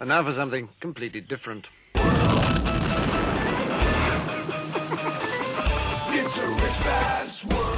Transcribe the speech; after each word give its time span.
And 0.00 0.08
now 0.08 0.24
for 0.24 0.32
something 0.32 0.70
completely 0.80 1.20
different. 1.20 1.68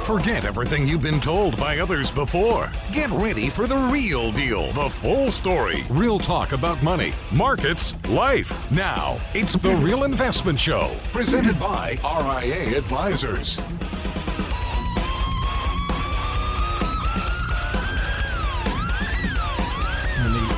Forget 0.03 0.45
everything 0.45 0.87
you've 0.87 1.01
been 1.01 1.19
told 1.19 1.57
by 1.57 1.79
others 1.79 2.11
before. 2.11 2.71
Get 2.91 3.09
ready 3.11 3.49
for 3.49 3.67
the 3.67 3.75
real 3.75 4.31
deal, 4.31 4.71
the 4.71 4.89
full 4.89 5.31
story, 5.31 5.83
real 5.89 6.19
talk 6.19 6.51
about 6.51 6.81
money, 6.81 7.13
markets, 7.31 7.97
life. 8.09 8.71
Now, 8.71 9.17
it's 9.33 9.55
the 9.55 9.75
Real 9.75 10.03
Investment 10.03 10.59
Show, 10.59 10.91
presented 11.11 11.59
by 11.59 11.97
RIA 12.03 12.77
Advisors. 12.77 13.59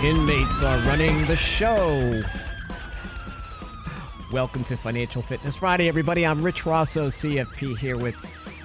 Inmates 0.06 0.62
are 0.62 0.78
running 0.82 1.26
the 1.26 1.36
show. 1.36 2.22
Welcome 4.32 4.64
to 4.66 4.78
Financial 4.78 5.24
Fitness 5.24 5.56
Friday, 5.56 5.88
everybody. 5.88 6.28
I'm 6.28 6.44
Rich 6.44 6.68
Rosso, 6.68 7.08
CFP, 7.08 7.76
here 7.80 7.98
with 7.98 8.14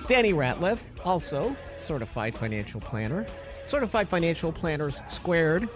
Danny 0.07 0.35
Ratliff, 0.35 0.81
also 1.03 1.57
certified 1.79 2.35
financial 2.35 2.79
planner. 2.79 3.25
Certified 3.67 4.07
financial 4.07 4.53
planners 4.53 5.01
squared, 5.09 5.67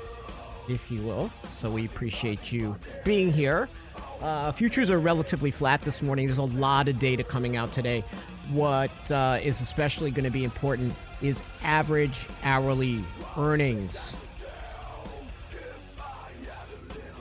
if 0.69 0.91
you 0.91 1.01
will. 1.01 1.31
So 1.55 1.71
we 1.71 1.87
appreciate 1.87 2.53
you 2.53 2.77
being 3.03 3.33
here. 3.33 3.71
Uh, 4.21 4.53
futures 4.53 4.91
are 4.91 4.99
relatively 4.99 5.51
flat 5.51 5.81
this 5.81 6.03
morning. 6.03 6.27
There's 6.27 6.37
a 6.37 6.43
lot 6.43 6.89
of 6.89 6.99
data 6.99 7.25
coming 7.25 7.57
out 7.57 7.73
today. 7.73 8.05
What 8.51 9.11
uh, 9.11 9.39
is 9.43 9.63
especially 9.63 10.11
going 10.11 10.25
to 10.25 10.31
be 10.31 10.45
important 10.45 10.93
is 11.23 11.43
average 11.63 12.27
hourly 12.43 13.03
earnings 13.39 13.99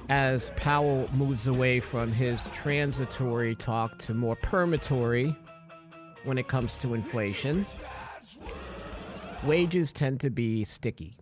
as 0.10 0.50
Powell 0.56 1.08
moves 1.14 1.48
away 1.48 1.80
from 1.80 2.12
his 2.12 2.42
transitory 2.52 3.56
talk 3.56 3.98
to 4.00 4.14
more 4.14 4.36
permatory 4.36 5.36
when 6.24 6.38
it 6.38 6.48
comes 6.48 6.78
to 6.78 6.94
inflation, 6.94 7.66
wages 9.44 9.94
tend 9.94 10.20
to 10.22 10.30
be 10.30 10.64
sticky. 10.64 11.18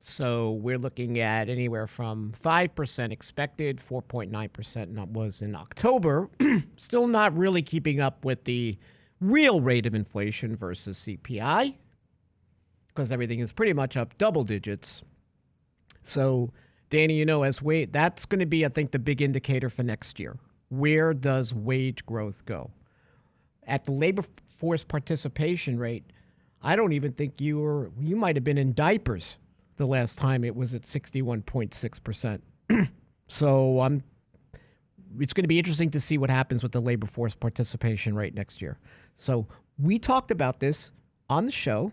So 0.00 0.52
we're 0.52 0.78
looking 0.78 1.18
at 1.18 1.48
anywhere 1.48 1.86
from 1.86 2.32
5% 2.42 3.12
expected, 3.12 3.78
4.9% 3.78 5.08
was 5.08 5.42
in 5.42 5.54
October. 5.54 6.30
Still 6.76 7.06
not 7.06 7.36
really 7.36 7.62
keeping 7.62 8.00
up 8.00 8.24
with 8.24 8.44
the 8.44 8.78
real 9.20 9.60
rate 9.60 9.86
of 9.86 9.94
inflation 9.94 10.56
versus 10.56 10.98
CPI 11.00 11.74
because 12.88 13.12
everything 13.12 13.40
is 13.40 13.52
pretty 13.52 13.72
much 13.72 13.96
up 13.96 14.16
double 14.18 14.44
digits. 14.44 15.02
So 16.04 16.52
Danny, 16.90 17.14
you 17.14 17.24
know, 17.24 17.42
as 17.42 17.60
wait, 17.60 17.92
that's 17.92 18.24
going 18.24 18.40
to 18.40 18.46
be, 18.46 18.64
I 18.64 18.68
think, 18.68 18.92
the 18.92 18.98
big 18.98 19.20
indicator 19.20 19.68
for 19.68 19.82
next 19.82 20.18
year. 20.18 20.38
Where 20.70 21.12
does 21.12 21.52
wage 21.54 22.04
growth 22.06 22.44
go? 22.46 22.70
At 23.66 23.84
the 23.84 23.92
labor 23.92 24.24
force 24.48 24.84
participation 24.84 25.78
rate, 25.78 26.04
I 26.62 26.76
don't 26.76 26.92
even 26.92 27.12
think 27.12 27.40
you 27.40 27.60
were, 27.60 27.90
you 28.00 28.16
might 28.16 28.36
have 28.36 28.44
been 28.44 28.58
in 28.58 28.72
diapers 28.72 29.36
the 29.76 29.86
last 29.86 30.18
time 30.18 30.44
it 30.44 30.56
was 30.56 30.74
at 30.74 30.82
61.6%. 30.82 32.40
so 33.28 33.80
I'm, 33.80 34.02
it's 35.20 35.32
going 35.32 35.44
to 35.44 35.48
be 35.48 35.58
interesting 35.58 35.90
to 35.90 36.00
see 36.00 36.18
what 36.18 36.30
happens 36.30 36.62
with 36.62 36.72
the 36.72 36.80
labor 36.80 37.06
force 37.06 37.34
participation 37.34 38.14
rate 38.14 38.34
next 38.34 38.60
year. 38.60 38.78
So 39.16 39.46
we 39.78 39.98
talked 39.98 40.30
about 40.30 40.60
this 40.60 40.90
on 41.30 41.44
the 41.44 41.52
show 41.52 41.92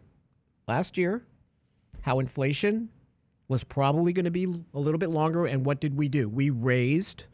last 0.67 0.97
year, 0.97 1.23
how 2.01 2.19
inflation 2.19 2.89
was 3.47 3.63
probably 3.63 4.13
going 4.13 4.25
to 4.25 4.31
be 4.31 4.45
a 4.73 4.79
little 4.79 4.97
bit 4.97 5.09
longer. 5.09 5.45
And 5.45 5.65
what 5.65 5.79
did 5.79 5.97
we 5.97 6.07
do? 6.07 6.27
We 6.27 6.49
raised 6.49 7.25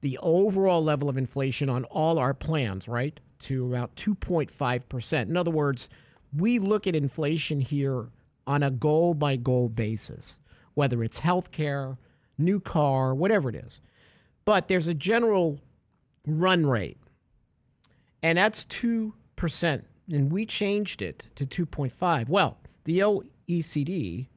the 0.00 0.18
overall 0.22 0.84
level 0.84 1.08
of 1.08 1.16
inflation 1.16 1.68
on 1.68 1.84
all 1.84 2.18
our 2.18 2.34
plans, 2.34 2.86
right, 2.86 3.18
to 3.40 3.66
about 3.66 3.96
2.5%. 3.96 5.22
In 5.22 5.36
other 5.36 5.50
words, 5.50 5.88
we 6.36 6.58
look 6.58 6.86
at 6.86 6.94
inflation 6.94 7.60
here 7.60 8.08
on 8.46 8.62
a 8.62 8.70
goal 8.70 9.14
by 9.14 9.36
goal 9.36 9.68
basis, 9.68 10.38
whether 10.74 11.02
it's 11.02 11.20
healthcare, 11.20 11.96
new 12.38 12.60
car, 12.60 13.14
whatever 13.14 13.48
it 13.48 13.56
is. 13.56 13.80
But 14.44 14.68
there's 14.68 14.86
a 14.86 14.94
general 14.94 15.60
run 16.26 16.66
rate, 16.66 16.98
and 18.22 18.38
that's 18.38 18.64
2%. 18.66 19.12
And 20.08 20.30
we 20.30 20.46
changed 20.46 21.02
it 21.02 21.26
to 21.34 21.44
2.5. 21.44 22.28
Well, 22.28 22.58
the 22.84 23.00
OECD 23.00 24.28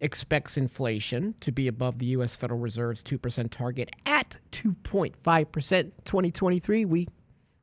expects 0.00 0.56
inflation 0.56 1.34
to 1.40 1.52
be 1.52 1.68
above 1.68 1.98
the 1.98 2.06
U.S. 2.06 2.34
Federal 2.34 2.60
Reserve's 2.60 3.02
2% 3.02 3.50
target 3.50 3.90
at 4.06 4.36
2.5% 4.52 5.92
2023. 6.04 6.84
We, 6.84 7.08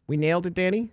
we 0.07 0.17
nailed 0.17 0.45
it, 0.45 0.53
Danny. 0.53 0.91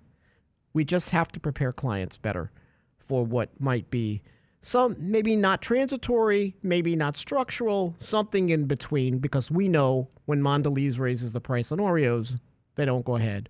We 0.72 0.84
just 0.84 1.10
have 1.10 1.32
to 1.32 1.41
prepare 1.41 1.72
clients 1.72 2.16
better 2.16 2.50
for 2.99 3.25
what 3.25 3.60
might 3.60 3.91
be 3.91 4.22
some, 4.60 4.97
maybe 4.99 5.37
not 5.37 5.62
transitory, 5.62 6.56
maybe 6.62 6.97
not 6.97 7.16
structural, 7.16 7.94
something 7.99 8.49
in 8.49 8.66
between, 8.66 9.19
because 9.19 9.50
we 9.50 9.69
know 9.69 10.09
when 10.26 10.43
Mondelez 10.43 10.99
raises 10.99 11.32
the 11.32 11.41
price 11.41 11.70
on 11.72 11.78
Oreos, 11.78 12.38
they 12.75 12.84
don't 12.84 13.05
go 13.05 13.16
ahead 13.16 13.49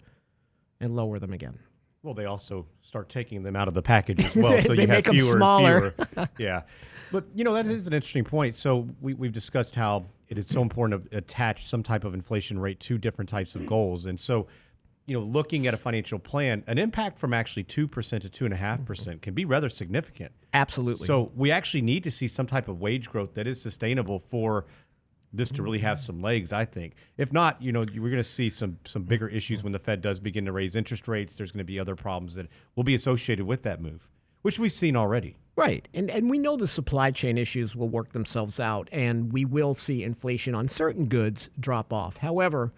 and 0.80 0.94
lower 0.94 1.18
them 1.18 1.32
again. 1.32 1.58
Well, 2.02 2.14
they 2.14 2.26
also 2.26 2.66
start 2.82 3.08
taking 3.08 3.42
them 3.42 3.56
out 3.56 3.66
of 3.68 3.74
the 3.74 3.82
package 3.82 4.24
as 4.24 4.36
well, 4.36 4.52
They- 4.56 4.62
so 4.64 4.72
you 4.72 4.86
have 4.86 5.04
fewer 5.06 5.36
smaller. 5.36 5.94
and 5.98 6.08
fewer. 6.14 6.28
yeah, 6.38 6.62
but 7.10 7.24
you 7.34 7.44
know 7.44 7.52
that 7.54 7.66
is 7.66 7.86
an 7.86 7.92
interesting 7.92 8.24
point. 8.24 8.54
So 8.54 8.88
we, 9.00 9.14
we've 9.14 9.32
discussed 9.32 9.74
how 9.74 10.06
it 10.28 10.38
is 10.38 10.46
so 10.46 10.62
important 10.62 11.10
to 11.10 11.18
attach 11.18 11.66
some 11.66 11.82
type 11.82 12.04
of 12.04 12.14
inflation 12.14 12.58
rate 12.58 12.78
to 12.80 12.98
different 12.98 13.28
types 13.28 13.54
of 13.56 13.66
goals, 13.66 14.06
and 14.06 14.18
so 14.18 14.46
you 15.06 15.18
know 15.18 15.24
looking 15.26 15.66
at 15.66 15.74
a 15.74 15.76
financial 15.76 16.18
plan, 16.20 16.62
an 16.68 16.78
impact 16.78 17.18
from 17.18 17.34
actually 17.34 17.64
two 17.64 17.88
percent 17.88 18.22
to 18.22 18.30
two 18.30 18.44
and 18.44 18.54
a 18.54 18.58
half 18.58 18.84
percent 18.84 19.20
can 19.22 19.34
be 19.34 19.44
rather 19.44 19.68
significant. 19.68 20.30
Absolutely. 20.54 21.06
So 21.06 21.32
we 21.34 21.50
actually 21.50 21.82
need 21.82 22.04
to 22.04 22.10
see 22.12 22.28
some 22.28 22.46
type 22.46 22.68
of 22.68 22.80
wage 22.80 23.10
growth 23.10 23.34
that 23.34 23.46
is 23.46 23.60
sustainable 23.60 24.18
for 24.20 24.66
this 25.32 25.50
to 25.52 25.62
really 25.62 25.78
have 25.80 26.00
some 26.00 26.20
legs. 26.20 26.52
I 26.52 26.64
think. 26.64 26.94
If 27.16 27.32
not, 27.32 27.60
you 27.62 27.72
know, 27.72 27.80
we're 27.80 28.10
going 28.10 28.16
to 28.16 28.22
see 28.22 28.50
some 28.50 28.78
some 28.84 29.04
bigger 29.04 29.28
issues 29.28 29.62
when 29.62 29.72
the 29.72 29.78
Fed 29.78 30.00
does 30.00 30.20
begin 30.20 30.44
to 30.46 30.52
raise 30.52 30.76
interest 30.76 31.08
rates. 31.08 31.34
There's 31.34 31.52
going 31.52 31.58
to 31.58 31.64
be 31.64 31.78
other 31.78 31.96
problems 31.96 32.34
that 32.34 32.48
will 32.76 32.84
be 32.84 32.94
associated 32.94 33.46
with 33.46 33.62
that 33.62 33.80
move, 33.80 34.08
which 34.42 34.58
we've 34.58 34.72
seen 34.72 34.96
already. 34.96 35.36
Right. 35.56 35.88
And 35.92 36.08
and 36.10 36.30
we 36.30 36.38
know 36.38 36.56
the 36.56 36.68
supply 36.68 37.10
chain 37.10 37.36
issues 37.36 37.74
will 37.74 37.88
work 37.88 38.12
themselves 38.12 38.60
out 38.60 38.88
and 38.92 39.32
we 39.32 39.44
will 39.44 39.74
see 39.74 40.04
inflation 40.04 40.54
on 40.54 40.68
certain 40.68 41.06
goods 41.06 41.50
drop 41.58 41.92
off. 41.92 42.18
However, 42.18 42.72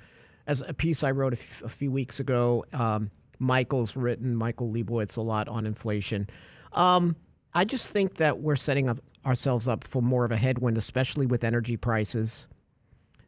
as 0.47 0.63
a 0.67 0.73
piece 0.73 1.05
I 1.05 1.11
wrote 1.11 1.35
a, 1.35 1.37
f- 1.39 1.63
a 1.63 1.69
few 1.69 1.91
weeks 1.91 2.21
ago, 2.21 2.65
um, 2.73 3.11
Michael's 3.39 3.97
written, 3.97 4.35
Michael 4.35 4.71
Lebowitz, 4.71 5.17
a 5.17 5.21
lot 5.21 5.47
on 5.47 5.67
inflation. 5.67 6.29
Um, 6.73 7.17
I 7.53 7.65
just 7.65 7.89
think 7.89 8.15
that 8.15 8.41
we're 8.41 8.57
setting 8.57 8.89
up 8.89 8.99
ourselves 9.27 9.69
up 9.69 9.85
for 9.85 10.01
more 10.01 10.25
of 10.25 10.31
a 10.31 10.37
headwind, 10.37 10.79
especially 10.79 11.27
with 11.27 11.45
energy 11.45 11.77
prices 11.77 12.47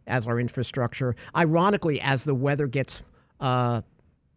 as 0.06 0.26
our 0.26 0.40
infrastructure. 0.40 1.14
Ironically, 1.36 2.00
as 2.00 2.24
the 2.24 2.34
weather 2.34 2.66
gets 2.66 3.02
uh, 3.40 3.82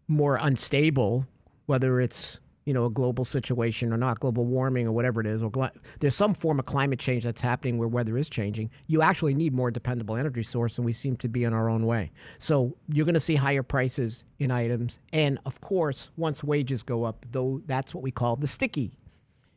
more 0.07 0.37
unstable, 0.37 1.27
whether 1.65 1.99
it's 1.99 2.39
you 2.65 2.73
know 2.73 2.85
a 2.85 2.89
global 2.89 3.23
situation 3.25 3.93
or 3.93 3.97
not, 3.97 4.19
global 4.19 4.43
warming 4.43 4.87
or 4.87 4.91
whatever 4.91 5.21
it 5.21 5.27
is, 5.27 5.43
or 5.43 5.51
gl- 5.51 5.71
there's 5.99 6.15
some 6.15 6.33
form 6.33 6.57
of 6.57 6.65
climate 6.65 6.97
change 6.99 7.23
that's 7.23 7.41
happening 7.41 7.77
where 7.77 7.87
weather 7.87 8.17
is 8.17 8.27
changing. 8.27 8.71
You 8.87 9.03
actually 9.03 9.35
need 9.35 9.53
more 9.53 9.69
dependable 9.69 10.15
energy 10.15 10.41
source, 10.41 10.77
and 10.79 10.85
we 10.85 10.93
seem 10.93 11.15
to 11.17 11.29
be 11.29 11.43
in 11.43 11.53
our 11.53 11.69
own 11.69 11.85
way. 11.85 12.11
So 12.39 12.75
you're 12.91 13.05
going 13.05 13.13
to 13.13 13.19
see 13.19 13.35
higher 13.35 13.63
prices 13.63 14.25
in 14.39 14.49
items, 14.49 14.97
and 15.13 15.37
of 15.45 15.61
course, 15.61 16.09
once 16.17 16.43
wages 16.43 16.81
go 16.81 17.03
up, 17.03 17.23
though, 17.31 17.61
that's 17.67 17.93
what 17.93 18.03
we 18.03 18.09
call 18.09 18.35
the 18.35 18.47
sticky 18.47 18.97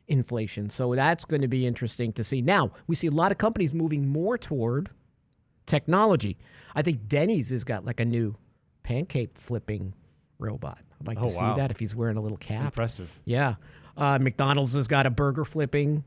inflation. 0.09 0.69
So 0.69 0.93
that's 0.95 1.23
going 1.25 1.41
to 1.41 1.47
be 1.47 1.65
interesting 1.65 2.11
to 2.13 2.23
see. 2.23 2.41
Now 2.41 2.71
we 2.87 2.95
see 2.95 3.07
a 3.07 3.11
lot 3.11 3.31
of 3.31 3.37
companies 3.37 3.73
moving 3.73 4.07
more 4.07 4.37
toward 4.37 4.89
technology. 5.65 6.37
I 6.75 6.81
think 6.81 7.07
Denny's 7.07 7.49
has 7.49 7.63
got 7.63 7.85
like 7.85 7.99
a 7.99 8.05
new 8.05 8.35
pancake 8.83 9.31
flipping 9.37 9.93
robot. 10.39 10.79
I'd 10.99 11.07
like 11.07 11.17
Oh, 11.19 11.25
to 11.25 11.29
see 11.29 11.37
wow. 11.37 11.55
that 11.55 11.71
if 11.71 11.79
he's 11.79 11.95
wearing 11.95 12.17
a 12.17 12.21
little 12.21 12.37
cap. 12.37 12.65
Impressive. 12.65 13.19
Yeah. 13.25 13.55
Uh, 13.95 14.17
McDonald's 14.19 14.73
has 14.73 14.87
got 14.87 15.05
a 15.05 15.09
burger 15.09 15.45
flipping. 15.45 16.03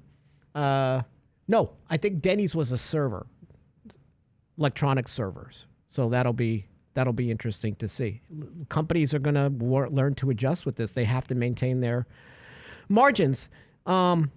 Uh, 0.54 1.02
no, 1.48 1.72
I 1.90 1.96
think 1.96 2.20
Denny's 2.22 2.54
was 2.54 2.72
a 2.72 2.78
server, 2.78 3.26
electronic 4.58 5.08
servers. 5.08 5.66
So 5.88 6.08
that'll 6.08 6.32
be 6.32 6.66
that'll 6.94 7.12
be 7.12 7.30
interesting 7.30 7.74
to 7.76 7.88
see. 7.88 8.20
Companies 8.68 9.14
are 9.14 9.18
going 9.18 9.34
to 9.34 9.48
wor- 9.64 9.88
learn 9.88 10.14
to 10.14 10.30
adjust 10.30 10.66
with 10.66 10.76
this. 10.76 10.92
They 10.92 11.04
have 11.04 11.26
to 11.28 11.34
maintain 11.34 11.80
their 11.80 12.06
margins. 12.88 13.48
Um, 13.86 14.30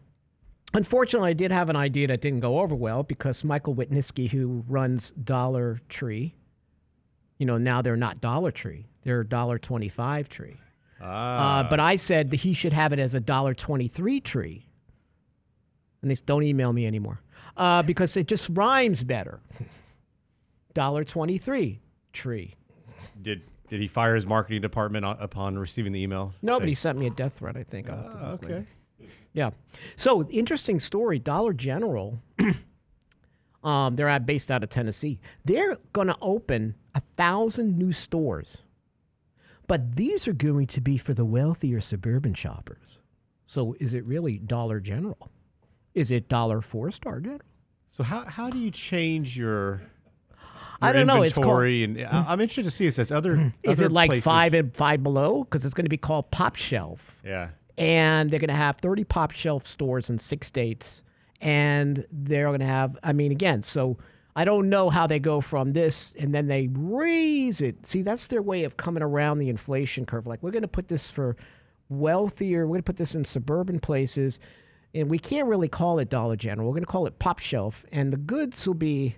unfortunately, 0.74 1.30
I 1.30 1.34
did 1.34 1.52
have 1.52 1.70
an 1.70 1.76
idea 1.76 2.08
that 2.08 2.22
didn't 2.22 2.40
go 2.40 2.60
over 2.60 2.76
well 2.76 3.04
because 3.04 3.44
Michael 3.44 3.76
Witynski, 3.76 4.30
who 4.30 4.64
runs 4.68 5.12
Dollar 5.12 5.80
Tree, 5.90 6.36
you 7.38 7.46
know, 7.46 7.58
now 7.58 7.82
they're 7.82 7.98
not 7.98 8.22
Dollar 8.22 8.52
Tree; 8.52 8.86
they're 9.04 9.24
Dollar 9.24 9.58
Twenty 9.60 9.90
Five 9.90 10.30
Tree. 10.30 10.58
Ah, 11.02 11.60
Uh, 11.60 11.70
but 11.70 11.80
I 11.80 11.98
said 11.98 12.32
that 12.32 12.38
he 12.38 12.54
should 12.54 12.74
have 12.74 12.94
it 12.94 13.00
as 13.00 13.14
a 13.14 13.20
dollar 13.20 13.54
twenty-three 13.54 14.22
tree. 14.22 14.66
And 16.02 16.10
they 16.12 16.16
don't 16.26 16.44
email 16.44 16.72
me 16.72 16.86
anymore 16.86 17.20
uh, 17.58 17.82
because 17.84 18.16
it 18.16 18.28
just 18.28 18.50
rhymes 18.54 19.04
better. 19.04 19.42
dollar 20.74 21.04
twenty 21.04 21.38
three 21.38 21.82
tree. 22.14 22.56
Did 23.22 23.42
did 23.70 23.82
he 23.82 23.88
fire 23.88 24.16
his 24.16 24.26
marketing 24.26 24.62
department 24.62 25.06
upon 25.06 25.58
receiving 25.60 25.92
the 25.92 26.02
email? 26.02 26.34
Nobody 26.42 26.74
Say- 26.74 26.82
sent 26.82 26.98
me 27.00 27.08
a 27.08 27.10
death 27.12 27.40
threat. 27.40 27.58
I 27.58 27.64
think. 27.64 27.90
I'll 27.90 28.04
have 28.04 28.12
to 28.12 28.18
look 28.32 28.44
okay. 28.46 28.66
Yeah. 29.36 29.52
So 29.96 30.28
interesting 30.30 30.80
story. 30.80 31.20
Dollar 31.20 31.54
General. 31.54 32.20
um, 33.64 33.96
they're 33.96 34.10
out, 34.10 34.26
based 34.26 34.50
out 34.52 34.64
of 34.64 34.70
Tennessee. 34.70 35.20
They're 35.44 35.78
going 35.94 36.08
to 36.08 36.18
open 36.22 36.76
a 36.94 37.00
thousand 37.00 37.78
new 37.78 37.92
stores, 37.92 38.58
but 39.68 39.96
these 39.96 40.28
are 40.28 40.34
going 40.34 40.68
to 40.68 40.82
be 40.82 40.98
for 40.98 41.14
the 41.14 41.26
wealthier 41.26 41.82
suburban 41.82 42.34
shoppers. 42.34 43.00
So 43.46 43.76
is 43.80 43.94
it 43.94 44.06
really 44.06 44.38
Dollar 44.38 44.80
General? 44.80 45.30
Is 45.94 46.12
it 46.12 46.28
Dollar 46.30 46.62
Four 46.62 46.92
Star 46.92 47.20
General? 47.20 47.42
So 47.88 48.04
how 48.04 48.26
how 48.26 48.50
do 48.50 48.58
you 48.58 48.72
change 48.72 49.38
your? 49.38 49.82
I 50.82 50.92
don't 50.92 51.08
know. 51.08 51.22
It's 51.24 51.36
called- 51.38 51.64
and 51.64 52.02
I- 52.02 52.26
I'm 52.34 52.42
interested 52.42 52.64
to 52.66 52.72
see 52.72 52.86
if 52.86 52.96
there's 52.96 53.12
other. 53.12 53.54
Is 53.64 53.80
other 53.80 53.86
it 53.86 53.92
like 53.92 54.10
places- 54.10 54.24
five 54.26 54.54
and 54.54 54.76
five 54.76 55.02
below? 55.04 55.44
Because 55.44 55.64
it's 55.64 55.74
going 55.74 55.86
to 55.86 55.90
be 55.90 55.98
called 55.98 56.32
Pop 56.32 56.56
Shelf. 56.58 57.20
Yeah. 57.24 57.50
And 57.78 58.32
they're 58.32 58.40
going 58.40 58.48
to 58.48 58.54
have 58.54 58.78
30 58.78 59.04
pop 59.04 59.32
shelf 59.32 59.68
stores 59.68 60.10
in 60.10 60.18
six 60.18 60.48
states. 60.48 61.02
And 61.42 62.06
they're 62.12 62.48
going 62.48 62.60
to 62.62 62.66
have 62.66 62.98
i 63.04 63.12
mean 63.12 63.32
again 63.32 63.62
so 63.62 63.98
i 64.38 64.46
don't 64.46 64.70
know 64.70 64.90
how 64.90 65.06
they 65.06 65.20
go 65.20 65.42
from 65.42 65.74
this 65.74 66.16
and 66.18 66.34
then 66.34 66.48
they 66.48 66.70
raise 66.72 67.60
it. 67.62 67.86
See 67.86 68.02
that's 68.02 68.28
their 68.28 68.42
way 68.42 68.64
of 68.64 68.78
coming 68.78 69.04
around 69.04 69.40
the 69.40 69.50
inflation 69.50 70.06
curve. 70.06 70.26
Like 70.26 70.42
we're 70.42 70.52
going 70.52 70.62
to 70.62 70.68
put 70.68 70.88
this 70.88 71.10
for 71.10 71.36
wealthier 71.90 72.66
we're 72.66 72.76
going 72.76 72.80
to 72.80 72.84
put 72.84 72.98
this 72.98 73.14
in 73.14 73.24
suburban 73.26 73.80
places 73.80 74.40
and 74.94 75.10
we 75.12 75.20
can't 75.20 75.48
really 75.48 75.68
call 75.68 76.00
it 76.00 76.10
dollar 76.10 76.38
general. 76.38 76.68
We're 76.70 76.76
going 76.76 76.86
to 76.86 76.92
call 76.92 77.06
it 77.06 77.20
pop 77.20 77.40
shelf 77.40 77.86
and 77.92 78.14
the 78.14 78.18
goods 78.18 78.66
will 78.66 78.74
be 78.74 79.18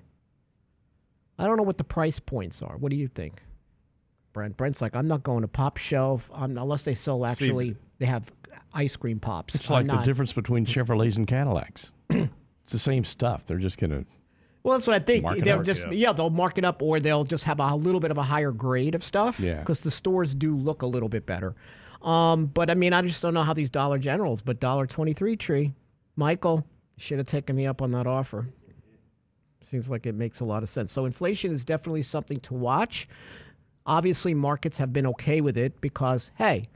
i 1.37 1.45
don't 1.45 1.55
know 1.55 1.63
what 1.63 1.77
the 1.77 1.83
price 1.83 2.17
points 2.19 2.61
are. 2.63 2.77
What 2.77 2.89
do 2.89 2.97
you 2.97 3.07
think? 3.07 3.43
Brent 4.33 4.57
brent's 4.57 4.81
like 4.81 4.95
i'm 4.95 5.07
not 5.07 5.23
going 5.23 5.41
to 5.41 5.47
pop 5.47 5.77
shelf 5.77 6.29
um, 6.33 6.57
unless 6.57 6.83
they 6.83 6.93
sell 6.95 7.25
actually 7.25 7.75
they 7.99 8.05
have 8.05 8.31
ice 8.77 8.95
cream 8.95 9.19
pops 9.19 9.55
It's 9.55 9.69
like 9.69 9.87
the 9.87 9.97
difference 9.97 10.31
between 10.33 10.65
Chevrolets 10.67 11.17
and 11.17 11.27
Cadillacs. 11.27 11.91
it's 12.09 12.29
the 12.73 12.79
same 12.79 13.03
stuff. 13.03 13.45
They're 13.45 13.57
just 13.57 13.77
going 13.77 13.89
to. 13.89 14.05
Well, 14.63 14.77
that's 14.77 14.85
what 14.85 14.95
I 14.95 14.99
think. 14.99 15.43
They'll 15.43 15.63
just 15.63 15.85
yeah. 15.85 15.91
yeah. 15.91 16.11
they'll 16.13 16.29
mark 16.29 16.57
it 16.57 16.65
up, 16.65 16.81
or 16.81 16.99
they'll 16.99 17.23
just 17.23 17.45
have 17.45 17.59
a 17.59 17.75
little 17.75 17.99
bit 17.99 18.11
of 18.11 18.17
a 18.17 18.23
higher 18.23 18.51
grade 18.51 18.95
of 18.95 19.03
stuff. 19.03 19.39
Yeah. 19.39 19.59
because 19.59 19.81
the 19.81 19.91
stores 19.91 20.35
do 20.35 20.55
look 20.55 20.81
a 20.81 20.85
little 20.85 21.09
bit 21.09 21.25
better. 21.25 21.55
Um, 22.01 22.45
but 22.47 22.69
I 22.69 22.75
mean, 22.75 22.93
I 22.93 23.01
just 23.01 23.21
don't 23.21 23.33
know 23.33 23.43
how 23.43 23.53
these 23.53 23.69
Dollar 23.69 23.97
Generals. 23.97 24.41
But 24.41 24.59
Dollar 24.59 24.85
Twenty 24.85 25.13
Three 25.13 25.35
Tree, 25.35 25.73
Michael 26.15 26.65
should 26.97 27.17
have 27.17 27.27
taken 27.27 27.55
me 27.55 27.65
up 27.65 27.81
on 27.81 27.91
that 27.91 28.07
offer. 28.07 28.47
Seems 29.63 29.89
like 29.89 30.05
it 30.05 30.15
makes 30.15 30.39
a 30.39 30.45
lot 30.45 30.63
of 30.63 30.69
sense. 30.69 30.91
So 30.91 31.05
inflation 31.05 31.51
is 31.51 31.65
definitely 31.65 32.03
something 32.03 32.39
to 32.41 32.53
watch. 32.53 33.07
Obviously, 33.85 34.33
markets 34.33 34.77
have 34.77 34.93
been 34.93 35.07
okay 35.07 35.41
with 35.41 35.57
it 35.57 35.79
because 35.81 36.31
hey, 36.35 36.67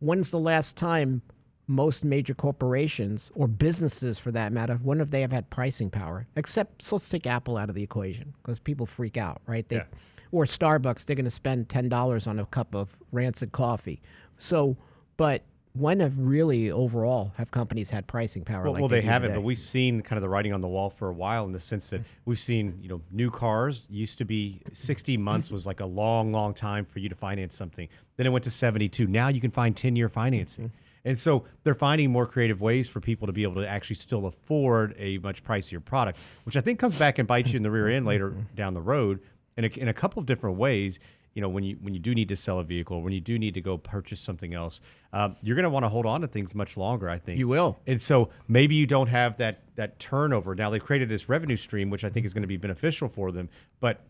when's 0.00 0.30
the 0.30 0.38
last 0.38 0.76
time 0.76 1.22
most 1.66 2.02
major 2.04 2.32
corporations 2.34 3.30
or 3.34 3.46
businesses 3.46 4.18
for 4.18 4.30
that 4.32 4.52
matter 4.52 4.76
when 4.82 4.98
have 5.00 5.10
they 5.10 5.20
have 5.20 5.32
had 5.32 5.50
pricing 5.50 5.90
power? 5.90 6.26
Except 6.36 6.82
so 6.82 6.96
let's 6.96 7.08
take 7.08 7.26
apple 7.26 7.56
out 7.56 7.68
of 7.68 7.74
the 7.74 7.82
equation 7.82 8.34
because 8.42 8.58
people 8.58 8.86
freak 8.86 9.16
out 9.16 9.42
right? 9.46 9.68
They, 9.68 9.76
Yeah. 9.76 9.84
or 10.32 10.44
starbucks 10.44 11.04
they're 11.04 11.16
going 11.16 11.24
to 11.24 11.30
spend 11.30 11.68
$10 11.68 12.26
on 12.26 12.38
a 12.38 12.46
cup 12.46 12.74
of 12.74 12.98
rancid 13.12 13.52
coffee. 13.52 14.00
So 14.36 14.76
but 15.16 15.42
when 15.78 16.00
have 16.00 16.18
really 16.18 16.70
overall 16.70 17.32
have 17.36 17.50
companies 17.50 17.90
had 17.90 18.06
pricing 18.06 18.44
power 18.44 18.64
Well, 18.64 18.72
like 18.72 18.80
well 18.80 18.88
they 18.88 19.00
do 19.00 19.06
haven't, 19.06 19.30
today? 19.30 19.40
but 19.40 19.44
we've 19.44 19.58
seen 19.58 20.02
kind 20.02 20.16
of 20.16 20.22
the 20.22 20.28
writing 20.28 20.52
on 20.52 20.60
the 20.60 20.68
wall 20.68 20.90
for 20.90 21.08
a 21.08 21.12
while 21.12 21.44
in 21.44 21.52
the 21.52 21.60
sense 21.60 21.90
that 21.90 22.00
hmm. 22.00 22.06
we've 22.24 22.38
seen, 22.38 22.78
you 22.80 22.88
know, 22.88 23.00
new 23.10 23.30
cars 23.30 23.86
used 23.88 24.18
to 24.18 24.24
be 24.24 24.60
60 24.72 25.16
months 25.16 25.50
was 25.50 25.66
like 25.66 25.80
a 25.80 25.86
long, 25.86 26.32
long 26.32 26.54
time 26.54 26.84
for 26.84 26.98
you 26.98 27.08
to 27.08 27.14
finance 27.14 27.56
something. 27.56 27.88
Then 28.16 28.26
it 28.26 28.30
went 28.30 28.44
to 28.44 28.50
72. 28.50 29.06
Now 29.06 29.28
you 29.28 29.40
can 29.40 29.50
find 29.50 29.76
10 29.76 29.96
year 29.96 30.08
financing. 30.08 30.68
Hmm. 30.68 30.76
And 31.04 31.18
so 31.18 31.44
they're 31.62 31.74
finding 31.74 32.10
more 32.10 32.26
creative 32.26 32.60
ways 32.60 32.88
for 32.88 33.00
people 33.00 33.26
to 33.28 33.32
be 33.32 33.42
able 33.42 33.54
to 33.56 33.68
actually 33.68 33.96
still 33.96 34.26
afford 34.26 34.94
a 34.98 35.18
much 35.18 35.42
pricier 35.42 35.82
product, 35.82 36.18
which 36.44 36.56
I 36.56 36.60
think 36.60 36.78
comes 36.78 36.98
back 36.98 37.18
and 37.18 37.26
bites 37.26 37.50
you 37.50 37.56
in 37.56 37.62
the 37.62 37.70
rear 37.70 37.88
end 37.88 38.04
later 38.04 38.34
down 38.54 38.74
the 38.74 38.80
road 38.80 39.20
in 39.56 39.64
a, 39.64 39.68
in 39.68 39.88
a 39.88 39.94
couple 39.94 40.20
of 40.20 40.26
different 40.26 40.56
ways. 40.56 40.98
You 41.38 41.42
know, 41.42 41.48
when 41.48 41.62
you 41.62 41.76
when 41.80 41.94
you 41.94 42.00
do 42.00 42.16
need 42.16 42.30
to 42.30 42.34
sell 42.34 42.58
a 42.58 42.64
vehicle, 42.64 43.00
when 43.00 43.12
you 43.12 43.20
do 43.20 43.38
need 43.38 43.54
to 43.54 43.60
go 43.60 43.78
purchase 43.78 44.18
something 44.18 44.54
else, 44.54 44.80
um, 45.12 45.36
you're 45.40 45.54
going 45.54 45.62
to 45.62 45.70
want 45.70 45.84
to 45.84 45.88
hold 45.88 46.04
on 46.04 46.20
to 46.22 46.26
things 46.26 46.52
much 46.52 46.76
longer. 46.76 47.08
I 47.08 47.20
think 47.20 47.38
You 47.38 47.46
will. 47.46 47.78
and 47.86 48.02
so 48.02 48.30
maybe 48.48 48.74
you 48.74 48.88
don't 48.88 49.06
have 49.06 49.36
that 49.36 49.62
that 49.76 50.00
turnover. 50.00 50.56
Now 50.56 50.68
they've 50.68 50.84
created 50.84 51.08
this 51.08 51.28
revenue 51.28 51.54
stream, 51.54 51.90
which 51.90 52.02
I 52.02 52.10
think 52.10 52.26
is 52.26 52.34
going 52.34 52.42
to 52.42 52.48
be 52.48 52.56
beneficial 52.56 53.08
for 53.08 53.30
them, 53.30 53.50
but 53.78 54.04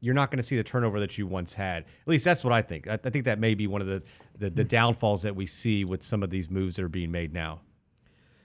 you're 0.00 0.14
not 0.14 0.30
going 0.30 0.38
to 0.38 0.42
see 0.42 0.56
the 0.56 0.64
turnover 0.64 0.98
that 1.00 1.18
you 1.18 1.26
once 1.26 1.52
had. 1.52 1.82
At 1.84 2.08
least 2.08 2.24
that's 2.24 2.42
what 2.42 2.54
I 2.54 2.62
think. 2.62 2.88
I, 2.88 2.94
I 2.94 3.10
think 3.10 3.26
that 3.26 3.38
may 3.38 3.54
be 3.54 3.66
one 3.66 3.82
of 3.82 3.86
the, 3.86 4.02
the 4.38 4.48
the 4.48 4.64
downfalls 4.64 5.20
that 5.20 5.36
we 5.36 5.44
see 5.44 5.84
with 5.84 6.02
some 6.02 6.22
of 6.22 6.30
these 6.30 6.48
moves 6.48 6.76
that 6.76 6.84
are 6.84 6.88
being 6.88 7.10
made 7.10 7.34
now. 7.34 7.60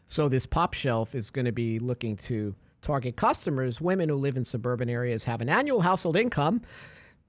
So 0.05 0.27
this 0.27 0.45
pop 0.45 0.73
shelf 0.73 1.15
is 1.15 1.29
going 1.29 1.45
to 1.45 1.53
be 1.53 1.79
looking 1.79 2.17
to 2.17 2.55
target 2.81 3.15
customers, 3.15 3.79
women 3.79 4.09
who 4.09 4.15
live 4.15 4.35
in 4.35 4.43
suburban 4.43 4.89
areas, 4.89 5.23
have 5.23 5.39
an 5.39 5.47
annual 5.47 5.79
household 5.79 6.17
income 6.17 6.61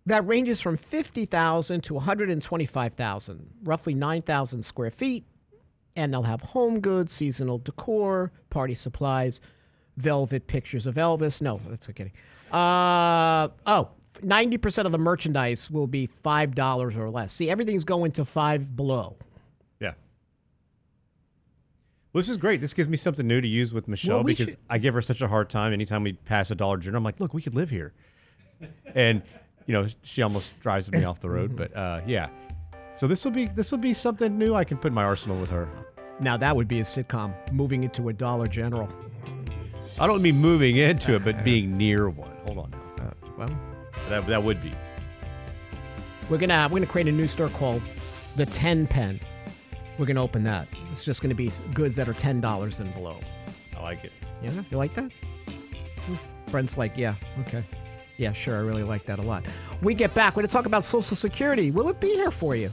that 0.08 0.26
ranges 0.26 0.60
from 0.60 0.76
50,000 0.76 1.82
to 1.84 1.94
125,000, 1.94 3.50
roughly 3.62 3.94
9,000 3.94 4.62
square 4.64 4.90
feet, 4.90 5.24
and 5.94 6.12
they'll 6.12 6.22
have 6.22 6.40
home 6.40 6.80
goods, 6.80 7.12
seasonal 7.12 7.58
decor, 7.58 8.32
party 8.50 8.74
supplies, 8.74 9.38
velvet 9.96 10.46
pictures 10.46 10.86
of 10.86 10.94
Elvis. 10.94 11.42
No, 11.42 11.60
that's 11.68 11.88
okay. 11.90 12.12
Uh, 12.50 13.48
oh, 13.66 13.90
90% 14.22 14.86
of 14.86 14.92
the 14.92 14.98
merchandise 14.98 15.70
will 15.70 15.86
be 15.86 16.08
$5 16.24 16.96
or 16.96 17.10
less. 17.10 17.32
See, 17.34 17.50
everything's 17.50 17.84
going 17.84 18.12
to 18.12 18.24
5 18.24 18.74
below. 18.74 19.16
Yeah. 19.78 19.92
Well, 22.12 22.20
this 22.22 22.30
is 22.30 22.38
great. 22.38 22.62
This 22.62 22.72
gives 22.72 22.88
me 22.88 22.96
something 22.96 23.26
new 23.26 23.42
to 23.42 23.48
use 23.48 23.74
with 23.74 23.86
Michelle 23.88 24.16
Well, 24.16 24.24
we 24.24 24.32
because 24.32 24.46
should- 24.50 24.58
I 24.70 24.78
give 24.78 24.94
her 24.94 25.02
such 25.02 25.20
a 25.20 25.28
hard 25.28 25.50
time 25.50 25.74
anytime 25.74 26.02
we 26.02 26.14
pass 26.14 26.50
a 26.50 26.54
Dollar 26.54 26.78
General. 26.78 26.98
I'm 26.98 27.04
like, 27.04 27.20
look, 27.20 27.34
we 27.34 27.42
could 27.42 27.54
live 27.54 27.68
here, 27.68 27.92
and 28.94 29.22
you 29.68 29.74
know, 29.74 29.86
she 30.02 30.22
almost 30.22 30.58
drives 30.60 30.90
me 30.90 31.04
off 31.04 31.20
the 31.20 31.30
road. 31.30 31.54
But 31.54 31.76
uh, 31.76 32.00
yeah, 32.06 32.30
so 32.96 33.06
this 33.06 33.24
will 33.24 33.30
be 33.32 33.46
this 33.46 33.70
will 33.70 33.78
be 33.78 33.94
something 33.94 34.36
new 34.36 34.54
I 34.56 34.64
can 34.64 34.78
put 34.78 34.88
in 34.88 34.94
my 34.94 35.04
arsenal 35.04 35.38
with 35.38 35.50
her. 35.50 35.68
Now 36.18 36.36
that 36.38 36.56
would 36.56 36.66
be 36.66 36.80
a 36.80 36.84
sitcom 36.84 37.32
moving 37.52 37.84
into 37.84 38.08
a 38.08 38.12
Dollar 38.12 38.46
General. 38.48 38.88
I 40.00 40.06
don't 40.06 40.22
mean 40.22 40.36
moving 40.36 40.76
into 40.76 41.14
it, 41.14 41.24
but 41.24 41.44
being 41.44 41.76
near 41.76 42.08
one. 42.08 42.32
Hold 42.46 42.58
on 42.58 42.70
now. 42.98 43.12
Well, 43.36 43.50
That, 44.08 44.26
that 44.26 44.42
would 44.42 44.60
be. 44.62 44.72
we're 46.30 46.38
gonna 46.38 46.66
we're 46.70 46.78
gonna 46.80 46.86
create 46.90 47.06
a 47.08 47.12
new 47.12 47.26
store 47.28 47.48
called 47.50 47.82
the 48.36 48.46
Ten 48.46 48.86
Pen. 48.86 49.20
We're 49.98 50.06
gonna 50.06 50.22
open 50.22 50.44
that. 50.44 50.66
It's 50.92 51.04
just 51.04 51.20
gonna 51.20 51.34
be 51.34 51.50
goods 51.74 51.94
that 51.96 52.08
are 52.08 52.14
ten 52.14 52.40
dollars 52.40 52.80
and 52.80 52.92
below. 52.94 53.18
I 53.76 53.82
like 53.82 54.02
it. 54.04 54.12
Yeah, 54.42 54.50
you 54.70 54.78
like 54.78 54.94
that? 54.94 55.12
Hmm. 56.06 56.14
Brent's 56.50 56.78
like, 56.78 56.96
yeah, 56.96 57.14
okay, 57.40 57.62
yeah, 58.18 58.32
sure, 58.32 58.56
I 58.56 58.60
really 58.60 58.82
like 58.82 59.06
that 59.06 59.18
a 59.18 59.22
lot. 59.22 59.44
We 59.80 59.94
get 59.94 60.12
back. 60.12 60.36
We're 60.36 60.42
gonna 60.42 60.48
talk 60.48 60.66
about 60.66 60.84
Social 60.84 61.16
Security. 61.16 61.70
Will 61.70 61.88
it 61.88 62.00
be 62.00 62.08
here 62.08 62.32
for 62.32 62.54
you? 62.56 62.70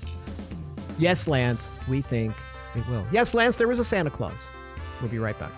Yes, 0.98 1.28
Lance. 1.28 1.70
We 1.88 2.02
think 2.02 2.34
it 2.76 2.86
will. 2.88 3.06
Yes, 3.12 3.34
Lance. 3.34 3.56
There 3.56 3.72
is 3.72 3.80
a 3.80 3.86
Santa 3.86 4.10
Claus. 4.10 4.40
We'll 5.02 5.12
be 5.12 5.20
right 5.20 5.38
back. 5.40 5.52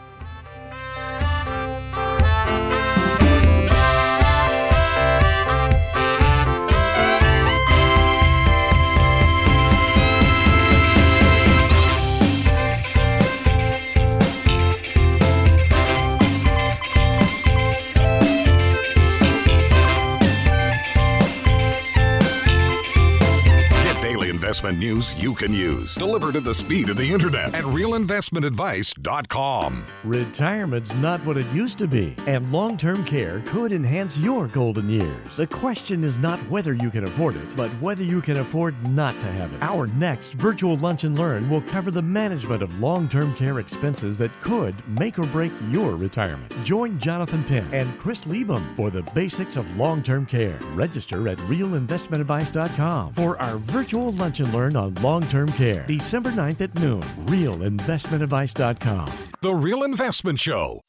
You 25.27 25.35
can 25.35 25.51
use, 25.51 25.93
delivered 25.95 26.37
at 26.37 26.45
the 26.45 26.53
speed 26.53 26.87
of 26.87 26.95
the 26.95 27.11
internet 27.11 27.53
at 27.53 27.65
realinvestmentadvice.com. 27.65 29.85
Retirement's 30.05 30.95
not 30.95 31.19
what 31.25 31.35
it 31.35 31.45
used 31.47 31.77
to 31.79 31.85
be, 31.85 32.15
and 32.27 32.49
long 32.49 32.77
term 32.77 33.03
care 33.03 33.41
could 33.47 33.73
enhance 33.73 34.17
your 34.17 34.47
golden 34.47 34.89
years. 34.89 35.35
The 35.35 35.47
question 35.47 36.05
is 36.05 36.17
not 36.17 36.39
whether 36.49 36.71
you 36.71 36.89
can 36.89 37.03
afford 37.03 37.35
it, 37.35 37.57
but 37.57 37.69
whether 37.81 38.05
you 38.05 38.21
can 38.21 38.37
afford 38.37 38.73
not 38.89 39.13
to 39.15 39.27
have 39.33 39.51
it. 39.51 39.61
Our 39.61 39.87
next 39.87 40.35
virtual 40.35 40.77
lunch 40.77 41.03
and 41.03 41.19
learn 41.19 41.49
will 41.49 41.63
cover 41.63 41.91
the 41.91 42.01
management 42.01 42.63
of 42.63 42.79
long 42.79 43.09
term 43.09 43.35
care 43.35 43.59
expenses 43.59 44.17
that 44.19 44.31
could 44.39 44.75
make 44.87 45.19
or 45.19 45.23
break 45.23 45.51
your 45.69 45.97
retirement. 45.97 46.53
Join 46.63 46.97
Jonathan 46.99 47.43
Penn 47.43 47.67
and 47.73 47.99
Chris 47.99 48.23
Liebum 48.23 48.63
for 48.77 48.89
the 48.89 49.01
basics 49.13 49.57
of 49.57 49.69
long 49.75 50.01
term 50.01 50.25
care. 50.25 50.57
Register 50.73 51.27
at 51.27 51.37
realinvestmentadvice.com 51.39 53.11
for 53.11 53.37
our 53.41 53.57
virtual 53.57 54.13
lunch 54.13 54.39
and 54.39 54.53
learn 54.53 54.77
on 54.77 54.93
long 55.17 55.29
term 55.29 55.47
care. 55.49 55.85
December 55.87 56.31
9th 56.31 56.61
at 56.61 56.75
noon. 56.79 57.01
Realinvestmentadvice.com. 57.27 59.07
The 59.41 59.53
Real 59.53 59.83
Investment 59.83 60.39
Show. 60.39 60.86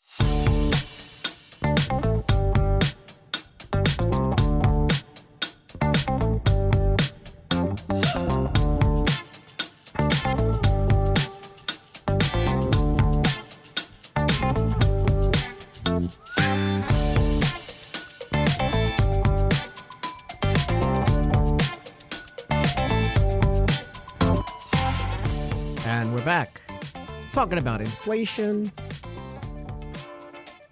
Talking 27.38 27.59
about 27.59 27.80
inflation. 27.80 28.73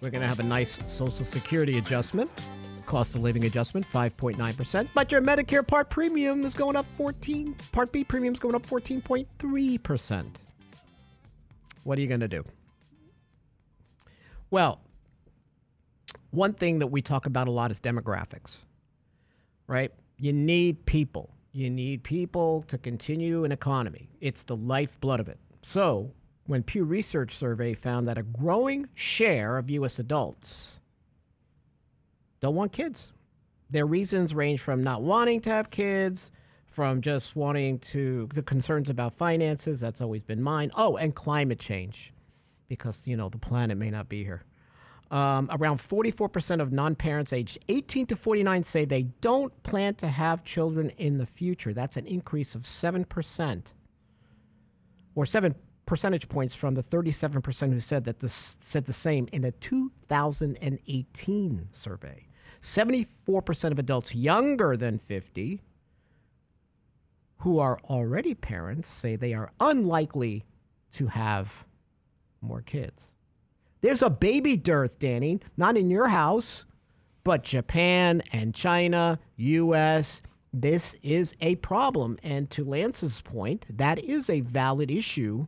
We're 0.01 0.09
going 0.09 0.21
to 0.21 0.27
have 0.27 0.41
a 0.41 0.43
nice 0.43 0.77
Social 0.85 1.23
Security 1.23 1.77
adjustment, 1.77 2.29
cost 2.85 3.15
of 3.15 3.21
living 3.21 3.45
adjustment, 3.45 3.85
5.9%. 3.85 4.89
But 4.93 5.09
your 5.09 5.21
Medicare 5.21 5.65
Part 5.65 5.89
premium 5.89 6.43
is 6.43 6.53
going 6.53 6.75
up 6.75 6.85
14, 6.97 7.55
Part 7.71 7.93
B 7.93 8.03
premium 8.03 8.33
is 8.33 8.41
going 8.41 8.53
up 8.53 8.67
14.3%. 8.67 10.25
What 11.85 11.97
are 11.97 12.01
you 12.01 12.07
going 12.09 12.19
to 12.19 12.27
do? 12.27 12.43
Well, 14.51 14.81
one 16.31 16.51
thing 16.51 16.79
that 16.79 16.87
we 16.87 17.01
talk 17.01 17.25
about 17.25 17.47
a 17.47 17.51
lot 17.51 17.71
is 17.71 17.79
demographics, 17.79 18.57
right? 19.67 19.93
You 20.17 20.33
need 20.33 20.85
people. 20.85 21.29
You 21.53 21.69
need 21.69 22.03
people 22.03 22.63
to 22.63 22.77
continue 22.77 23.45
an 23.45 23.53
economy. 23.53 24.09
It's 24.19 24.43
the 24.43 24.57
lifeblood 24.57 25.21
of 25.21 25.29
it. 25.29 25.39
So, 25.61 26.11
when 26.47 26.63
Pew 26.63 26.83
Research 26.85 27.35
survey 27.35 27.73
found 27.73 28.07
that 28.07 28.17
a 28.17 28.23
growing 28.23 28.87
share 28.95 29.57
of 29.57 29.69
U.S. 29.69 29.99
adults 29.99 30.79
don't 32.39 32.55
want 32.55 32.71
kids. 32.71 33.11
Their 33.69 33.85
reasons 33.85 34.33
range 34.33 34.61
from 34.61 34.81
not 34.81 35.01
wanting 35.01 35.41
to 35.41 35.49
have 35.49 35.69
kids, 35.69 36.31
from 36.65 37.01
just 37.01 37.35
wanting 37.35 37.79
to, 37.79 38.29
the 38.33 38.41
concerns 38.41 38.89
about 38.89 39.13
finances, 39.13 39.79
that's 39.81 40.01
always 40.01 40.23
been 40.23 40.41
mine. 40.41 40.71
Oh, 40.75 40.95
and 40.95 41.13
climate 41.13 41.59
change, 41.59 42.13
because, 42.69 43.05
you 43.05 43.17
know, 43.17 43.27
the 43.27 43.37
planet 43.37 43.77
may 43.77 43.89
not 43.89 44.07
be 44.07 44.23
here. 44.23 44.43
Um, 45.09 45.49
around 45.51 45.77
44% 45.77 46.61
of 46.61 46.71
non 46.71 46.95
parents 46.95 47.33
aged 47.33 47.59
18 47.69 48.07
to 48.07 48.15
49 48.15 48.63
say 48.63 48.85
they 48.85 49.03
don't 49.03 49.63
plan 49.63 49.95
to 49.95 50.07
have 50.07 50.43
children 50.43 50.91
in 50.97 51.17
the 51.17 51.25
future. 51.25 51.73
That's 51.73 51.97
an 51.97 52.05
increase 52.05 52.55
of 52.55 52.63
7%, 52.63 53.61
or 55.15 55.25
7 55.25 55.55
percentage 55.87 56.29
points 56.29 56.53
from 56.53 56.75
the 56.75 56.83
37% 56.83 57.73
who 57.73 57.79
said 57.79 58.03
that 58.03 58.19
this 58.19 58.59
said 58.61 58.85
the 58.85 58.93
same 58.93 59.27
in 59.31 59.43
a 59.43 59.51
2018 59.51 61.69
survey. 61.71 62.27
74% 62.61 63.71
of 63.71 63.79
adults 63.79 64.13
younger 64.13 64.77
than 64.77 64.99
50 64.99 65.61
who 67.37 67.57
are 67.59 67.79
already 67.85 68.35
parents 68.35 68.89
say 68.89 69.15
they 69.15 69.33
are 69.33 69.51
unlikely 69.59 70.45
to 70.91 71.07
have 71.07 71.65
more 72.41 72.61
kids. 72.61 73.11
There's 73.81 74.01
a 74.01 74.09
baby 74.09 74.57
dearth, 74.57 74.99
Danny, 74.99 75.39
not 75.55 75.77
in 75.77 75.89
your 75.89 76.07
house, 76.07 76.65
but 77.23 77.43
Japan 77.43 78.23
and 78.31 78.53
China, 78.53 79.19
US. 79.37 80.21
This 80.51 80.95
is 81.03 81.35
a 81.41 81.55
problem. 81.57 82.17
And 82.23 82.49
to 82.51 82.65
Lance's 82.65 83.21
point, 83.21 83.65
that 83.69 83.99
is 83.99 84.29
a 84.29 84.41
valid 84.41 84.89
issue 84.89 85.47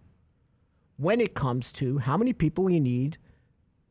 when 0.99 1.21
it 1.21 1.33
comes 1.33 1.71
to 1.71 1.97
how 1.99 2.17
many 2.17 2.33
people 2.33 2.69
you 2.69 2.79
need 2.79 3.17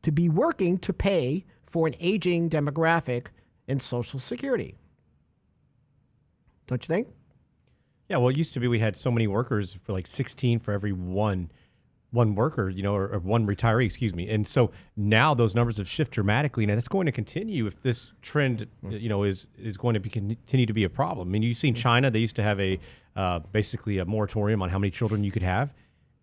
to 0.03 0.11
be 0.11 0.29
working 0.29 0.77
to 0.77 0.93
pay 0.93 1.43
for 1.65 1.87
an 1.87 1.95
aging 1.99 2.49
demographic 2.49 3.27
in 3.67 3.79
Social 3.79 4.19
Security. 4.19 4.75
Don't 6.67 6.83
you 6.83 6.87
think? 6.87 7.07
Yeah, 8.09 8.17
well, 8.17 8.29
it 8.29 8.37
used 8.37 8.53
to 8.53 8.59
be 8.59 8.67
we 8.67 8.79
had 8.79 8.95
so 8.95 9.11
many 9.11 9.27
workers 9.27 9.73
for 9.73 9.91
like 9.91 10.07
16 10.07 10.59
for 10.59 10.71
every 10.71 10.91
one 10.91 11.51
one 12.11 12.33
worker, 12.33 12.69
you 12.69 12.81
know, 12.81 12.95
or, 12.95 13.07
or, 13.07 13.19
one 13.19 13.45
retiree, 13.45 13.85
excuse 13.85 14.15
me. 14.15 14.27
And 14.29 14.47
so 14.47 14.71
now 14.97 15.35
those 15.35 15.53
numbers 15.53 15.77
have 15.77 15.87
shifted 15.87 16.15
dramatically, 16.15 16.63
and 16.63 16.73
that's 16.73 16.87
going 16.87 17.05
to 17.05 17.11
continue 17.11 17.67
if 17.67 17.83
this 17.83 18.13
trend, 18.23 18.65
you 18.89 19.09
know, 19.09 19.23
is 19.23 19.47
is 19.59 19.77
going 19.77 19.93
to 19.93 19.99
be 19.99 20.09
continue 20.09 20.65
to 20.65 20.73
be 20.73 20.83
a 20.83 20.89
problem. 20.89 21.27
I 21.27 21.31
mean, 21.31 21.43
you've 21.43 21.57
seen 21.57 21.75
China; 21.75 22.09
they 22.09 22.17
used 22.17 22.35
to 22.37 22.43
have 22.43 22.59
a 22.59 22.79
uh, 23.15 23.39
basically 23.51 23.99
a 23.99 24.05
moratorium 24.05 24.63
on 24.63 24.69
how 24.69 24.79
many 24.79 24.89
children 24.89 25.23
you 25.23 25.31
could 25.31 25.43
have, 25.43 25.71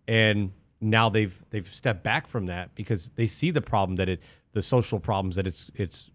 and 0.09 0.51
now 0.79 1.09
they've 1.09 1.43
they've 1.49 1.67
stepped 1.67 2.03
back 2.03 2.27
from 2.27 2.45
that 2.45 2.73
because 2.75 3.09
they 3.15 3.27
see 3.27 3.51
the 3.51 3.61
problem 3.61 3.95
that 3.97 4.09
it 4.09 4.21
the 4.53 4.61
social 4.61 4.99
problems 4.99 5.35
that 5.35 5.47
it's 5.47 5.71
it's 5.75 6.11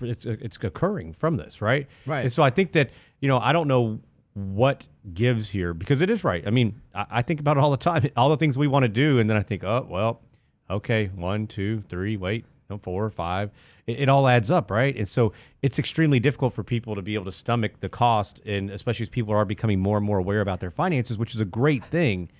it's 0.00 0.26
it's 0.26 0.58
occurring 0.62 1.12
from 1.12 1.36
this, 1.36 1.60
right? 1.60 1.86
Right. 2.06 2.22
And 2.22 2.32
so 2.32 2.42
I 2.42 2.50
think 2.50 2.72
that 2.72 2.90
you 3.20 3.28
know 3.28 3.38
I 3.38 3.52
don't 3.52 3.68
know 3.68 4.00
what 4.34 4.88
gives 5.12 5.50
here 5.50 5.72
because 5.72 6.00
it 6.00 6.10
is 6.10 6.24
right. 6.24 6.46
I 6.46 6.50
mean, 6.50 6.80
I, 6.94 7.06
I 7.10 7.22
think 7.22 7.40
about 7.40 7.56
it 7.56 7.60
all 7.60 7.70
the 7.70 7.76
time, 7.76 8.08
all 8.16 8.28
the 8.28 8.36
things 8.36 8.58
we 8.58 8.66
want 8.66 8.82
to 8.84 8.88
do, 8.88 9.18
and 9.18 9.30
then 9.30 9.36
I 9.36 9.42
think, 9.42 9.64
oh 9.64 9.86
well, 9.88 10.20
okay, 10.68 11.06
one, 11.14 11.46
two, 11.46 11.82
three, 11.88 12.16
wait, 12.16 12.44
no, 12.68 12.78
four, 12.78 13.08
five. 13.10 13.50
It, 13.86 14.00
it 14.00 14.08
all 14.08 14.26
adds 14.28 14.50
up, 14.50 14.70
right? 14.70 14.96
And 14.96 15.08
so 15.08 15.32
it's 15.62 15.78
extremely 15.78 16.20
difficult 16.20 16.54
for 16.54 16.62
people 16.62 16.94
to 16.94 17.02
be 17.02 17.14
able 17.14 17.26
to 17.26 17.32
stomach 17.32 17.80
the 17.80 17.88
cost, 17.88 18.40
and 18.44 18.70
especially 18.70 19.04
as 19.04 19.08
people 19.08 19.32
are 19.34 19.44
becoming 19.44 19.80
more 19.80 19.96
and 19.96 20.06
more 20.06 20.18
aware 20.18 20.40
about 20.40 20.60
their 20.60 20.70
finances, 20.70 21.18
which 21.18 21.34
is 21.34 21.40
a 21.40 21.46
great 21.46 21.84
thing. 21.84 22.30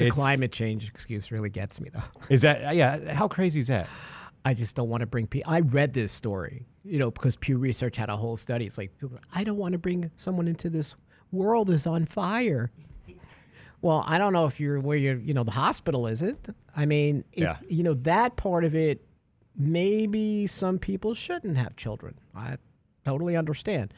The 0.00 0.06
it's, 0.06 0.14
climate 0.14 0.50
change 0.50 0.88
excuse 0.88 1.30
really 1.30 1.50
gets 1.50 1.80
me 1.80 1.90
though. 1.92 2.02
Is 2.30 2.42
that 2.42 2.64
uh, 2.64 2.70
yeah? 2.70 3.12
How 3.12 3.28
crazy 3.28 3.60
is 3.60 3.66
that? 3.66 3.86
I 4.44 4.54
just 4.54 4.74
don't 4.74 4.88
want 4.88 5.02
to 5.02 5.06
bring 5.06 5.26
people. 5.26 5.52
I 5.52 5.60
read 5.60 5.92
this 5.92 6.10
story, 6.10 6.66
you 6.84 6.98
know, 6.98 7.10
because 7.10 7.36
Pew 7.36 7.58
Research 7.58 7.96
had 7.96 8.08
a 8.08 8.16
whole 8.16 8.38
study. 8.38 8.64
It's 8.64 8.78
like 8.78 8.92
I 9.34 9.44
don't 9.44 9.58
want 9.58 9.72
to 9.72 9.78
bring 9.78 10.10
someone 10.16 10.48
into 10.48 10.70
this 10.70 10.94
world 11.30 11.70
is 11.70 11.86
on 11.86 12.04
fire. 12.06 12.70
Well, 13.82 14.04
I 14.06 14.18
don't 14.18 14.34
know 14.34 14.44
if 14.44 14.60
you're 14.60 14.78
where 14.78 14.98
you're, 14.98 15.16
you 15.16 15.32
know, 15.32 15.42
the 15.42 15.52
hospital 15.52 16.06
isn't. 16.06 16.54
I 16.76 16.84
mean, 16.84 17.24
it, 17.32 17.44
yeah. 17.44 17.56
you 17.66 17.82
know, 17.82 17.94
that 17.94 18.36
part 18.36 18.64
of 18.64 18.74
it, 18.74 19.02
maybe 19.56 20.46
some 20.46 20.78
people 20.78 21.14
shouldn't 21.14 21.56
have 21.56 21.76
children. 21.76 22.18
I 22.36 22.58
totally 23.06 23.36
understand. 23.36 23.94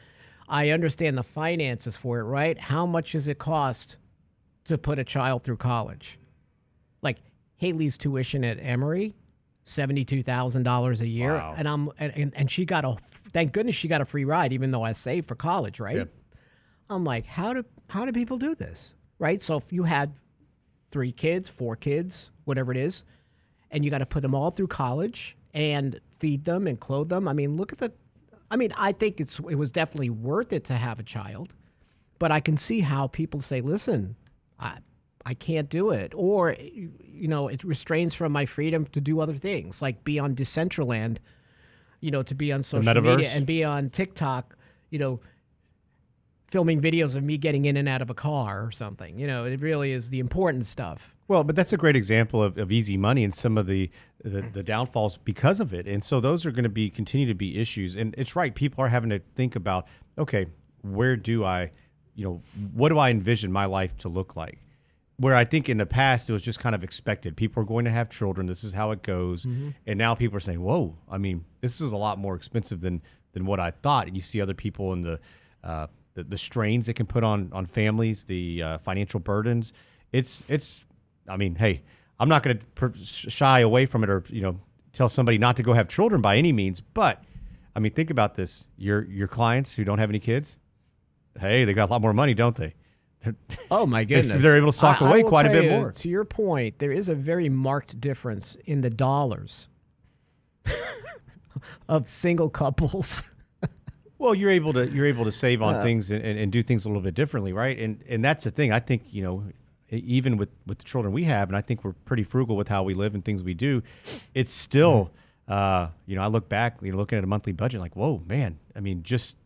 I 0.49 0.71
understand 0.71 1.19
the 1.19 1.25
finances 1.25 1.97
for 1.97 2.21
it, 2.21 2.23
right? 2.23 2.57
How 2.57 2.87
much 2.87 3.11
does 3.11 3.27
it 3.27 3.39
cost 3.41 3.97
to 4.65 4.79
put 4.79 4.99
a 4.99 5.05
child 5.05 5.43
through 5.43 5.57
college. 5.57 6.19
Like 7.03 7.19
Haley's 7.57 7.97
tuition 7.97 8.45
at 8.45 8.59
Emory, 8.61 9.15
seventy-two 9.65 10.23
thousand 10.23 10.63
dollars 10.63 11.01
a 11.01 11.07
year, 11.07 11.35
wow. 11.35 11.55
and 11.57 11.69
I'm 11.69 11.91
and, 11.99 12.33
and 12.35 12.51
she 12.51 12.65
got 12.65 12.85
a 12.85 12.97
thank 13.33 13.53
goodness 13.53 13.77
she 13.77 13.89
got 13.89 14.01
a 14.01 14.05
free 14.05 14.25
ride, 14.25 14.53
even 14.53 14.71
though 14.71 14.83
I 14.83 14.93
saved 14.93 15.29
for 15.29 15.35
college, 15.35 15.81
right? 15.81 15.97
Yep. 15.97 16.09
I'm 16.91 17.05
like, 17.05 17.27
how 17.27 17.53
do 17.55 17.65
how 17.89 18.05
do 18.05 18.13
people 18.13 18.39
do 18.39 18.55
this, 18.55 18.95
right? 19.19 19.41
So 19.41 19.57
if 19.57 19.73
you 19.73 19.85
had 19.85 20.15
three 20.91 21.13
kids, 21.13 21.49
four 21.49 21.75
kids, 21.75 22.31
whatever 22.45 22.71
it 22.71 22.79
is, 22.79 23.05
and 23.71 23.85
you 23.85 23.91
got 23.91 23.99
to 23.99 24.07
put 24.07 24.23
them 24.23 24.35
all 24.35 24.51
through 24.51 24.69
college 24.69 25.37
and 25.55 26.01
feed 26.19 26.45
them 26.45 26.67
and 26.67 26.79
clothe 26.79 27.09
them. 27.09 27.27
I 27.27 27.33
mean, 27.33 27.57
look 27.57 27.73
at 27.73 27.79
the. 27.79 27.93
I 28.51 28.57
mean, 28.57 28.73
I 28.77 28.93
think 28.93 29.21
it's 29.21 29.39
it 29.39 29.55
was 29.55 29.71
definitely 29.71 30.11
worth 30.11 30.53
it 30.53 30.65
to 30.65 30.75
have 30.75 31.01
a 31.01 31.03
child, 31.03 31.55
but 32.19 32.31
I 32.31 32.41
can 32.41 32.57
see 32.57 32.81
how 32.81 33.07
people 33.07 33.41
say, 33.41 33.61
listen, 33.61 34.17
I, 34.63 34.79
I 35.25 35.35
can't 35.35 35.69
do 35.69 35.91
it. 35.91 36.13
Or, 36.15 36.57
you 36.59 37.29
know, 37.29 37.49
it 37.49 37.65
restrains 37.65 38.15
from 38.15 38.33
my 38.33 38.47
freedom 38.47 38.87
to 38.87 39.01
do 39.01 39.21
other 39.21 39.35
things, 39.35 39.83
like 39.83 40.05
be 40.05 40.19
on 40.19 40.35
Decentraland, 40.35 41.19
you 42.01 42.11
know, 42.11 42.23
to 42.23 42.35
be 42.35 42.53
on 42.53 42.63
social 42.63 43.01
media 43.01 43.29
and 43.31 43.47
be 43.47 43.65
on 43.65 43.91
TikTok, 43.91 44.57
you 44.91 44.99
know, 44.99 45.21
filming 46.49 46.83
videos 46.83 47.15
of 47.15 47.23
me 47.23 47.39
getting 47.39 47.65
in 47.65 47.77
and 47.79 47.89
out 47.89 48.03
of 48.03 48.11
a 48.11 48.15
car 48.15 48.65
or 48.65 48.71
something. 48.71 49.19
You 49.19 49.27
know, 49.27 49.45
it 49.45 49.61
really 49.61 49.93
is 49.93 50.11
the 50.11 50.21
important 50.21 50.67
stuff. 50.67 51.17
Well, 51.29 51.45
but 51.45 51.57
that's 51.57 51.73
a 51.73 51.79
great 51.79 51.97
example 51.97 52.43
of, 52.43 52.59
of 52.59 52.71
easy 52.71 52.99
money 52.99 53.25
and 53.25 53.33
some 53.33 53.57
of 53.57 53.67
the, 53.67 53.91
the, 54.23 54.43
the 54.43 54.63
downfalls 54.63 55.17
because 55.19 55.61
of 55.61 55.73
it. 55.73 55.87
And 55.87 56.05
so 56.05 56.21
those 56.21 56.45
are 56.45 56.51
going 56.51 56.65
to 56.65 56.69
be 56.69 56.91
continue 56.91 57.27
to 57.27 57.35
be 57.35 57.59
issues. 57.59 57.97
And 57.97 58.15
it's 58.19 58.37
right, 58.37 58.55
people 58.55 58.85
are 58.85 58.89
having 58.89 59.09
to 59.11 59.21
think 59.35 59.57
about, 59.57 59.87
okay, 60.19 60.47
where 60.83 61.17
do 61.17 61.43
I 61.45 61.71
you 62.15 62.25
know, 62.25 62.43
what 62.73 62.91
do 62.91 62.99
I 62.99 63.11
envision 63.11 63.53
my 63.53 63.65
life 63.65 63.97
to 63.99 64.09
look 64.09 64.37
like? 64.37 64.59
Where 65.17 65.37
I 65.37 65.45
think 65.45 65.69
in 65.69 65.79
the 65.79 65.87
past 65.87 66.29
it 66.29 66.33
was 66.33 66.43
just 66.43 66.59
kind 66.59 66.75
of 66.75 66.83
expected. 66.83 67.37
People 67.37 67.63
are 67.63 67.67
going 67.67 67.85
to 67.85 67.91
have 67.91 68.11
children. 68.11 68.47
This 68.47 68.65
is 68.65 68.73
how 68.73 68.91
it 68.91 69.03
goes. 69.03 69.45
Mm-hmm. 69.45 69.71
And 69.87 69.99
now 69.99 70.15
people 70.15 70.37
are 70.37 70.41
saying, 70.41 70.61
"Whoa! 70.61 70.97
I 71.09 71.19
mean, 71.19 71.45
this 71.61 71.81
is 71.81 71.93
a 71.93 71.97
lot 71.97 72.19
more 72.19 72.35
expensive 72.35 72.81
than 72.81 73.03
than 73.33 73.47
what 73.47 73.61
I 73.61 73.71
thought." 73.71 74.09
And 74.09 74.17
you 74.17 74.23
see 74.23 74.41
other 74.41 74.55
people 74.55 74.93
in 74.93 75.03
the 75.03 75.21
uh, 75.63 75.87
the, 76.15 76.25
the, 76.25 76.39
strains 76.39 76.89
it 76.89 76.95
can 76.95 77.07
put 77.07 77.23
on 77.23 77.51
on 77.53 77.67
families, 77.67 78.25
the 78.25 78.63
uh, 78.63 78.79
financial 78.79 79.21
burdens. 79.21 79.73
It's 80.13 80.43
it's. 80.49 80.85
I 81.29 81.37
mean, 81.37 81.55
hey, 81.55 81.83
I'm 82.19 82.29
not 82.29 82.43
going 82.43 82.59
to 82.59 82.67
per- 82.75 82.95
shy 82.95 83.61
away 83.61 83.87
from 83.87 84.03
it 84.03 84.11
or 84.11 84.25
you 84.29 84.41
know 84.41 84.59
tell 84.93 85.09
somebody 85.09 85.39
not 85.39 85.57
to 85.57 85.63
go 85.63 85.73
have 85.73 85.89
children 85.89 86.21
by 86.21 86.37
any 86.37 86.53
means. 86.53 86.81
But 86.81 87.23
I 87.77 87.81
mean, 87.81 87.93
think 87.93 88.11
about 88.11 88.35
this: 88.35 88.67
your 88.77 89.05
your 89.05 89.29
clients 89.29 89.75
who 89.75 89.85
don't 89.85 89.99
have 89.99 90.11
any 90.11 90.21
kids 90.21 90.57
hey, 91.39 91.65
they 91.65 91.75
got 91.75 91.89
a 91.89 91.93
lot 91.93 92.01
more 92.01 92.13
money, 92.13 92.35
don't 92.35 92.57
they? 92.57 92.75
Oh 93.71 93.87
my 93.87 94.05
goodness! 94.05 94.35
They're 94.35 94.57
able 94.57 94.73
to 94.73 94.79
sock 94.79 95.03
I, 95.03 95.09
away 95.09 95.21
I 95.21 95.23
quite 95.23 95.47
a 95.47 95.51
bit 95.51 95.65
you, 95.65 95.71
more. 95.71 95.93
To 95.93 96.09
your 96.09 96.25
point, 96.25 96.79
there 96.79 96.93
is 96.93 97.09
a 97.09 97.15
very 97.15 97.49
marked 97.49 98.01
difference 98.01 98.57
in 98.65 98.81
the 98.81 98.91
dollars 98.91 99.69
of 101.89 102.09
single 102.09 102.51
couples. 102.51 103.23
well, 104.19 104.35
you're 104.35 104.51
able 104.51 104.73
to 104.73 104.89
you're 104.89 105.07
able 105.07 105.25
to 105.25 105.33
save 105.33 105.63
on 105.63 105.77
uh, 105.77 105.83
things 105.83 106.11
and, 106.11 106.25
and, 106.25 106.39
and, 106.39 106.53
do 106.53 106.63
things 106.63 106.85
a 106.85 106.89
little 106.89 107.03
bit 107.03 107.15
differently, 107.15 107.53
right? 107.53 107.79
And 107.79 108.03
and 108.09 108.25
that's 108.25 108.45
the 108.45 108.51
thing. 108.51 108.73
I 108.73 108.81
think 108.81 109.03
you 109.11 109.23
know, 109.23 109.45
even 109.91 110.37
with 110.37 110.51
with 110.67 110.79
the 110.79 110.85
children 110.85 111.13
we 111.13 111.25
have, 111.25 111.49
and 111.49 111.57
I 111.57 111.61
think 111.61 111.85
we're 111.85 111.93
pretty 111.93 112.25
frugal 112.25 112.57
with 112.57 112.69
how 112.69 112.83
we 112.83 112.95
live 112.95 113.15
and 113.15 113.25
things 113.25 113.43
we 113.43 113.55
do. 113.55 113.83
It's 114.35 114.53
still, 114.53 115.13
uh, 115.47 115.89
you 116.07 116.17
know, 116.17 116.23
I 116.23 116.27
look 116.27 116.49
back, 116.49 116.79
you 116.83 116.91
know, 116.91 116.99
looking 116.99 117.19
at 117.19 117.25
a 117.25 117.29
monthly 117.29 117.53
budget, 117.53 117.81
like, 117.81 117.95
whoa, 117.95 118.23
man. 118.27 118.59
I 118.75 118.81
mean, 118.81 119.03
just 119.03 119.37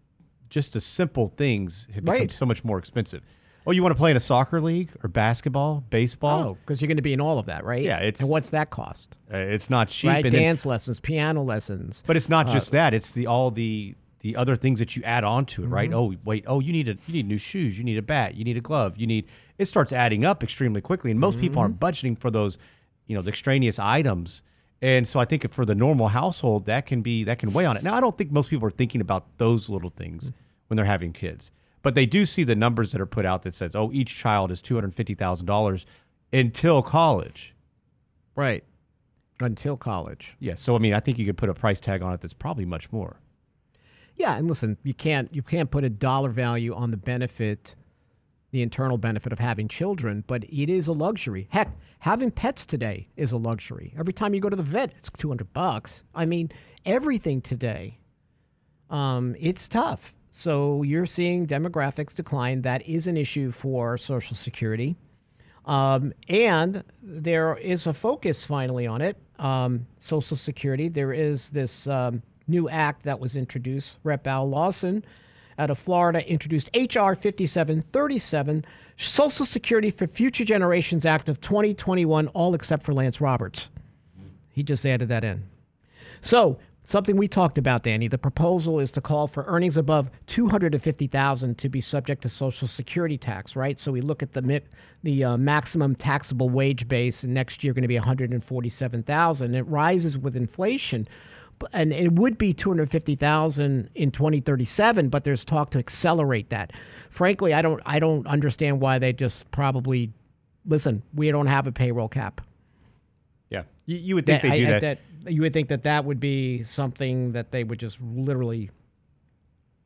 just 0.50 0.72
the 0.72 0.80
simple 0.80 1.28
things 1.28 1.86
have 1.94 2.04
become 2.04 2.20
right. 2.20 2.30
so 2.30 2.46
much 2.46 2.64
more 2.64 2.78
expensive. 2.78 3.22
Oh, 3.68 3.72
you 3.72 3.82
want 3.82 3.90
to 3.94 3.98
play 3.98 4.12
in 4.12 4.16
a 4.16 4.20
soccer 4.20 4.60
league 4.60 4.90
or 5.02 5.08
basketball, 5.08 5.82
baseball? 5.90 6.42
Oh, 6.50 6.54
because 6.60 6.80
you're 6.80 6.86
going 6.86 6.98
to 6.98 7.02
be 7.02 7.12
in 7.12 7.20
all 7.20 7.38
of 7.40 7.46
that, 7.46 7.64
right? 7.64 7.82
Yeah, 7.82 7.98
it's- 7.98 8.20
and 8.20 8.30
what's 8.30 8.50
that 8.50 8.70
cost? 8.70 9.16
Uh, 9.32 9.38
it's 9.38 9.68
not 9.68 9.88
cheap. 9.88 10.08
right, 10.10 10.24
and 10.24 10.32
then- 10.32 10.40
dance 10.42 10.64
lessons, 10.64 11.00
piano 11.00 11.42
lessons. 11.42 12.04
but 12.06 12.16
it's 12.16 12.26
Uh, 12.26 12.30
not 12.30 12.46
just 12.48 12.70
that. 12.70 12.94
It's 12.94 13.10
the 13.10 13.26
all 13.26 13.50
the 13.50 13.94
the 14.20 14.34
other 14.36 14.56
things 14.56 14.80
that 14.80 14.96
you 14.96 15.02
add 15.04 15.22
on 15.24 15.46
to 15.46 15.62
it, 15.62 15.66
right? 15.68 15.90
Mm-hmm. 15.90 15.98
Oh, 15.98 16.14
wait. 16.24 16.44
Oh, 16.48 16.58
you 16.60 16.72
need 16.72 16.88
a 16.88 16.92
you 17.06 17.12
need 17.14 17.26
new 17.28 17.38
shoes. 17.38 17.76
You 17.78 17.84
need 17.84 17.98
a 17.98 18.02
bat. 18.02 18.34
You 18.34 18.44
need 18.44 18.56
a 18.56 18.60
glove. 18.60 18.96
You 18.96 19.06
need. 19.06 19.26
It 19.58 19.66
starts 19.66 19.92
adding 19.92 20.24
up 20.24 20.42
extremely 20.44 20.80
quickly, 20.80 21.10
and 21.10 21.18
most 21.20 21.38
people 21.40 21.60
aren't 21.60 21.78
Mm-hmm. 21.80 21.84
budgeting 22.14 22.18
for 22.18 22.30
those, 22.30 22.58
you 23.06 23.14
know, 23.16 23.22
the 23.22 23.28
extraneous 23.30 23.78
items. 23.78 24.42
And 24.82 25.08
so 25.08 25.18
I 25.18 25.24
think 25.24 25.50
for 25.52 25.64
the 25.64 25.74
normal 25.74 26.08
household, 26.08 26.66
that 26.66 26.86
can 26.86 27.00
be 27.02 27.24
that 27.24 27.38
can 27.38 27.52
weigh 27.52 27.64
on 27.64 27.76
it. 27.76 27.82
Now, 27.82 27.94
I 27.94 28.00
don't 28.00 28.16
think 28.16 28.30
most 28.30 28.50
people 28.50 28.68
are 28.68 28.70
thinking 28.72 29.00
about 29.00 29.38
those 29.38 29.70
little 29.70 29.90
things 29.90 30.30
mm. 30.30 30.34
when 30.68 30.76
they're 30.76 30.84
having 30.84 31.12
kids, 31.12 31.50
but 31.82 31.94
they 31.94 32.06
do 32.06 32.26
see 32.26 32.44
the 32.44 32.54
numbers 32.54 32.92
that 32.92 33.00
are 33.00 33.06
put 33.06 33.24
out 33.24 33.42
that 33.44 33.54
says, 33.54 33.74
oh, 33.74 33.90
each 33.92 34.14
child 34.14 34.50
is 34.50 34.60
two 34.60 34.74
hundred 34.74 34.94
fifty 34.94 35.14
thousand 35.14 35.46
dollars 35.46 35.86
until 36.32 36.82
college. 36.82 37.54
right 38.34 38.64
until 39.40 39.76
college. 39.76 40.36
Yeah. 40.40 40.54
So 40.54 40.76
I 40.76 40.78
mean, 40.78 40.94
I 40.94 41.00
think 41.00 41.18
you 41.18 41.26
could 41.26 41.36
put 41.36 41.48
a 41.48 41.54
price 41.54 41.80
tag 41.80 42.02
on 42.02 42.12
it 42.12 42.20
that's 42.20 42.34
probably 42.34 42.64
much 42.64 42.90
more. 42.92 43.20
Yeah, 44.16 44.36
and 44.36 44.48
listen, 44.48 44.78
you 44.82 44.94
can't 44.94 45.34
you 45.34 45.42
can't 45.42 45.70
put 45.70 45.84
a 45.84 45.90
dollar 45.90 46.30
value 46.30 46.74
on 46.74 46.90
the 46.90 46.96
benefit, 46.96 47.74
the 48.56 48.62
internal 48.62 48.96
benefit 48.96 49.34
of 49.34 49.38
having 49.38 49.68
children, 49.68 50.24
but 50.26 50.42
it 50.44 50.70
is 50.70 50.88
a 50.88 50.92
luxury. 50.92 51.46
Heck, 51.50 51.76
having 51.98 52.30
pets 52.30 52.64
today 52.64 53.06
is 53.14 53.30
a 53.30 53.36
luxury. 53.36 53.92
Every 53.98 54.14
time 54.14 54.32
you 54.32 54.40
go 54.40 54.48
to 54.48 54.56
the 54.56 54.62
vet, 54.62 54.92
it's 54.96 55.10
two 55.14 55.28
hundred 55.28 55.52
bucks. 55.52 56.04
I 56.14 56.24
mean, 56.24 56.50
everything 56.86 57.42
today, 57.42 57.98
um, 58.88 59.36
it's 59.38 59.68
tough. 59.68 60.14
So 60.30 60.82
you're 60.82 61.04
seeing 61.04 61.46
demographics 61.46 62.14
decline. 62.14 62.62
That 62.62 62.80
is 62.88 63.06
an 63.06 63.18
issue 63.18 63.50
for 63.50 63.98
Social 63.98 64.34
Security. 64.34 64.96
Um, 65.66 66.14
and 66.26 66.82
there 67.02 67.58
is 67.58 67.86
a 67.86 67.92
focus 67.92 68.42
finally 68.42 68.86
on 68.86 69.02
it. 69.02 69.18
Um, 69.38 69.86
Social 69.98 70.38
Security. 70.38 70.88
There 70.88 71.12
is 71.12 71.50
this 71.50 71.86
um, 71.86 72.22
new 72.48 72.70
act 72.70 73.02
that 73.02 73.20
was 73.20 73.36
introduced. 73.36 73.98
Rep. 74.02 74.26
Al 74.26 74.48
Lawson 74.48 75.04
out 75.58 75.70
of 75.70 75.78
Florida 75.78 76.28
introduced 76.28 76.70
H.R. 76.74 77.14
5737, 77.14 78.64
Social 78.96 79.46
Security 79.46 79.90
for 79.90 80.06
Future 80.06 80.44
Generations 80.44 81.04
Act 81.04 81.28
of 81.28 81.40
2021, 81.40 82.28
all 82.28 82.54
except 82.54 82.82
for 82.82 82.92
Lance 82.92 83.20
Roberts. 83.20 83.68
He 84.50 84.62
just 84.62 84.86
added 84.86 85.08
that 85.08 85.24
in. 85.24 85.44
So 86.22 86.58
something 86.82 87.16
we 87.16 87.28
talked 87.28 87.58
about, 87.58 87.82
Danny. 87.82 88.08
The 88.08 88.16
proposal 88.16 88.80
is 88.80 88.90
to 88.92 89.00
call 89.00 89.26
for 89.26 89.44
earnings 89.46 89.76
above 89.76 90.10
two 90.26 90.48
hundred 90.48 90.72
and 90.72 90.82
fifty 90.82 91.06
thousand 91.06 91.58
to 91.58 91.68
be 91.68 91.80
subject 91.82 92.22
to 92.22 92.28
Social 92.30 92.66
Security 92.66 93.18
tax, 93.18 93.54
right? 93.54 93.78
So 93.78 93.92
we 93.92 94.00
look 94.00 94.22
at 94.22 94.32
the 94.32 94.40
mi- 94.42 94.60
the 95.02 95.24
uh, 95.24 95.36
maximum 95.36 95.94
taxable 95.94 96.48
wage 96.48 96.88
base, 96.88 97.22
and 97.22 97.34
next 97.34 97.62
year 97.62 97.74
going 97.74 97.82
to 97.82 97.88
be 97.88 97.96
one 97.96 98.04
hundred 98.04 98.30
and 98.30 98.42
forty-seven 98.42 99.02
thousand. 99.02 99.54
It 99.54 99.62
rises 99.62 100.16
with 100.16 100.34
inflation, 100.36 101.06
and 101.72 101.92
it 101.92 102.12
would 102.12 102.38
be 102.38 102.52
two 102.52 102.70
hundred 102.70 102.90
fifty 102.90 103.14
thousand 103.16 103.90
in 103.94 104.10
twenty 104.10 104.40
thirty-seven. 104.40 105.08
But 105.08 105.24
there's 105.24 105.44
talk 105.44 105.70
to 105.70 105.78
accelerate 105.78 106.50
that. 106.50 106.72
Frankly, 107.10 107.54
I 107.54 107.62
don't 107.62 107.80
I 107.86 107.98
don't 107.98 108.26
understand 108.26 108.80
why 108.80 108.98
they 108.98 109.12
just 109.12 109.50
probably 109.50 110.12
listen. 110.66 111.02
We 111.14 111.30
don't 111.30 111.46
have 111.46 111.66
a 111.66 111.72
payroll 111.72 112.08
cap. 112.08 112.40
Yeah. 113.50 113.62
You, 113.86 113.96
you 113.96 114.14
would 114.16 114.26
think 114.26 114.42
That- 114.42 114.50
they 114.50 114.58
do 114.60 114.72
I- 114.72 114.76
I- 114.76 114.80
that. 114.80 114.98
You 115.28 115.40
would 115.42 115.52
think 115.52 115.68
that 115.70 115.82
that 115.82 116.04
would 116.04 116.20
be 116.20 116.62
something 116.62 117.32
that 117.32 117.50
they 117.50 117.64
would 117.64 117.80
just 117.80 118.00
literally 118.00 118.70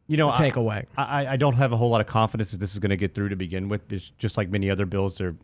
You 0.07 0.19
know, 0.19 0.35
take 0.37 0.59
I, 0.59 0.61
away. 0.61 0.85
I, 0.99 1.27
I 1.29 1.37
don't 1.39 1.55
have 1.55 1.73
a 1.73 1.79
whole 1.79 1.89
lot 1.89 2.03
of 2.03 2.07
confidence 2.07 2.51
that 2.51 2.59
this 2.59 2.75
is 2.75 2.79
going 2.79 2.91
to 2.91 2.97
get 2.99 3.15
through 3.15 3.31
to 3.31 3.37
begin 3.37 3.71
with. 3.71 3.91
It's 3.91 4.11
just 4.19 4.37
like 4.37 4.51
many 4.51 4.69
other 4.71 4.85
bills. 4.85 5.17
They're 5.17 5.35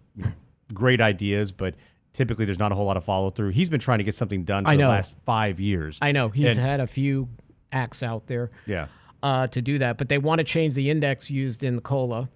great 0.74 1.00
ideas, 1.00 1.50
but 1.50 1.76
typically 2.16 2.44
there's 2.46 2.58
not 2.58 2.72
a 2.72 2.74
whole 2.74 2.86
lot 2.86 2.96
of 2.96 3.04
follow 3.04 3.30
through. 3.30 3.50
He's 3.50 3.68
been 3.68 3.80
trying 3.80 3.98
to 3.98 4.04
get 4.04 4.14
something 4.14 4.42
done 4.44 4.64
for 4.64 4.70
I 4.70 4.76
the 4.76 4.88
last 4.88 5.14
five 5.24 5.60
years. 5.60 5.98
I 6.02 6.12
know 6.12 6.30
he's 6.30 6.52
And- 6.52 6.58
had 6.58 6.80
a 6.80 6.86
few 6.86 7.28
acts 7.70 8.02
out 8.02 8.26
there 8.26 8.50
Yeah. 8.66 8.86
uh, 9.22 9.46
to 9.48 9.60
do 9.62 9.78
that, 9.78 9.98
but 9.98 10.08
they 10.08 10.18
want 10.18 10.38
to 10.38 10.44
change 10.44 10.74
the 10.74 10.88
index 10.90 11.30
used 11.30 11.62
in 11.62 11.76
the 11.76 11.82
cola 11.82 12.28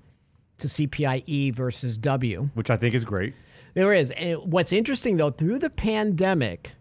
to 0.58 0.68
CPIE 0.68 1.50
versus 1.54 1.96
W. 1.96 2.50
Which 2.54 2.68
I 2.70 2.76
think 2.76 2.94
is 2.94 3.04
great. 3.04 3.34
There 3.74 3.94
is. 3.94 4.10
And 4.10 4.38
what's 4.52 4.72
interesting 4.72 5.16
though, 5.16 5.30
through 5.30 5.58
the 5.60 5.70
pandemic, 5.70 6.72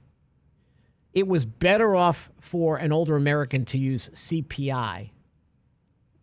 it 1.13 1.27
was 1.27 1.45
better 1.45 1.95
off 1.95 2.29
for 2.39 2.77
an 2.77 2.91
older 2.91 3.15
American 3.15 3.63
to 3.65 3.77
use 3.77 4.09
CPI 4.13 5.11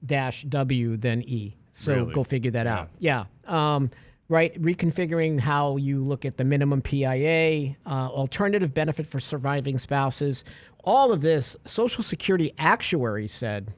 dash 0.04 0.42
W 0.42 0.96
than 0.96 1.22
E. 1.22 1.56
So 1.70 1.94
Really? 1.94 2.14
go 2.14 2.24
figure 2.24 2.50
that 2.52 2.66
out. 2.66 2.90
Yeah. 2.98 3.24
Um, 3.46 3.90
right. 4.28 4.60
Reconfiguring 4.60 5.40
how 5.40 5.76
you 5.76 6.04
look 6.04 6.24
at 6.24 6.36
the 6.36 6.44
minimum 6.44 6.82
PIA, 6.82 7.76
uh, 7.86 8.08
alternative 8.08 8.74
benefit 8.74 9.06
for 9.06 9.20
surviving 9.20 9.78
spouses. 9.78 10.44
All 10.84 11.12
of 11.12 11.20
this, 11.20 11.56
Social 11.64 12.02
Security 12.02 12.52
actuaries 12.58 13.32
said 13.32 13.72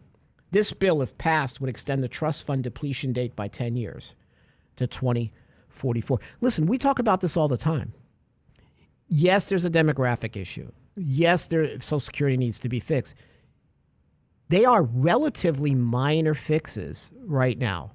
this 0.51 0.73
bill, 0.73 1.03
if 1.03 1.17
passed, 1.19 1.61
would 1.61 1.71
extend 1.71 2.03
the 2.03 2.09
trust 2.09 2.45
fund 2.45 2.63
depletion 2.63 3.13
date 3.13 3.37
by 3.37 3.49
10 3.49 3.77
years 3.77 4.15
to 4.77 4.87
2044. 4.87 6.21
Listen, 6.41 6.67
we 6.67 6.79
talk 6.79 6.99
about 6.99 7.21
this 7.21 7.37
all 7.37 7.49
the 7.49 7.57
time. 7.57 7.93
Yes, 9.09 9.47
there's 9.47 9.65
a 9.65 9.71
demographic 9.71 10.37
issue. 10.37 10.71
Yes, 10.97 11.47
there 11.47 11.81
Social 11.81 12.01
Security 12.01 12.37
needs 12.37 12.59
to 12.61 12.69
be 12.69 12.81
fixed. 12.81 13.15
They 14.49 14.65
are 14.65 14.83
relatively 14.83 15.75
minor 15.75 16.35
fixes 16.35 17.11
right 17.25 17.59
now. 17.59 17.93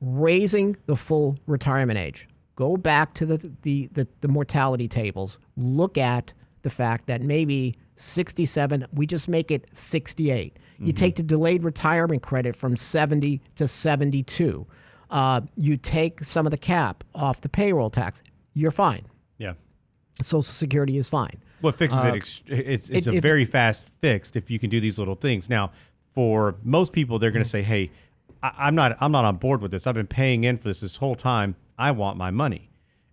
Raising 0.00 0.76
the 0.86 0.96
full 0.96 1.38
retirement 1.46 1.98
age. 1.98 2.28
Go 2.56 2.76
back 2.76 3.14
to 3.14 3.26
the, 3.26 3.52
the, 3.62 3.88
the, 3.92 4.06
the 4.20 4.28
mortality 4.28 4.86
tables. 4.88 5.38
Look 5.56 5.96
at 5.98 6.32
the 6.62 6.70
fact 6.70 7.06
that 7.06 7.20
maybe 7.22 7.76
67, 7.96 8.86
we 8.92 9.06
just 9.06 9.28
make 9.28 9.50
it 9.50 9.66
68. 9.76 10.58
You 10.78 10.92
take 10.92 11.14
the 11.16 11.22
delayed 11.22 11.62
retirement 11.64 12.22
credit 12.22 12.54
from 12.56 12.76
70 12.76 13.40
to 13.56 13.66
72. 13.68 14.66
Uh, 15.10 15.40
you 15.56 15.76
take 15.76 16.22
some 16.24 16.46
of 16.46 16.50
the 16.50 16.58
cap 16.58 17.04
off 17.14 17.40
the 17.40 17.48
payroll 17.48 17.90
tax. 17.90 18.22
You're 18.54 18.72
fine. 18.72 19.06
Yeah. 19.38 19.54
Social 20.20 20.42
Security 20.42 20.96
is 20.98 21.08
fine. 21.08 21.40
What 21.60 21.76
fixes 21.76 22.04
it? 22.04 22.14
Ex- 22.14 22.42
it's 22.46 22.88
it's 22.90 23.06
Uh, 23.06 23.10
it- 23.10 23.14
a 23.14 23.16
it- 23.18 23.22
very 23.22 23.44
fast 23.44 23.84
fix 24.00 24.32
if 24.36 24.50
you 24.50 24.58
can 24.58 24.68
do 24.68 24.80
these 24.80 24.98
little 24.98 25.14
things. 25.14 25.48
Now, 25.48 25.70
for 26.12 26.56
most 26.62 26.92
people, 26.92 27.18
they're 27.18 27.30
going 27.30 27.42
to 27.42 27.48
say, 27.48 27.62
"Hey, 27.62 27.90
I, 28.44 28.52
I'm 28.66 28.74
not 28.74 28.96
I'm 29.00 29.12
not 29.12 29.24
on 29.24 29.36
board 29.36 29.60
with 29.62 29.70
this. 29.70 29.86
I've 29.86 29.94
been 29.94 30.06
paying 30.06 30.44
in 30.44 30.56
for 30.58 30.68
this 30.68 30.80
this 30.80 30.96
whole 30.96 31.14
time. 31.16 31.56
I 31.78 31.90
want 31.90 32.16
my 32.16 32.30
money." 32.30 32.70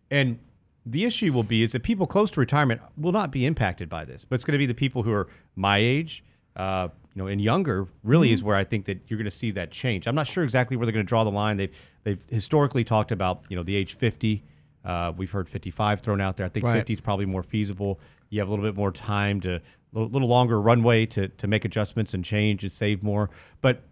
And 0.09 0.39
the 0.85 1.05
issue 1.05 1.31
will 1.31 1.43
be 1.43 1.63
is 1.63 1.71
that 1.73 1.83
people 1.83 2.05
close 2.07 2.31
to 2.31 2.39
retirement 2.39 2.81
will 2.97 3.11
not 3.11 3.31
be 3.31 3.45
impacted 3.45 3.87
by 3.87 4.03
this, 4.05 4.25
but 4.25 4.35
it's 4.35 4.43
going 4.43 4.53
to 4.53 4.57
be 4.57 4.65
the 4.65 4.73
people 4.73 5.03
who 5.03 5.11
are 5.13 5.27
my 5.55 5.77
age, 5.77 6.23
uh, 6.55 6.87
you 7.15 7.21
know, 7.21 7.27
and 7.27 7.39
younger. 7.41 7.87
Really, 8.03 8.27
Mm-hmm. 8.29 8.33
is 8.33 8.43
where 8.43 8.55
I 8.55 8.63
think 8.63 8.85
that 8.85 8.99
you're 9.07 9.17
going 9.17 9.25
to 9.25 9.37
see 9.43 9.51
that 9.51 9.71
change. 9.71 10.07
I'm 10.07 10.15
not 10.15 10.27
sure 10.27 10.43
exactly 10.43 10.75
where 10.77 10.85
they're 10.85 10.93
going 10.93 11.05
to 11.05 11.09
draw 11.09 11.23
the 11.23 11.31
line. 11.31 11.57
They've 11.57 11.75
they've 12.03 12.23
historically 12.29 12.83
talked 12.83 13.11
about 13.11 13.43
you 13.49 13.55
know 13.55 13.63
the 13.63 13.75
age 13.75 13.93
50. 13.95 14.43
Uh, 14.83 15.13
we've 15.15 15.29
heard 15.31 15.47
55 15.47 16.01
thrown 16.01 16.19
out 16.19 16.37
there. 16.37 16.45
I 16.45 16.49
think 16.49 16.65
Right. 16.65 16.77
50 16.77 16.93
is 16.93 17.01
probably 17.01 17.27
more 17.27 17.43
feasible. 17.43 17.99
You 18.29 18.39
have 18.39 18.47
a 18.47 18.51
little 18.51 18.65
bit 18.65 18.75
more 18.75 18.91
time 18.91 19.39
to, 19.41 19.55
a 19.57 19.61
little, 19.93 20.09
little 20.09 20.27
longer 20.27 20.59
runway 20.59 21.05
to, 21.07 21.27
to 21.27 21.47
make 21.47 21.65
adjustments 21.65 22.15
and 22.15 22.25
change 22.25 22.63
and 22.63 22.71
save 22.71 23.03
more. 23.03 23.29
But 23.61 23.83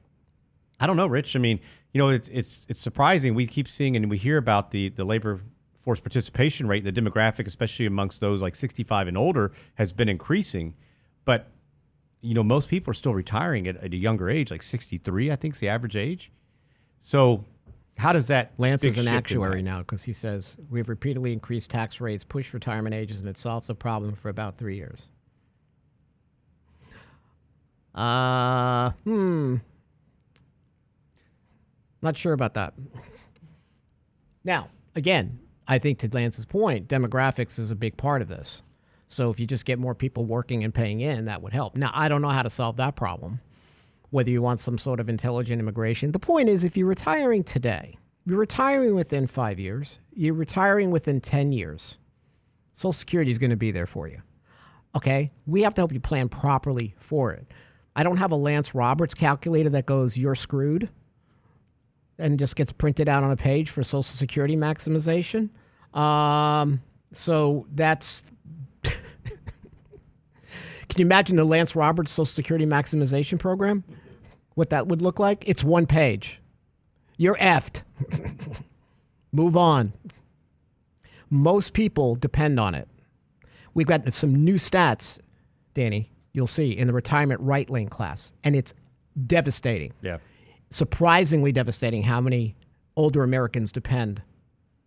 I 0.79 0.87
don't 0.87 0.97
know, 0.97 1.07
Rich. 1.07 1.35
I 1.35 1.39
mean, 1.39 1.59
you 1.93 1.99
know, 1.99 2.09
it's 2.09 2.27
it's 2.29 2.65
it's 2.69 2.79
surprising. 2.79 3.35
We 3.35 3.47
keep 3.47 3.67
seeing 3.67 3.95
and 3.95 4.09
we 4.09 4.17
hear 4.17 4.37
about 4.37 4.71
the 4.71 4.89
the 4.89 5.03
labor 5.03 5.41
force 5.81 5.99
participation 5.99 6.67
rate, 6.67 6.83
the 6.83 6.91
demographic, 6.91 7.47
especially 7.47 7.85
amongst 7.85 8.21
those 8.21 8.41
like 8.41 8.55
65 8.55 9.07
and 9.07 9.17
older, 9.17 9.51
has 9.75 9.93
been 9.93 10.09
increasing. 10.09 10.75
But 11.25 11.51
you 12.21 12.33
know, 12.33 12.43
most 12.43 12.69
people 12.69 12.91
are 12.91 12.95
still 12.95 13.13
retiring 13.13 13.67
at, 13.67 13.77
at 13.77 13.93
a 13.93 13.97
younger 13.97 14.29
age, 14.29 14.51
like 14.51 14.61
63, 14.61 15.31
I 15.31 15.35
think 15.35 15.53
is 15.53 15.59
the 15.59 15.69
average 15.69 15.95
age. 15.95 16.31
So 16.99 17.45
how 17.97 18.13
does 18.13 18.27
that 18.27 18.53
Lance 18.57 18.83
is 18.83 18.97
an 18.97 19.07
actuary 19.07 19.61
now 19.61 19.79
because 19.79 20.03
he 20.03 20.13
says 20.13 20.55
we've 20.69 20.87
repeatedly 20.87 21.33
increased 21.33 21.69
tax 21.69 21.99
rates, 21.99 22.23
pushed 22.23 22.53
retirement 22.53 22.95
ages, 22.95 23.19
and 23.19 23.27
it 23.27 23.37
solves 23.37 23.67
the 23.67 23.75
problem 23.75 24.15
for 24.15 24.29
about 24.29 24.57
three 24.57 24.75
years. 24.75 25.01
Uh, 27.95 28.91
hmm. 29.03 29.57
Not 32.01 32.17
sure 32.17 32.33
about 32.33 32.53
that. 32.53 32.73
Now, 34.43 34.69
again, 34.95 35.39
I 35.67 35.79
think 35.79 35.99
to 35.99 36.09
Lance's 36.11 36.45
point, 36.45 36.87
demographics 36.87 37.59
is 37.59 37.71
a 37.71 37.75
big 37.75 37.97
part 37.97 38.21
of 38.21 38.27
this. 38.27 38.61
So 39.07 39.29
if 39.29 39.39
you 39.39 39.47
just 39.47 39.65
get 39.65 39.79
more 39.79 39.95
people 39.95 40.25
working 40.25 40.63
and 40.63 40.73
paying 40.73 41.01
in, 41.01 41.25
that 41.25 41.41
would 41.41 41.53
help. 41.53 41.75
Now, 41.75 41.91
I 41.93 42.07
don't 42.07 42.21
know 42.21 42.29
how 42.29 42.43
to 42.43 42.49
solve 42.49 42.77
that 42.77 42.95
problem 42.95 43.41
whether 44.11 44.29
you 44.29 44.41
want 44.41 44.59
some 44.59 44.77
sort 44.77 44.99
of 44.99 45.09
intelligent 45.09 45.59
immigration. 45.59 46.11
The 46.11 46.19
point 46.19 46.49
is, 46.49 46.63
if 46.63 46.75
you're 46.75 46.87
retiring 46.87 47.43
today, 47.43 47.97
you're 48.25 48.39
retiring 48.39 48.95
within 48.95 49.27
five 49.27 49.59
years, 49.59 49.99
you're 50.13 50.33
retiring 50.33 50.91
within 50.91 51.21
10 51.21 51.51
years, 51.51 51.97
Social 52.73 52.93
Security 52.93 53.31
is 53.31 53.37
going 53.37 53.49
to 53.49 53.57
be 53.57 53.71
there 53.71 53.85
for 53.85 54.07
you. 54.07 54.21
Okay? 54.95 55.31
We 55.45 55.63
have 55.63 55.73
to 55.75 55.81
help 55.81 55.93
you 55.93 55.99
plan 55.99 56.29
properly 56.29 56.95
for 56.97 57.31
it. 57.31 57.51
I 57.95 58.03
don't 58.03 58.17
have 58.17 58.31
a 58.31 58.35
Lance 58.35 58.73
Roberts 58.73 59.13
calculator 59.13 59.69
that 59.71 59.85
goes, 59.85 60.17
you're 60.17 60.35
screwed. 60.35 60.89
And 62.19 62.37
just 62.37 62.55
gets 62.55 62.71
printed 62.71 63.09
out 63.09 63.23
on 63.23 63.31
a 63.31 63.37
page 63.37 63.69
for 63.69 63.81
Social 63.81 64.03
Security 64.03 64.55
maximization. 64.55 65.49
Um, 65.97 66.81
so 67.13 67.65
that's. 67.73 68.25
Can 68.83 68.93
you 70.97 71.05
imagine 71.05 71.35
the 71.35 71.43
Lance 71.43 71.75
Roberts 71.75 72.11
Social 72.11 72.25
Security 72.25 72.65
maximization 72.65 73.39
program? 73.39 73.83
What 74.55 74.71
that 74.71 74.87
would 74.87 75.01
look 75.01 75.19
like? 75.19 75.43
It's 75.47 75.63
one 75.63 75.85
page. 75.85 76.41
You're 77.17 77.37
effed. 77.37 77.83
Move 79.31 79.55
on. 79.55 79.93
Most 81.29 81.73
people 81.73 82.15
depend 82.15 82.59
on 82.59 82.73
it. 82.75 82.87
We've 83.73 83.87
got 83.87 84.11
some 84.13 84.43
new 84.43 84.55
stats, 84.55 85.19
Danny, 85.73 86.11
you'll 86.33 86.47
see 86.47 86.71
in 86.71 86.87
the 86.87 86.93
retirement 86.93 87.39
right 87.41 87.69
lane 87.69 87.89
class, 87.89 88.33
and 88.43 88.55
it's 88.55 88.73
devastating. 89.27 89.93
Yeah. 90.01 90.17
Surprisingly 90.71 91.51
devastating 91.51 92.03
how 92.03 92.21
many 92.21 92.55
older 92.95 93.23
Americans 93.23 93.71
depend 93.71 94.21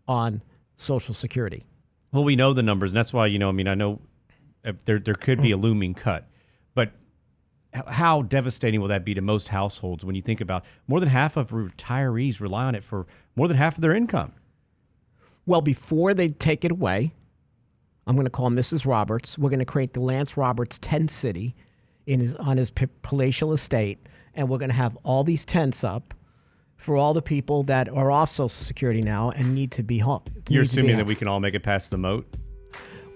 on 0.06 0.42
Social 0.76 1.14
Security. 1.14 1.64
Well, 2.12 2.24
we 2.24 2.36
know 2.36 2.52
the 2.52 2.62
numbers, 2.62 2.90
and 2.90 2.96
that's 2.96 3.12
why 3.12 3.26
you 3.26 3.38
know. 3.38 3.48
I 3.48 3.52
mean, 3.52 3.68
I 3.68 3.74
know 3.74 4.00
uh, 4.64 4.72
there 4.84 4.98
there 4.98 5.14
could 5.14 5.40
be 5.40 5.50
a 5.50 5.56
looming 5.56 5.94
cut, 5.94 6.28
but 6.74 6.92
how 7.86 8.22
devastating 8.22 8.80
will 8.80 8.88
that 8.88 9.04
be 9.04 9.14
to 9.14 9.20
most 9.20 9.48
households 9.48 10.04
when 10.04 10.14
you 10.14 10.22
think 10.22 10.40
about 10.40 10.64
more 10.86 11.00
than 11.00 11.08
half 11.08 11.36
of 11.36 11.50
retirees 11.50 12.40
rely 12.40 12.64
on 12.64 12.74
it 12.74 12.84
for 12.84 13.06
more 13.34 13.48
than 13.48 13.56
half 13.56 13.76
of 13.76 13.80
their 13.80 13.94
income? 13.94 14.32
Well, 15.46 15.62
before 15.62 16.14
they 16.14 16.28
take 16.28 16.64
it 16.64 16.70
away, 16.70 17.12
I'm 18.06 18.14
going 18.14 18.26
to 18.26 18.30
call 18.30 18.50
Mrs. 18.50 18.86
Roberts. 18.86 19.38
We're 19.38 19.50
going 19.50 19.58
to 19.58 19.64
create 19.64 19.94
the 19.94 20.00
Lance 20.00 20.36
Roberts 20.36 20.78
tent 20.78 21.10
city 21.10 21.54
in 22.06 22.20
his, 22.20 22.34
on 22.36 22.56
his 22.56 22.70
p- 22.70 22.86
palatial 23.02 23.52
estate, 23.52 24.06
and 24.34 24.48
we're 24.48 24.58
going 24.58 24.70
to 24.70 24.76
have 24.76 24.96
all 25.02 25.24
these 25.24 25.44
tents 25.44 25.84
up 25.84 26.14
for 26.76 26.96
all 26.96 27.14
the 27.14 27.22
people 27.22 27.62
that 27.64 27.88
are 27.88 28.10
off 28.10 28.30
Social 28.30 28.48
Security 28.48 29.02
now 29.02 29.30
and 29.30 29.54
need 29.54 29.70
to 29.72 29.82
be 29.82 29.98
home. 29.98 30.22
You're 30.48 30.64
assuming 30.64 30.96
that 30.96 31.06
we 31.06 31.14
can 31.14 31.28
all 31.28 31.38
make 31.40 31.54
it 31.54 31.62
past 31.62 31.90
the 31.90 31.98
moat. 31.98 32.26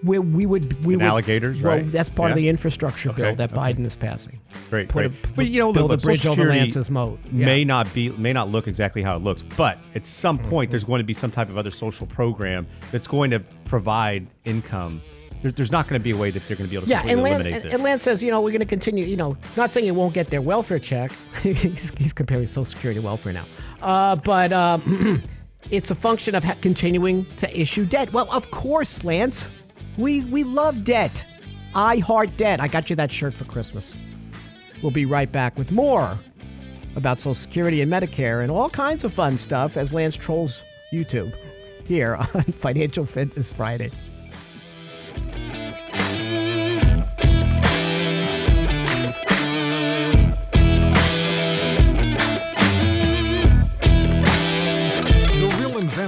we, 0.05 0.18
we 0.18 0.46
would 0.46 0.85
we 0.85 0.94
And 0.94 1.02
would, 1.02 1.09
alligators, 1.09 1.61
well, 1.61 1.79
right? 1.79 1.88
that's 1.88 2.11
part 2.11 2.31
of 2.31 2.37
the 2.37 2.48
infrastructure 2.48 3.12
bill 3.12 3.35
that 3.35 3.52
okay. 3.52 3.61
Biden 3.61 3.85
is 3.85 3.96
passing. 3.96 4.40
Great, 4.70 4.88
Put 4.88 5.11
great. 5.11 5.24
a- 5.24 5.29
but 5.35 5.46
you 5.48 5.59
know, 5.59 5.72
build 5.72 5.90
look, 5.90 6.00
a 6.00 6.05
bridge 6.05 6.26
over 6.26 6.44
Lance's 6.44 6.90
moat. 6.90 7.18
Yeah. 7.33 7.46
May 7.46 7.64
not 7.64 7.92
be, 7.92 8.11
may 8.11 8.33
not 8.33 8.48
look 8.50 8.68
exactly 8.68 9.02
how 9.02 9.16
it 9.16 9.22
looks, 9.22 9.42
but 9.42 9.79
at 9.94 10.07
some 10.07 10.38
mm-hmm. 10.38 10.48
point, 10.48 10.70
there's 10.70 10.85
going 10.85 11.00
to 11.00 11.05
be 11.05 11.14
some 11.14 11.33
type 11.33 11.48
of 11.48 11.57
other 11.59 11.70
social 11.72 12.07
program 12.07 12.66
that's 12.92 13.09
going 13.09 13.31
to 13.33 13.40
provide 13.64 14.29
income. 14.44 15.02
There, 15.46 15.52
there's 15.52 15.70
not 15.70 15.87
going 15.87 16.00
to 16.00 16.02
be 16.02 16.11
a 16.11 16.16
way 16.16 16.32
that 16.32 16.42
they're 16.48 16.56
going 16.56 16.66
to 16.66 16.70
be 16.70 16.74
able 16.74 16.87
to 16.87 16.90
Yeah, 16.90 17.02
and 17.06 17.22
Lance, 17.22 17.37
eliminate 17.37 17.54
and, 17.54 17.62
this. 17.62 17.74
and 17.74 17.82
Lance 17.85 18.02
says, 18.02 18.20
you 18.20 18.32
know, 18.32 18.40
we're 18.40 18.50
going 18.50 18.59
to 18.59 18.66
continue, 18.66 19.04
you 19.04 19.16
know, 19.16 19.37
not 19.56 19.70
saying 19.70 19.87
you 19.87 19.94
won't 19.94 20.12
get 20.12 20.28
their 20.28 20.42
welfare 20.42 20.80
check. 20.80 21.12
he's, 21.42 21.92
he's 21.96 22.12
comparing 22.12 22.48
Social 22.48 22.64
Security 22.64 22.98
to 23.00 23.06
welfare 23.06 23.32
now. 23.32 23.46
Uh, 23.80 24.16
but 24.16 24.52
um, 24.52 25.22
it's 25.70 25.92
a 25.92 25.94
function 25.94 26.35
of 26.35 26.42
ha- 26.42 26.56
continuing 26.62 27.26
to 27.37 27.61
issue 27.61 27.85
debt. 27.85 28.12
Well, 28.12 28.28
of 28.32 28.50
course, 28.50 29.04
Lance. 29.04 29.52
We, 29.96 30.24
we 30.24 30.42
love 30.42 30.82
debt. 30.82 31.24
I 31.76 31.98
heart 31.98 32.37
debt. 32.37 32.61
I 32.61 32.66
got 32.66 32.90
you 32.90 32.96
that 32.96 33.12
shirt 33.12 33.32
for 33.32 33.44
Christmas. 33.44 33.94
We'll 34.82 34.90
be 34.90 35.06
right 35.06 35.30
back 35.30 35.56
with 35.56 35.70
more 35.70 36.18
about 36.96 37.18
Social 37.18 37.37
Security 37.37 37.82
and 37.82 37.92
Medicare 37.92 38.42
and 38.42 38.50
all 38.50 38.68
kinds 38.68 39.04
of 39.04 39.14
fun 39.14 39.38
stuff 39.38 39.76
as 39.76 39.92
Lance 39.92 40.16
trolls 40.16 40.64
YouTube 40.92 41.32
here 41.87 42.16
on 42.35 42.42
Financial 42.42 43.06
Fitness 43.06 43.48
Friday. 43.48 43.92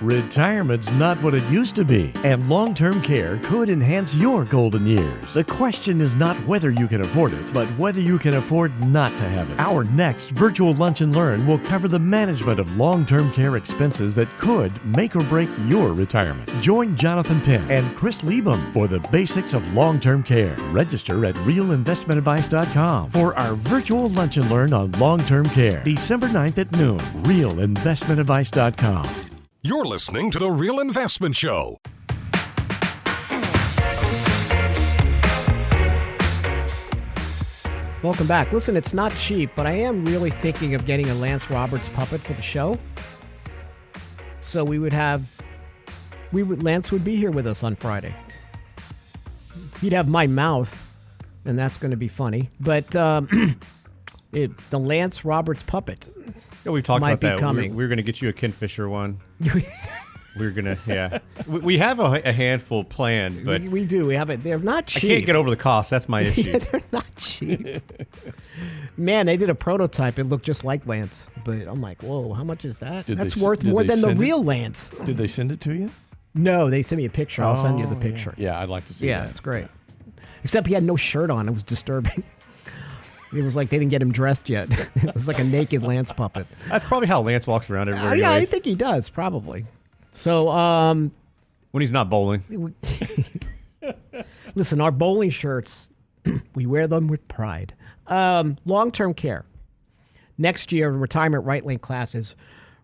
Retirement's 0.00 0.92
not 0.92 1.20
what 1.24 1.34
it 1.34 1.42
used 1.50 1.74
to 1.74 1.84
be, 1.84 2.12
and 2.22 2.48
long 2.48 2.72
term 2.72 3.02
care 3.02 3.40
could 3.42 3.68
enhance 3.68 4.14
your 4.14 4.44
golden 4.44 4.86
years. 4.86 5.34
The 5.34 5.42
question 5.42 6.00
is 6.00 6.14
not 6.14 6.36
whether 6.46 6.70
you 6.70 6.86
can 6.86 7.00
afford 7.00 7.32
it, 7.32 7.52
but 7.52 7.66
whether 7.70 8.00
you 8.00 8.16
can 8.16 8.34
afford 8.34 8.72
not 8.80 9.10
to 9.10 9.28
have 9.28 9.50
it. 9.50 9.58
Our 9.58 9.82
next 9.84 10.30
virtual 10.30 10.72
lunch 10.74 11.00
and 11.00 11.16
learn 11.16 11.44
will 11.48 11.58
cover 11.58 11.88
the 11.88 11.98
management 11.98 12.60
of 12.60 12.76
long 12.76 13.04
term 13.04 13.32
care 13.32 13.56
expenses 13.56 14.14
that 14.14 14.28
could 14.38 14.72
make 14.84 15.16
or 15.16 15.24
break 15.24 15.48
your 15.66 15.92
retirement. 15.92 16.48
Join 16.60 16.96
Jonathan 16.96 17.40
Penn 17.40 17.68
and 17.68 17.96
Chris 17.96 18.22
Liebum 18.22 18.72
for 18.72 18.86
the 18.86 19.00
basics 19.10 19.52
of 19.52 19.74
long 19.74 19.98
term 19.98 20.22
care. 20.22 20.54
Register 20.70 21.24
at 21.24 21.34
realinvestmentadvice.com 21.36 23.10
for 23.10 23.36
our 23.36 23.54
virtual 23.54 24.10
lunch 24.10 24.36
and 24.36 24.48
learn 24.48 24.72
on 24.72 24.92
long 24.92 25.18
term 25.18 25.46
care. 25.46 25.82
December 25.82 26.28
9th 26.28 26.58
at 26.58 26.70
noon. 26.76 26.98
Realinvestmentadvice.com. 27.24 29.27
You're 29.60 29.86
listening 29.86 30.30
to 30.30 30.38
The 30.38 30.52
Real 30.52 30.78
Investment 30.78 31.34
Show. 31.34 31.78
Welcome 38.04 38.28
back. 38.28 38.52
Listen, 38.52 38.76
it's 38.76 38.94
not 38.94 39.12
cheap, 39.16 39.50
but 39.56 39.66
I 39.66 39.72
am 39.72 40.04
really 40.04 40.30
thinking 40.30 40.76
of 40.76 40.86
getting 40.86 41.10
a 41.10 41.14
Lance 41.14 41.50
Roberts 41.50 41.88
puppet 41.88 42.20
for 42.20 42.34
the 42.34 42.40
show. 42.42 42.78
So 44.40 44.62
we 44.62 44.78
would 44.78 44.92
have, 44.92 45.42
we 46.30 46.44
would 46.44 46.62
Lance 46.62 46.92
would 46.92 47.02
be 47.02 47.16
here 47.16 47.32
with 47.32 47.48
us 47.48 47.64
on 47.64 47.74
Friday. 47.74 48.14
He'd 49.80 49.92
have 49.92 50.06
my 50.06 50.28
mouth, 50.28 50.80
and 51.44 51.58
that's 51.58 51.78
going 51.78 51.90
to 51.90 51.96
be 51.96 52.06
funny. 52.06 52.48
But 52.60 52.94
um, 52.94 53.58
it, 54.32 54.52
the 54.70 54.78
Lance 54.78 55.24
Roberts 55.24 55.64
puppet. 55.64 56.06
Yeah, 56.68 56.72
we've 56.74 56.84
talked 56.84 57.00
might 57.00 57.12
about 57.12 57.20
be 57.20 57.26
that. 57.28 57.36
We- 57.36 57.40
coming. 57.40 57.74
We're, 57.74 57.88
going 57.88 57.96
to 57.96 58.02
get 58.02 58.20
you 58.22 58.28
a 58.28 58.32
Ken 58.32 58.52
Fisher 58.52 58.88
one. 58.88 59.20
we're 60.36 60.50
going 60.50 60.66
to, 60.66 60.78
yeah. 60.86 61.18
we, 61.46 61.60
we 61.60 61.78
have 61.78 61.98
a, 61.98 62.20
a 62.24 62.32
handful 62.32 62.84
planned, 62.84 63.44
but 63.44 63.62
we, 63.62 63.68
we 63.68 63.84
do. 63.84 64.06
We 64.06 64.14
have 64.14 64.30
it. 64.30 64.42
They're 64.42 64.58
not 64.58 64.84
I 64.84 65.00
cheap. 65.00 65.10
can't 65.10 65.26
get 65.26 65.36
over 65.36 65.50
the 65.50 65.56
cost. 65.56 65.90
That's 65.90 66.08
my 66.08 66.20
issue. 66.22 66.42
Yeah, 66.42 66.58
they're 66.58 66.82
not 66.92 67.06
cheap. 67.16 67.80
Man, 68.96 69.26
they 69.26 69.36
did 69.36 69.48
a 69.50 69.54
prototype. 69.54 70.18
It 70.18 70.24
looked 70.24 70.44
just 70.44 70.64
like 70.64 70.86
Lance, 70.86 71.28
but 71.44 71.66
I'm 71.66 71.80
like, 71.80 72.02
whoa, 72.02 72.32
how 72.34 72.44
much 72.44 72.64
is 72.64 72.78
that? 72.80 73.06
Did 73.06 73.18
they 73.18 73.24
That's 73.24 73.36
s- 73.36 73.42
worth 73.42 73.60
did 73.60 73.70
more 73.70 73.82
they 73.82 73.88
than 73.88 74.00
the 74.00 74.08
send 74.08 74.18
it? 74.18 74.20
real 74.22 74.42
Lance. 74.44 74.90
Did 75.04 75.16
they 75.16 75.28
send 75.28 75.52
it 75.52 75.60
to 75.62 75.72
you? 75.74 75.90
No, 76.34 76.68
they 76.70 76.82
sent 76.82 76.98
me 76.98 77.04
a 77.06 77.10
picture. 77.10 77.42
I'll 77.42 77.56
send 77.56 77.78
you 77.80 77.86
the 77.86 77.96
Oh, 77.96 77.98
picture. 78.00 78.34
Yeah, 78.36 78.52
Yeah, 78.52 78.60
I'd 78.60 78.68
like 78.68 78.86
to 78.86 78.94
see 78.94 79.08
Yeah, 79.08 79.20
that. 79.22 79.30
it's 79.30 79.40
great. 79.40 79.66
Except 80.44 80.66
he 80.66 80.74
had 80.74 80.84
no 80.84 80.94
shirt 80.96 81.30
on. 81.30 81.48
It 81.48 81.52
was 81.52 81.62
disturbing. 81.64 82.22
It 83.34 83.42
was 83.42 83.54
like 83.56 83.68
they 83.70 83.78
didn't 83.78 83.90
get 83.90 84.00
him 84.02 84.12
dressed 84.12 84.48
yet. 84.48 84.68
it 84.96 85.12
was 85.14 85.28
like 85.28 85.38
a 85.38 85.44
naked 85.44 85.82
Lance 85.82 86.10
puppet. 86.12 86.46
That's 86.68 86.84
probably 86.84 87.08
how 87.08 87.20
Lance 87.22 87.46
walks 87.46 87.68
around 87.70 87.88
Uh, 87.88 87.96
everywhere. 87.96 88.16
yeah, 88.16 88.32
I 88.32 88.44
think 88.44 88.64
he 88.64 88.74
does 88.74 89.08
probably. 89.08 89.66
So, 90.12 90.48
um, 90.48 91.12
when 91.72 91.82
he's 91.82 91.92
not 91.92 92.08
bowling. 92.08 92.74
listen, 94.54 94.80
our 94.80 94.90
bowling 94.90 95.30
shirts, 95.30 95.90
we 96.54 96.66
wear 96.66 96.86
them 96.86 97.06
with 97.08 97.26
pride. 97.28 97.74
Um, 98.06 98.56
Long 98.64 98.90
term 98.90 99.14
care. 99.14 99.44
Next 100.38 100.72
year, 100.72 100.90
retirement 100.90 101.44
right 101.44 101.64
lane 101.64 101.78
class 101.80 102.14
is 102.14 102.34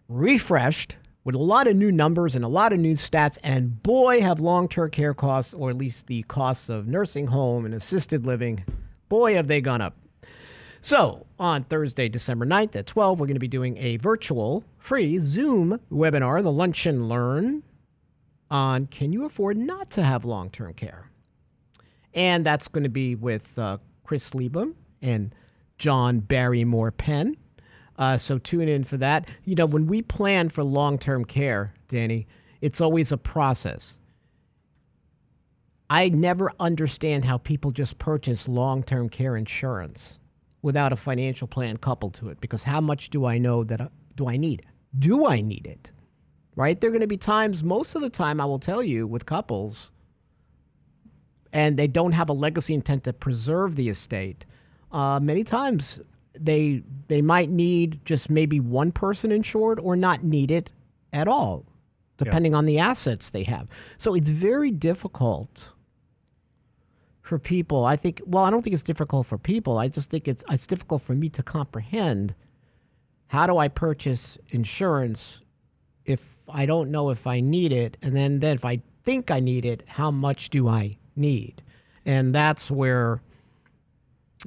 refreshed 0.08 0.96
with 1.24 1.34
a 1.34 1.38
lot 1.38 1.66
of 1.66 1.76
new 1.76 1.90
numbers 1.90 2.34
and 2.36 2.44
a 2.44 2.48
lot 2.48 2.72
of 2.72 2.78
new 2.78 2.94
stats. 2.94 3.38
And 3.42 3.82
boy, 3.82 4.20
have 4.20 4.40
long 4.40 4.68
term 4.68 4.90
care 4.90 5.14
costs, 5.14 5.54
or 5.54 5.70
at 5.70 5.76
least 5.76 6.06
the 6.06 6.22
costs 6.24 6.68
of 6.68 6.86
nursing 6.86 7.28
home 7.28 7.64
and 7.64 7.72
assisted 7.74 8.26
living, 8.26 8.64
boy, 9.08 9.34
have 9.34 9.46
they 9.48 9.60
gone 9.60 9.80
up. 9.80 9.96
So, 10.84 11.24
on 11.38 11.64
Thursday, 11.64 12.10
December 12.10 12.44
9th 12.44 12.76
at 12.76 12.86
12, 12.86 13.18
we're 13.18 13.24
going 13.26 13.36
to 13.36 13.40
be 13.40 13.48
doing 13.48 13.78
a 13.78 13.96
virtual 13.96 14.64
free 14.76 15.16
Zoom 15.16 15.80
webinar, 15.90 16.42
the 16.42 16.52
Lunch 16.52 16.84
and 16.84 17.08
Learn, 17.08 17.62
on 18.50 18.84
can 18.88 19.10
you 19.10 19.24
afford 19.24 19.56
not 19.56 19.88
to 19.92 20.02
have 20.02 20.26
long 20.26 20.50
term 20.50 20.74
care? 20.74 21.10
And 22.12 22.44
that's 22.44 22.68
going 22.68 22.82
to 22.82 22.90
be 22.90 23.14
with 23.14 23.58
uh, 23.58 23.78
Chris 24.04 24.32
Liebum 24.32 24.74
and 25.00 25.34
John 25.78 26.20
Barrymore 26.20 26.90
Penn. 26.90 27.38
Uh, 27.96 28.18
so 28.18 28.36
tune 28.36 28.68
in 28.68 28.84
for 28.84 28.98
that. 28.98 29.26
You 29.44 29.54
know, 29.54 29.64
when 29.64 29.86
we 29.86 30.02
plan 30.02 30.50
for 30.50 30.62
long 30.62 30.98
term 30.98 31.24
care, 31.24 31.72
Danny, 31.88 32.26
it's 32.60 32.82
always 32.82 33.10
a 33.10 33.16
process. 33.16 33.96
I 35.88 36.10
never 36.10 36.52
understand 36.60 37.24
how 37.24 37.38
people 37.38 37.70
just 37.70 37.98
purchase 37.98 38.48
long 38.48 38.82
term 38.82 39.08
care 39.08 39.34
insurance 39.34 40.18
without 40.64 40.94
a 40.94 40.96
financial 40.96 41.46
plan 41.46 41.76
coupled 41.76 42.14
to 42.14 42.30
it 42.30 42.40
because 42.40 42.62
how 42.62 42.80
much 42.80 43.10
do 43.10 43.26
I 43.26 43.36
know 43.36 43.64
that 43.64 43.82
I, 43.82 43.88
do 44.16 44.26
I 44.30 44.38
need? 44.38 44.64
Do 44.98 45.26
I 45.26 45.42
need 45.42 45.66
it? 45.66 45.90
Right? 46.56 46.80
There 46.80 46.88
are 46.88 46.90
going 46.90 47.02
to 47.02 47.06
be 47.06 47.18
times, 47.18 47.62
most 47.62 47.94
of 47.94 48.00
the 48.00 48.08
time, 48.08 48.40
I 48.40 48.46
will 48.46 48.58
tell 48.58 48.82
you 48.82 49.06
with 49.06 49.26
couples, 49.26 49.90
and 51.52 51.76
they 51.76 51.86
don't 51.86 52.12
have 52.12 52.30
a 52.30 52.32
legacy 52.32 52.72
intent 52.72 53.04
to 53.04 53.12
preserve 53.12 53.76
the 53.76 53.90
estate. 53.90 54.46
Uh, 54.90 55.20
many 55.20 55.44
times, 55.44 56.00
they 56.38 56.82
they 57.08 57.20
might 57.20 57.50
need 57.50 58.00
just 58.06 58.30
maybe 58.30 58.58
one 58.58 58.90
person 58.90 59.30
insured 59.30 59.78
or 59.78 59.96
not 59.96 60.22
need 60.22 60.50
it 60.50 60.70
at 61.12 61.28
all, 61.28 61.66
depending 62.16 62.54
on 62.54 62.64
the 62.64 62.78
assets 62.78 63.30
they 63.30 63.42
have. 63.42 63.68
So 63.98 64.14
it's 64.14 64.30
very 64.30 64.70
difficult 64.70 65.68
for 67.24 67.38
people. 67.38 67.84
I 67.84 67.96
think. 67.96 68.20
Well, 68.24 68.44
I 68.44 68.50
don't 68.50 68.62
think 68.62 68.74
it's 68.74 68.84
difficult 68.84 69.26
for 69.26 69.38
people. 69.38 69.78
I 69.78 69.88
just 69.88 70.10
think 70.10 70.28
it's 70.28 70.44
it's 70.48 70.66
difficult 70.66 71.02
for 71.02 71.14
me 71.14 71.28
to 71.30 71.42
comprehend. 71.42 72.34
How 73.28 73.48
do 73.48 73.58
I 73.58 73.66
purchase 73.66 74.38
insurance 74.50 75.40
if 76.04 76.36
I 76.48 76.66
don't 76.66 76.90
know 76.90 77.10
if 77.10 77.26
I 77.26 77.40
need 77.40 77.72
it, 77.72 77.96
and 78.02 78.14
then 78.14 78.38
then 78.38 78.54
if 78.54 78.64
I 78.64 78.82
think 79.02 79.30
I 79.30 79.40
need 79.40 79.64
it, 79.64 79.82
how 79.88 80.10
much 80.12 80.50
do 80.50 80.68
I 80.68 80.98
need? 81.16 81.62
And 82.06 82.34
that's 82.34 82.70
where 82.70 83.22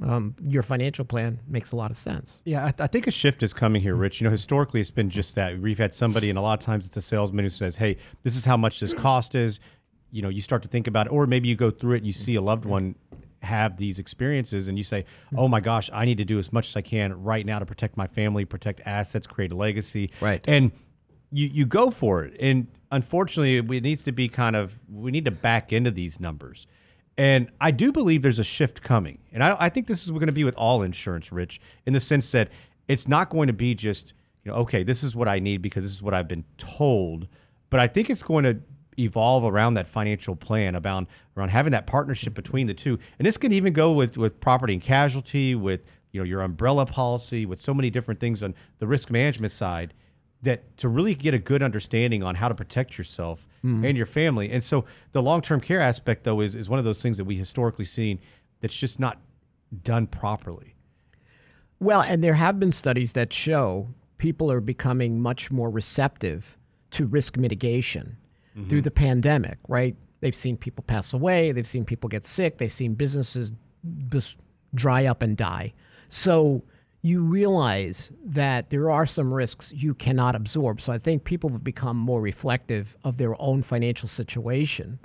um, 0.00 0.36
your 0.46 0.62
financial 0.62 1.04
plan 1.04 1.40
makes 1.48 1.72
a 1.72 1.76
lot 1.76 1.90
of 1.90 1.96
sense. 1.96 2.40
Yeah, 2.44 2.66
I, 2.66 2.84
I 2.84 2.86
think 2.86 3.08
a 3.08 3.10
shift 3.10 3.42
is 3.42 3.52
coming 3.52 3.82
here, 3.82 3.96
Rich. 3.96 4.20
You 4.20 4.26
know, 4.26 4.30
historically, 4.30 4.80
it's 4.80 4.92
been 4.92 5.10
just 5.10 5.34
that. 5.34 5.60
We've 5.60 5.78
had 5.78 5.92
somebody, 5.92 6.30
and 6.30 6.38
a 6.38 6.42
lot 6.42 6.60
of 6.60 6.64
times 6.64 6.86
it's 6.86 6.96
a 6.96 7.02
salesman 7.02 7.44
who 7.44 7.48
says, 7.50 7.76
"Hey, 7.76 7.96
this 8.22 8.36
is 8.36 8.44
how 8.44 8.56
much 8.56 8.78
this 8.78 8.94
cost 8.94 9.34
is." 9.34 9.58
You 10.10 10.22
know, 10.22 10.28
you 10.28 10.40
start 10.40 10.62
to 10.62 10.68
think 10.68 10.86
about 10.86 11.06
it, 11.06 11.10
or 11.10 11.26
maybe 11.26 11.48
you 11.48 11.56
go 11.56 11.70
through 11.70 11.94
it 11.94 11.98
and 11.98 12.06
you 12.06 12.12
see 12.12 12.34
a 12.34 12.40
loved 12.40 12.62
mm-hmm. 12.62 12.70
one 12.70 12.94
have 13.42 13.76
these 13.76 13.98
experiences, 13.98 14.68
and 14.68 14.76
you 14.76 14.84
say, 14.84 15.04
"Oh 15.36 15.48
my 15.48 15.60
gosh, 15.60 15.90
I 15.92 16.04
need 16.04 16.18
to 16.18 16.24
do 16.24 16.38
as 16.38 16.52
much 16.52 16.68
as 16.68 16.76
I 16.76 16.82
can 16.82 17.22
right 17.22 17.44
now 17.46 17.58
to 17.58 17.66
protect 17.66 17.96
my 17.96 18.06
family, 18.06 18.44
protect 18.44 18.80
assets, 18.84 19.26
create 19.26 19.52
a 19.52 19.56
legacy." 19.56 20.10
Right. 20.20 20.44
And 20.48 20.72
you 21.30 21.46
you 21.46 21.66
go 21.66 21.90
for 21.90 22.24
it, 22.24 22.36
and 22.40 22.66
unfortunately, 22.90 23.58
it 23.76 23.82
needs 23.82 24.02
to 24.04 24.12
be 24.12 24.28
kind 24.28 24.56
of 24.56 24.74
we 24.90 25.10
need 25.10 25.24
to 25.26 25.30
back 25.30 25.72
into 25.72 25.90
these 25.90 26.20
numbers. 26.20 26.66
And 27.16 27.50
I 27.60 27.72
do 27.72 27.90
believe 27.90 28.22
there's 28.22 28.38
a 28.38 28.44
shift 28.44 28.80
coming. 28.80 29.18
And 29.32 29.42
I, 29.42 29.56
I 29.58 29.68
think 29.70 29.88
this 29.88 30.04
is 30.04 30.10
going 30.10 30.26
to 30.26 30.32
be 30.32 30.44
with 30.44 30.54
all 30.54 30.82
insurance, 30.82 31.32
Rich, 31.32 31.60
in 31.84 31.92
the 31.92 32.00
sense 32.00 32.30
that 32.30 32.48
it's 32.86 33.08
not 33.08 33.28
going 33.28 33.48
to 33.48 33.52
be 33.52 33.74
just, 33.74 34.14
you 34.44 34.52
know, 34.52 34.58
okay, 34.58 34.84
this 34.84 35.02
is 35.02 35.16
what 35.16 35.26
I 35.26 35.40
need 35.40 35.60
because 35.60 35.82
this 35.82 35.92
is 35.92 36.00
what 36.00 36.14
I've 36.14 36.28
been 36.28 36.44
told. 36.58 37.26
But 37.70 37.80
I 37.80 37.88
think 37.88 38.08
it's 38.08 38.22
going 38.22 38.44
to 38.44 38.58
evolve 38.98 39.44
around 39.44 39.74
that 39.74 39.88
financial 39.88 40.36
plan, 40.36 40.74
about 40.74 41.06
around 41.36 41.50
having 41.50 41.72
that 41.72 41.86
partnership 41.86 42.34
between 42.34 42.66
the 42.66 42.74
two. 42.74 42.98
And 43.18 43.26
this 43.26 43.36
can 43.36 43.52
even 43.52 43.72
go 43.72 43.92
with, 43.92 44.16
with 44.16 44.40
property 44.40 44.74
and 44.74 44.82
casualty, 44.82 45.54
with 45.54 45.80
you 46.12 46.20
know 46.20 46.24
your 46.24 46.40
umbrella 46.40 46.86
policy, 46.86 47.46
with 47.46 47.60
so 47.60 47.74
many 47.74 47.90
different 47.90 48.20
things 48.20 48.42
on 48.42 48.54
the 48.78 48.86
risk 48.86 49.10
management 49.10 49.52
side 49.52 49.94
that 50.42 50.76
to 50.76 50.88
really 50.88 51.14
get 51.14 51.34
a 51.34 51.38
good 51.38 51.62
understanding 51.62 52.22
on 52.22 52.36
how 52.36 52.48
to 52.48 52.54
protect 52.54 52.96
yourself 52.96 53.46
mm-hmm. 53.64 53.84
and 53.84 53.96
your 53.96 54.06
family. 54.06 54.50
And 54.50 54.62
so 54.62 54.84
the 55.12 55.22
long 55.22 55.42
term 55.42 55.60
care 55.60 55.80
aspect, 55.80 56.24
though, 56.24 56.40
is, 56.40 56.54
is 56.54 56.68
one 56.68 56.78
of 56.78 56.84
those 56.84 57.02
things 57.02 57.16
that 57.16 57.24
we 57.24 57.36
historically 57.36 57.84
seen 57.84 58.20
that's 58.60 58.76
just 58.76 59.00
not 59.00 59.20
done 59.82 60.06
properly. 60.06 60.74
Well, 61.80 62.00
and 62.00 62.22
there 62.22 62.34
have 62.34 62.58
been 62.58 62.72
studies 62.72 63.12
that 63.12 63.32
show 63.32 63.88
people 64.16 64.50
are 64.50 64.60
becoming 64.60 65.20
much 65.20 65.50
more 65.50 65.70
receptive 65.70 66.56
to 66.90 67.06
risk 67.06 67.36
mitigation 67.36 68.16
Mm-hmm. 68.58 68.68
through 68.68 68.82
the 68.82 68.90
pandemic, 68.90 69.58
right? 69.68 69.94
They've 70.20 70.34
seen 70.34 70.56
people 70.56 70.82
pass 70.82 71.12
away, 71.12 71.52
they've 71.52 71.66
seen 71.66 71.84
people 71.84 72.08
get 72.08 72.24
sick, 72.24 72.58
they've 72.58 72.72
seen 72.72 72.94
businesses 72.94 73.52
just 74.08 74.38
dry 74.74 75.06
up 75.06 75.22
and 75.22 75.36
die. 75.36 75.74
So 76.10 76.64
you 77.00 77.22
realize 77.22 78.10
that 78.24 78.70
there 78.70 78.90
are 78.90 79.06
some 79.06 79.32
risks 79.32 79.72
you 79.72 79.94
cannot 79.94 80.34
absorb. 80.34 80.80
So 80.80 80.92
I 80.92 80.98
think 80.98 81.22
people 81.22 81.50
have 81.50 81.62
become 81.62 81.96
more 81.96 82.20
reflective 82.20 82.96
of 83.04 83.16
their 83.16 83.40
own 83.40 83.62
financial 83.62 84.08
situation, 84.08 84.98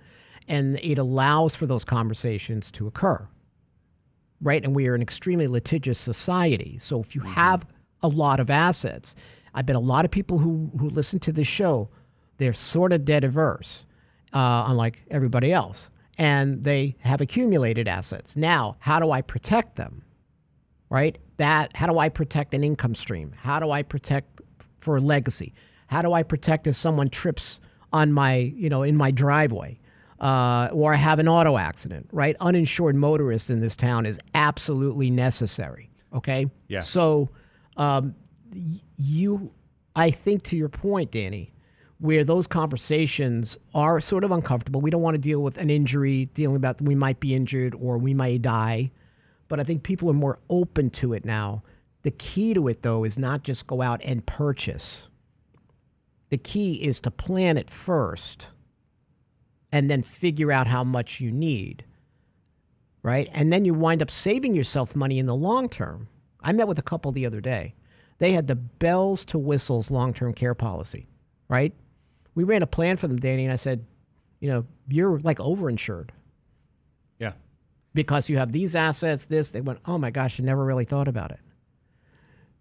and 0.48 0.80
it 0.82 0.98
allows 0.98 1.56
for 1.56 1.68
those 1.68 1.86
conversations 1.86 2.72
to 2.72 2.88
occur 2.88 3.28
right? 4.44 4.64
And 4.64 4.76
we 4.76 4.88
are 4.88 4.94
an 4.94 5.02
extremely 5.02 5.48
litigious 5.48 5.98
society. 5.98 6.78
So 6.78 7.00
if 7.00 7.16
you 7.16 7.22
mm-hmm. 7.22 7.32
have 7.32 7.66
a 8.02 8.10
lot 8.10 8.40
of 8.40 8.50
assets, 8.50 9.16
I 9.56 9.62
bet 9.62 9.76
a 9.76 9.80
lot 9.80 10.06
of 10.06 10.12
people 10.12 10.40
who, 10.40 10.70
who 10.78 10.90
listen 10.90 11.20
to 11.20 11.32
this 11.32 11.48
show, 11.48 11.90
they're 12.38 12.54
sort 12.54 12.94
of 12.94 13.06
debt 13.06 13.24
averse, 13.24 13.86
uh, 14.34 14.66
unlike 14.68 15.04
everybody 15.10 15.52
else. 15.52 15.90
And 16.18 16.64
they 16.64 16.96
have 17.00 17.22
accumulated 17.22 17.88
assets. 17.88 18.36
Now, 18.36 18.76
how 18.80 19.00
do 19.00 19.12
I 19.12 19.22
protect 19.22 19.76
them? 19.76 20.04
Right? 20.90 21.18
That 21.38 21.76
how 21.76 21.88
do 21.88 21.98
I 21.98 22.10
protect 22.10 22.54
an 22.54 22.64
income 22.64 22.94
stream? 22.96 23.34
How 23.36 23.60
do 23.60 23.72
I 23.72 23.82
protect 23.82 24.42
for 24.80 24.98
a 24.98 25.02
legacy? 25.02 25.54
How 25.88 26.02
do 26.02 26.14
I 26.14 26.22
protect 26.24 26.68
if 26.68 26.76
someone 26.76 27.10
trips 27.10 27.60
on 27.92 28.14
my, 28.14 28.36
you 28.36 28.70
know, 28.70 28.84
in 28.84 28.96
my 28.96 29.12
driveway? 29.12 29.80
uh, 30.20 30.70
or 30.72 30.94
I 30.94 30.98
have 30.98 31.20
an 31.20 31.28
auto 31.28 31.58
accident, 31.58 32.08
right? 32.14 32.38
Uninsured 32.40 32.96
motorist 32.96 33.50
in 33.50 33.60
this 33.60 33.76
town 33.76 34.06
is 34.06 34.20
absolutely 34.34 35.10
necessary. 35.10 35.90
Okay. 36.14 36.46
Yeah. 36.70 36.80
So, 36.80 37.30
um, 37.76 38.16
y- 38.56 38.80
you, 38.96 39.52
I 39.98 40.12
think 40.12 40.44
to 40.44 40.56
your 40.56 40.70
point, 40.70 41.12
Danny, 41.12 41.53
where 42.04 42.26
those 42.26 42.48
conversations 42.48 43.58
are 43.74 44.02
sort 44.02 44.26
of 44.26 44.32
uncomfortable. 44.32 44.82
We 44.82 44.90
don't 44.90 45.02
want 45.02 45.14
to 45.14 45.20
deal 45.20 45.42
with 45.42 45.56
an 45.56 45.70
injury, 45.70 46.26
dealing 46.34 46.58
about 46.58 46.82
we 46.82 46.96
might 46.96 47.22
be 47.22 47.34
injured 47.34 47.74
or 47.80 47.98
we 47.98 48.14
may 48.14 48.38
die, 48.38 48.92
but 49.48 49.58
I 49.58 49.64
think 49.64 49.84
people 49.84 50.10
are 50.10 50.14
more 50.14 50.38
open 50.50 50.90
to 50.90 51.14
it 51.14 51.24
now. 51.24 51.64
The 52.02 52.12
key 52.12 52.54
to 52.56 52.68
it, 52.68 52.82
though, 52.82 53.06
is 53.06 53.18
not 53.18 53.44
just 53.44 53.68
go 53.68 53.82
out 53.82 54.02
and 54.04 54.26
purchase. 54.26 55.08
The 56.30 56.38
key 56.38 56.84
is 56.84 57.00
to 57.00 57.10
plan 57.10 57.58
it 57.58 57.70
first 57.70 58.48
and 59.72 59.90
then 59.90 60.04
figure 60.04 60.52
out 60.52 60.68
how 60.68 60.84
much 60.84 61.22
you 61.22 61.32
need. 61.32 61.86
Right? 63.02 63.30
And 63.32 63.54
then 63.54 63.64
you 63.64 63.74
wind 63.74 64.02
up 64.02 64.12
saving 64.12 64.54
yourself 64.56 64.94
money 64.94 65.20
in 65.20 65.26
the 65.26 65.34
long 65.34 65.70
term. 65.70 66.10
I 66.42 66.52
met 66.52 66.68
with 66.68 66.80
a 66.80 66.84
couple 66.84 67.14
the 67.14 67.26
other 67.26 67.40
day. 67.40 67.76
They 68.18 68.34
had 68.34 68.48
the 68.48 68.56
bells 68.56 69.24
to 69.28 69.38
whistles 69.38 69.90
long 69.90 70.14
term 70.14 70.34
care 70.34 70.54
policy, 70.54 71.08
right? 71.48 71.74
We 72.36 72.44
ran 72.44 72.64
a 72.64 72.68
plan 72.68 72.98
for 72.98 73.08
them, 73.08 73.18
Danny, 73.20 73.44
and 73.44 73.54
I 73.54 73.58
said, 73.58 73.86
you 74.40 74.50
know, 74.50 74.66
you're 74.88 75.20
like 75.20 75.38
overinsured 75.38 76.10
Yeah. 77.20 77.34
because 77.94 78.30
you 78.30 78.38
have 78.38 78.52
these 78.52 78.76
assets, 78.76 79.26
this. 79.28 79.52
They 79.52 79.62
went, 79.62 79.80
oh 79.86 79.98
my 79.98 80.10
gosh, 80.12 80.40
I 80.40 80.44
never 80.44 80.66
really 80.66 80.86
thought 80.86 81.08
about 81.08 81.32
it. 81.32 81.40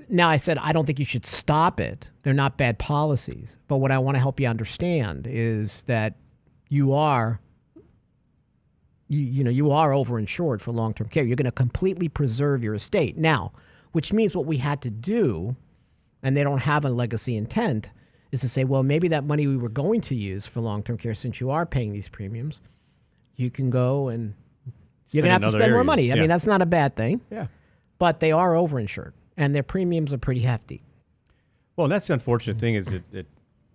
Now 0.08 0.28
I 0.28 0.36
said, 0.36 0.58
I 0.58 0.72
don't 0.72 0.84
think 0.84 0.98
you 0.98 1.04
should 1.04 1.26
stop 1.26 1.80
it. 1.80 2.08
They're 2.22 2.34
not 2.34 2.56
bad 2.58 2.78
policies. 2.78 3.56
But 3.68 3.78
what 3.78 3.90
I 3.90 3.98
want 3.98 4.16
to 4.16 4.20
help 4.20 4.40
you 4.40 4.46
understand 4.48 5.26
is 5.28 5.84
that 5.84 6.14
you 6.68 6.92
are 6.92 7.40
you, 9.08 9.18
you 9.20 9.44
know 9.44 9.50
you 9.50 9.70
are 9.70 9.90
overinsured 9.90 10.62
for 10.62 10.72
long-term 10.72 11.08
care 11.08 11.22
you're 11.22 11.36
going 11.36 11.44
to 11.44 11.52
completely 11.52 12.08
preserve 12.08 12.64
your 12.64 12.72
estate 12.74 13.18
now 13.18 13.52
which 13.90 14.10
means 14.10 14.34
what 14.34 14.46
we 14.46 14.56
had 14.56 14.80
to 14.80 14.88
do 14.88 15.54
and 16.22 16.34
they 16.34 16.42
don't 16.42 16.60
have 16.60 16.82
a 16.86 16.88
legacy 16.88 17.36
intent 17.36 17.90
is 18.32 18.40
to 18.40 18.48
say 18.48 18.64
well 18.64 18.82
maybe 18.82 19.08
that 19.08 19.24
money 19.24 19.46
we 19.46 19.56
were 19.56 19.68
going 19.68 20.00
to 20.00 20.14
use 20.14 20.46
for 20.46 20.60
long-term 20.60 20.98
care 20.98 21.14
since 21.14 21.40
you 21.40 21.50
are 21.50 21.64
paying 21.64 21.92
these 21.92 22.08
premiums 22.08 22.60
you 23.36 23.50
can 23.50 23.70
go 23.70 24.08
and 24.08 24.34
you're 25.10 25.22
going 25.22 25.28
to 25.28 25.32
have 25.44 25.52
to 25.52 25.56
spend 25.58 25.72
more 25.72 25.84
money 25.84 26.10
i 26.10 26.14
yeah. 26.14 26.20
mean 26.20 26.28
that's 26.28 26.46
not 26.46 26.60
a 26.62 26.66
bad 26.66 26.96
thing 26.96 27.20
Yeah. 27.30 27.46
but 27.98 28.20
they 28.20 28.32
are 28.32 28.54
overinsured 28.54 29.12
and 29.36 29.54
their 29.54 29.62
premiums 29.62 30.12
are 30.12 30.18
pretty 30.18 30.40
hefty 30.40 30.82
Well, 31.76 31.88
that's 31.88 32.06
the 32.08 32.14
unfortunate 32.14 32.58
thing 32.58 32.74
is 32.74 32.86
that 32.86 33.14
it, 33.14 33.26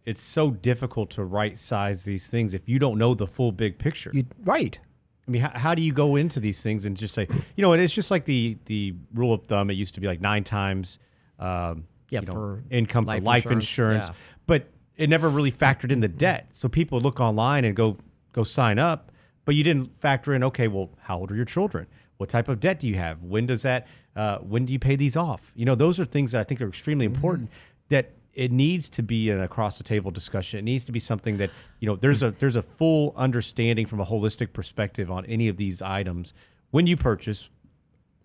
it's 0.06 0.22
so 0.22 0.52
difficult 0.52 1.10
to 1.12 1.24
right 1.24 1.58
size 1.58 2.04
these 2.04 2.28
things 2.28 2.54
if 2.54 2.68
you 2.68 2.80
don't 2.80 2.98
know 2.98 3.14
the 3.14 3.28
full 3.28 3.52
big 3.52 3.78
picture. 3.78 4.12
you 4.14 4.26
right 4.44 4.80
I 5.28 5.32
mean, 5.32 5.42
how, 5.42 5.52
how 5.60 5.76
do 5.76 5.82
you 5.82 5.92
go 5.92 6.16
into 6.16 6.40
these 6.40 6.64
things 6.64 6.86
and 6.86 6.96
just 6.96 7.14
say, 7.14 7.28
you 7.58 7.62
know, 7.62 7.74
and 7.74 7.82
it's 7.82 7.94
just 7.94 8.10
like 8.12 8.24
the 8.24 8.58
the 8.64 8.94
rule 9.14 9.34
of 9.34 9.44
thumb. 9.46 9.70
It 9.70 9.74
used 9.74 9.96
to 9.96 10.00
be 10.00 10.08
like 10.08 10.22
nine 10.22 10.46
times, 10.46 11.00
um, 11.38 11.84
Yeah, 12.10 12.22
you 12.22 12.28
know, 12.28 12.34
for 12.34 12.64
income 12.70 13.04
life 13.06 13.20
for 13.20 13.26
life 13.26 13.46
insurance, 13.48 13.66
insurance, 13.66 14.08
yeah. 14.08 14.14
But 14.48 14.70
it 14.96 15.10
never 15.10 15.30
really 15.30 15.52
factored 15.52 15.92
in 15.92 16.00
the 16.00 16.08
debt. 16.08 16.48
So 16.54 16.68
people 16.68 17.00
look 17.00 17.20
online 17.20 17.64
and 17.66 17.76
go 17.76 17.98
go 18.34 18.44
sign 18.44 18.80
up, 18.80 19.12
but 19.46 19.56
you 19.56 19.64
didn't 19.64 20.00
factor 20.00 20.34
in. 20.34 20.44
Okay, 20.44 20.68
well, 20.68 20.90
how 21.02 21.20
old 21.20 21.32
are 21.32 21.36
your 21.36 21.46
children? 21.46 21.86
What 22.18 22.30
type 22.30 22.48
of 22.48 22.60
debt 22.60 22.80
do 22.80 22.88
you 22.88 22.96
have? 22.96 23.22
When 23.22 23.46
does 23.46 23.62
that? 23.62 23.88
Uh, 24.16 24.40
when 24.40 24.66
do 24.66 24.74
you 24.74 24.80
pay 24.80 24.96
these 24.96 25.16
off? 25.16 25.52
You 25.56 25.66
know, 25.66 25.76
those 25.76 26.00
are 26.00 26.06
things 26.06 26.32
that 26.32 26.42
I 26.42 26.44
think 26.44 26.62
are 26.62 26.68
extremely 26.68 27.06
Mm-hmm. 27.06 27.16
important. 27.16 27.50
That 27.90 28.14
it 28.34 28.52
needs 28.52 28.90
to 28.92 29.04
be 29.04 29.30
an 29.30 29.40
across 29.40 29.78
the 29.78 29.84
table 29.84 30.12
discussion. 30.12 30.60
It 30.60 30.64
needs 30.64 30.84
to 30.86 30.92
be 30.92 31.00
something 31.00 31.38
that 31.38 31.50
you 31.80 31.88
know 31.88 31.96
there's 31.96 32.24
a 32.24 32.32
there's 32.32 32.56
a 32.56 32.62
full 32.64 33.14
understanding 33.16 33.86
from 33.86 34.00
a 34.00 34.06
holistic 34.06 34.54
perspective 34.54 35.12
on 35.12 35.26
any 35.26 35.48
of 35.48 35.58
these 35.58 35.82
items 35.82 36.34
when 36.72 36.86
you 36.86 36.98
purchase, 36.98 37.50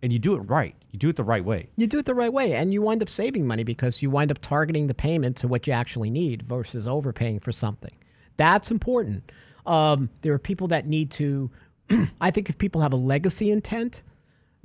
and 0.03 0.13
you 0.13 0.19
do 0.19 0.35
it 0.35 0.41
right. 0.41 0.75
You 0.91 0.99
do 0.99 1.09
it 1.09 1.17
the 1.17 1.25
right 1.25 1.45
way. 1.45 1.69
You 1.77 1.87
do 1.87 1.99
it 1.99 2.05
the 2.05 2.15
right 2.15 2.33
way, 2.33 2.55
and 2.55 2.73
you 2.73 2.83
wind 2.83 3.03
up 3.03 3.09
saving 3.09 3.47
money 3.47 3.65
because 3.65 4.03
you 4.03 4.11
wind 4.11 4.31
up 4.31 4.41
targeting 4.41 4.89
the 4.89 4.95
payment 4.95 5.37
to 5.39 5.49
what 5.49 5.67
you 5.67 5.73
actually 5.73 6.11
need 6.11 6.43
versus 6.43 6.87
overpaying 6.87 7.41
for 7.41 7.53
something. 7.53 7.93
That's 8.37 8.71
important. 8.71 9.31
Um, 9.65 10.11
there 10.23 10.33
are 10.33 10.39
people 10.39 10.69
that 10.69 10.87
need 10.87 11.11
to. 11.13 11.51
I 12.21 12.31
think 12.31 12.51
if 12.51 12.59
people 12.59 12.81
have 12.81 12.93
a 12.93 12.97
legacy 12.97 13.51
intent, 13.51 14.03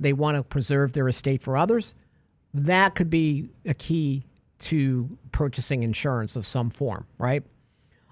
they 0.00 0.12
want 0.12 0.36
to 0.36 0.42
preserve 0.42 0.92
their 0.92 1.08
estate 1.08 1.42
for 1.42 1.56
others. 1.56 1.94
That 2.52 2.94
could 2.94 3.10
be 3.10 3.50
a 3.64 3.74
key 3.74 4.24
to 4.60 5.18
purchasing 5.30 5.82
insurance 5.82 6.34
of 6.34 6.46
some 6.46 6.70
form, 6.70 7.06
right? 7.18 7.44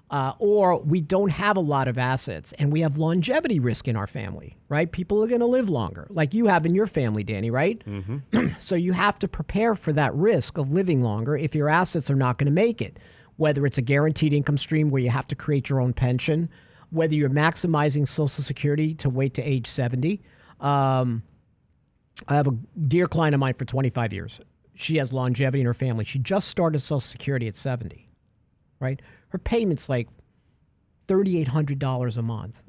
Uh, 0.09 0.33
or 0.39 0.79
we 0.81 1.01
don't 1.01 1.31
have 1.31 1.57
a 1.57 1.61
lot 1.61 1.87
of 1.87 1.97
assets 1.97 2.53
and 2.53 2.71
we 2.71 2.81
have 2.81 2.97
longevity 2.97 3.59
risk 3.59 3.87
in 3.87 3.95
our 3.95 4.07
family, 4.07 4.57
right? 4.69 4.91
People 4.91 5.21
are 5.23 5.27
going 5.27 5.41
to 5.41 5.45
live 5.45 5.69
longer, 5.69 6.07
like 6.09 6.33
you 6.33 6.47
have 6.47 6.65
in 6.65 6.73
your 6.73 6.87
family, 6.87 7.23
Danny, 7.23 7.51
right? 7.51 7.83
Mm-hmm. 7.85 8.47
so 8.59 8.75
you 8.75 8.93
have 8.93 9.19
to 9.19 9.27
prepare 9.27 9.75
for 9.75 9.91
that 9.93 10.13
risk 10.13 10.57
of 10.57 10.71
living 10.71 11.01
longer 11.01 11.35
if 11.35 11.53
your 11.53 11.67
assets 11.67 12.09
are 12.09 12.15
not 12.15 12.37
going 12.37 12.45
to 12.45 12.53
make 12.53 12.81
it, 12.81 12.97
whether 13.35 13.65
it's 13.65 13.77
a 13.77 13.81
guaranteed 13.81 14.31
income 14.31 14.57
stream 14.57 14.89
where 14.89 15.01
you 15.01 15.09
have 15.09 15.27
to 15.27 15.35
create 15.35 15.69
your 15.69 15.81
own 15.81 15.91
pension, 15.91 16.49
whether 16.89 17.13
you're 17.13 17.29
maximizing 17.29 18.07
Social 18.07 18.43
Security 18.43 18.93
to 18.95 19.09
wait 19.09 19.33
to 19.33 19.43
age 19.43 19.67
70. 19.67 20.21
Um, 20.61 21.23
I 22.29 22.35
have 22.35 22.47
a 22.47 22.57
dear 22.87 23.07
client 23.07 23.33
of 23.33 23.39
mine 23.39 23.55
for 23.55 23.65
25 23.65 24.13
years. 24.13 24.39
She 24.73 24.97
has 24.97 25.11
longevity 25.11 25.59
in 25.59 25.65
her 25.65 25.73
family. 25.73 26.05
She 26.05 26.19
just 26.19 26.47
started 26.47 26.79
Social 26.79 27.01
Security 27.01 27.47
at 27.47 27.57
70, 27.57 28.09
right? 28.79 29.01
Her 29.29 29.37
payment's 29.37 29.89
like 29.89 30.07
$3,800 31.07 32.17
a 32.17 32.21
month, 32.21 32.63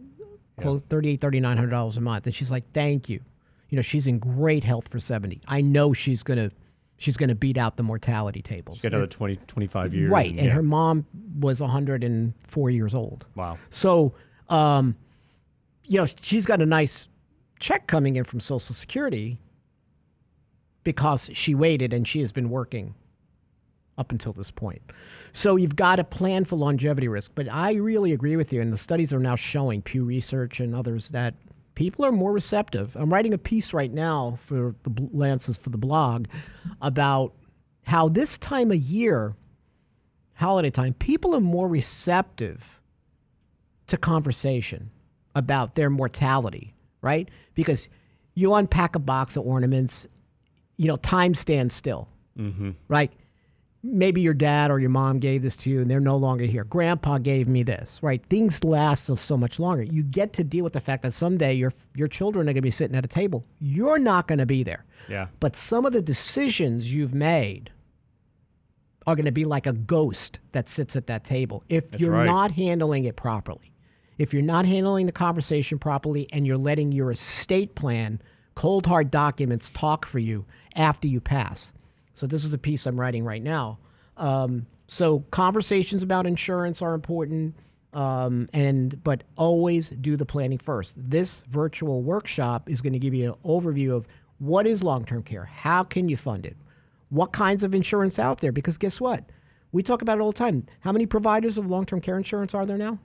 close 0.61 0.83
$3,800, 0.83 1.21
$3,900 1.21 1.97
a 1.97 2.01
month. 2.01 2.27
And 2.27 2.35
she's 2.35 2.51
like, 2.51 2.65
thank 2.73 3.09
you. 3.09 3.21
You 3.69 3.77
know, 3.77 3.83
she's 3.83 4.07
in 4.07 4.19
great 4.19 4.65
health 4.65 4.89
for 4.89 4.99
70. 4.99 5.43
I 5.47 5.61
know 5.61 5.93
she's 5.93 6.23
going 6.23 6.51
to. 6.51 6.55
She's 7.01 7.17
going 7.17 7.29
to 7.29 7.37
beat 7.37 7.57
out 7.57 7.77
the 7.77 7.85
mortality 7.85 8.43
tables. 8.43 8.81
Get 8.81 8.93
another 8.93 9.07
20, 9.07 9.37
25 9.47 9.95
years. 9.95 10.11
Right. 10.11 10.31
And 10.31 10.47
yeah. 10.47 10.51
her 10.51 10.65
mom 10.65 11.07
was 11.39 11.61
104 11.61 12.71
years 12.71 12.93
old. 12.93 13.25
Wow. 13.37 13.57
So, 13.71 14.15
um, 14.49 14.97
you 15.85 15.99
know, 15.99 16.07
she's 16.21 16.45
got 16.45 16.61
a 16.61 16.67
nice 16.67 17.09
check 17.61 17.87
coming 17.87 18.17
in 18.17 18.25
from 18.25 18.41
Social 18.41 18.75
Security 18.75 19.39
because 20.83 21.31
she 21.35 21.55
waited 21.55 21.93
and 21.93 22.09
she 22.09 22.19
has 22.19 22.33
been 22.33 22.51
working 22.51 22.97
up 23.99 24.13
until 24.13 24.33
this 24.33 24.51
point. 24.51 24.81
So 25.33 25.57
you've 25.57 25.77
got 25.77 25.97
to 25.97 26.05
plan 26.05 26.45
for 26.45 26.57
longevity 26.57 27.09
risk. 27.09 27.33
But 27.35 27.49
I 27.53 27.75
really 27.75 28.13
agree 28.13 28.37
with 28.37 28.53
you, 28.53 28.63
and 28.63 28.73
the 28.73 28.79
studies 28.79 29.13
are 29.13 29.19
now 29.19 29.35
showing, 29.35 29.83
Pew 29.83 30.05
Research 30.05 30.61
and 30.61 30.75
others, 30.75 31.09
that 31.09 31.35
people 31.75 32.07
are 32.07 32.13
more 32.13 32.33
receptive. 32.33 32.97
I'm 32.97 33.13
writing 33.13 33.35
a 33.35 33.39
piece 33.39 33.75
right 33.75 33.93
now 33.93 34.39
for 34.41 34.75
the 34.85 35.09
Lances 35.13 35.59
for 35.59 35.71
the 35.71 35.79
blog 35.79 36.27
about 36.81 37.35
how 37.83 38.09
this 38.09 38.39
time 38.39 38.71
of 38.71 38.79
year, 38.79 39.35
holiday 40.35 40.71
time, 40.71 40.95
people 40.95 41.35
are 41.35 41.41
more 41.41 41.69
receptive 41.69 42.81
to 43.89 43.97
conversation 43.97 44.91
about 45.35 45.75
their 45.75 45.91
mortality, 45.91 46.75
right? 47.01 47.29
Because 47.55 47.89
you 48.35 48.55
unpack 48.55 48.95
a 48.95 48.99
box 48.99 49.37
of 49.37 49.47
ornaments, 49.47 50.07
you 50.77 50.87
know, 50.87 50.97
time 50.97 51.35
stands 51.35 51.75
still, 51.75 52.09
mm-hmm. 52.39 52.71
right? 52.89 53.13
Maybe 53.91 54.21
your 54.21 54.35
dad 54.35 54.71
or 54.71 54.79
your 54.79 54.91
mom 54.91 55.19
gave 55.19 55.43
this 55.43 55.57
to 55.59 55.71
you 55.71 55.81
and 55.81 55.91
they're 55.91 56.01
no 56.01 56.17
longer 56.17 56.45
here. 56.45 56.65
Grandpa 56.65 57.19
gave 57.19 57.49
me 57.49 57.63
this, 57.63 57.99
right? 58.03 58.25
Things 58.27 58.63
last 58.63 59.05
so, 59.05 59.15
so 59.15 59.37
much 59.37 59.59
longer. 59.59 59.83
You 59.83 60.03
get 60.03 60.33
to 60.35 60.45
deal 60.45 60.65
with 60.65 60.75
the 60.75 60.81
fact 60.81 61.03
that 61.03 61.13
someday 61.13 61.55
your 61.55 61.73
your 61.95 62.09
children 62.09 62.43
are 62.49 62.53
going 62.53 62.57
to 62.57 62.63
be 62.63 62.71
sitting 62.71 62.97
at 62.97 63.05
a 63.05 63.09
table. 63.09 63.45
You're 63.61 63.99
not 63.99 64.29
going 64.29 64.39
to 64.39 64.47
be 64.47 64.63
there. 64.63 64.85
Yeah. 65.09 65.29
But 65.41 65.57
some 65.57 65.87
of 65.87 65.93
the 65.93 66.03
decisions 66.03 66.93
you've 66.93 67.15
made 67.15 67.71
are 69.07 69.17
going 69.17 69.25
to 69.25 69.33
be 69.33 69.47
like 69.47 69.67
a 69.67 69.73
ghost 69.73 70.39
that 70.53 70.69
sits 70.69 70.95
at 70.95 71.07
that 71.07 71.25
table 71.25 71.65
if 71.69 71.99
you're 71.99 72.13
right. 72.13 72.27
not 72.27 72.51
handling 72.51 73.05
it 73.05 73.17
properly. 73.17 73.73
If 74.19 74.35
you're 74.35 74.43
not 74.43 74.67
handling 74.67 75.07
the 75.07 75.13
conversation 75.13 75.79
properly 75.79 76.29
and 76.33 76.47
you're 76.47 76.59
letting 76.59 76.93
your 76.93 77.13
estate 77.13 77.75
plan, 77.75 78.21
cold 78.55 78.87
hard 78.87 79.11
documents 79.11 79.71
talk 79.71 80.05
for 80.05 80.19
you 80.19 80.45
after 80.75 81.09
you 81.09 81.21
pass. 81.21 81.73
So 82.19 82.27
this 82.27 82.45
is 82.45 82.53
a 82.53 82.59
piece 82.59 82.87
I'm 82.87 82.99
writing 82.99 83.25
right 83.25 83.43
now. 83.43 83.79
Um, 84.17 84.67
so 84.89 85.21
conversations 85.31 86.03
about 86.03 86.27
insurance 86.27 86.83
are 86.83 86.95
important, 86.95 87.55
um, 87.93 88.49
and 88.53 89.03
but 89.05 89.23
always 89.37 89.89
do 89.89 90.17
the 90.17 90.27
planning 90.27 90.59
first. 90.59 90.95
This 90.97 91.43
virtual 91.49 92.03
workshop 92.03 92.69
is 92.69 92.81
going 92.81 92.95
to 92.95 92.99
give 92.99 93.15
you 93.15 93.33
an 93.33 93.39
overview 93.45 93.95
of 93.95 94.07
what 94.39 94.67
is 94.67 94.83
long-term 94.83 95.23
care, 95.23 95.45
how 95.45 95.85
can 95.85 96.09
you 96.09 96.17
fund 96.17 96.45
it, 96.45 96.57
what 97.11 97.33
kinds 97.33 97.63
of 97.63 97.75
insurance 97.75 98.19
out 98.19 98.39
there. 98.39 98.53
Because 98.53 98.79
guess 98.79 99.01
what, 99.01 99.25
we 99.73 99.83
talk 99.83 100.03
about 100.03 100.19
it 100.19 100.21
all 100.21 100.33
the 100.33 100.39
time. 100.39 100.67
How 100.81 100.93
many 100.93 101.07
providers 101.07 101.57
of 101.59 101.67
long-term 101.67 102.01
care 102.01 102.17
insurance 102.17 102.55
are 102.55 102.67
there 102.67 102.79
now? 102.79 102.99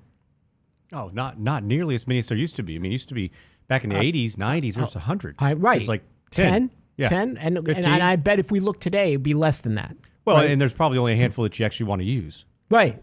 Oh, 0.91 1.09
not 1.13 1.39
not 1.39 1.63
nearly 1.63 1.93
as 1.95 2.07
many 2.07 2.19
as 2.19 2.27
there 2.27 2.37
used 2.37 2.55
to 2.55 2.63
be. 2.63 2.75
I 2.75 2.79
mean, 2.79 2.91
it 2.91 2.93
used 2.93 3.09
to 3.09 3.15
be 3.15 3.31
back 3.67 3.83
in 3.83 3.89
the 3.91 3.95
80s, 3.95 4.35
90s, 4.35 4.73
there 4.73 4.83
was 4.83 4.95
100. 4.95 5.35
Uh, 5.39 5.45
I, 5.45 5.53
right. 5.53 5.77
There's 5.77 5.87
like 5.87 6.03
10. 6.31 6.71
Yeah. 6.97 7.09
10? 7.09 7.37
And, 7.37 7.57
and, 7.57 7.67
and 7.69 7.87
I 7.87 8.15
bet 8.15 8.39
if 8.39 8.51
we 8.51 8.59
look 8.59 8.79
today, 8.79 9.09
it'd 9.09 9.23
be 9.23 9.33
less 9.33 9.61
than 9.61 9.75
that. 9.75 9.95
Well, 10.25 10.37
and 10.37 10.61
there's 10.61 10.73
probably 10.73 10.97
only 10.97 11.13
a 11.13 11.17
handful 11.17 11.43
that 11.43 11.59
you 11.59 11.65
actually 11.65 11.87
want 11.87 12.01
to 12.01 12.05
use. 12.05 12.45
Right. 12.69 13.01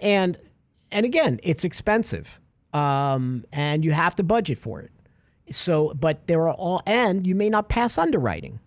And 0.00 0.36
and 0.90 1.04
again, 1.04 1.40
it's 1.42 1.64
expensive. 1.64 2.40
Um, 2.72 3.44
and 3.52 3.84
you 3.84 3.92
have 3.92 4.16
to 4.16 4.22
budget 4.22 4.58
for 4.58 4.80
it. 4.80 4.90
So, 5.50 5.94
but 5.94 6.26
there 6.26 6.42
are 6.48 6.54
all, 6.54 6.82
and 6.86 7.26
you 7.26 7.34
may 7.34 7.48
not 7.48 7.68
pass 7.68 7.98
underwriting. 7.98 8.60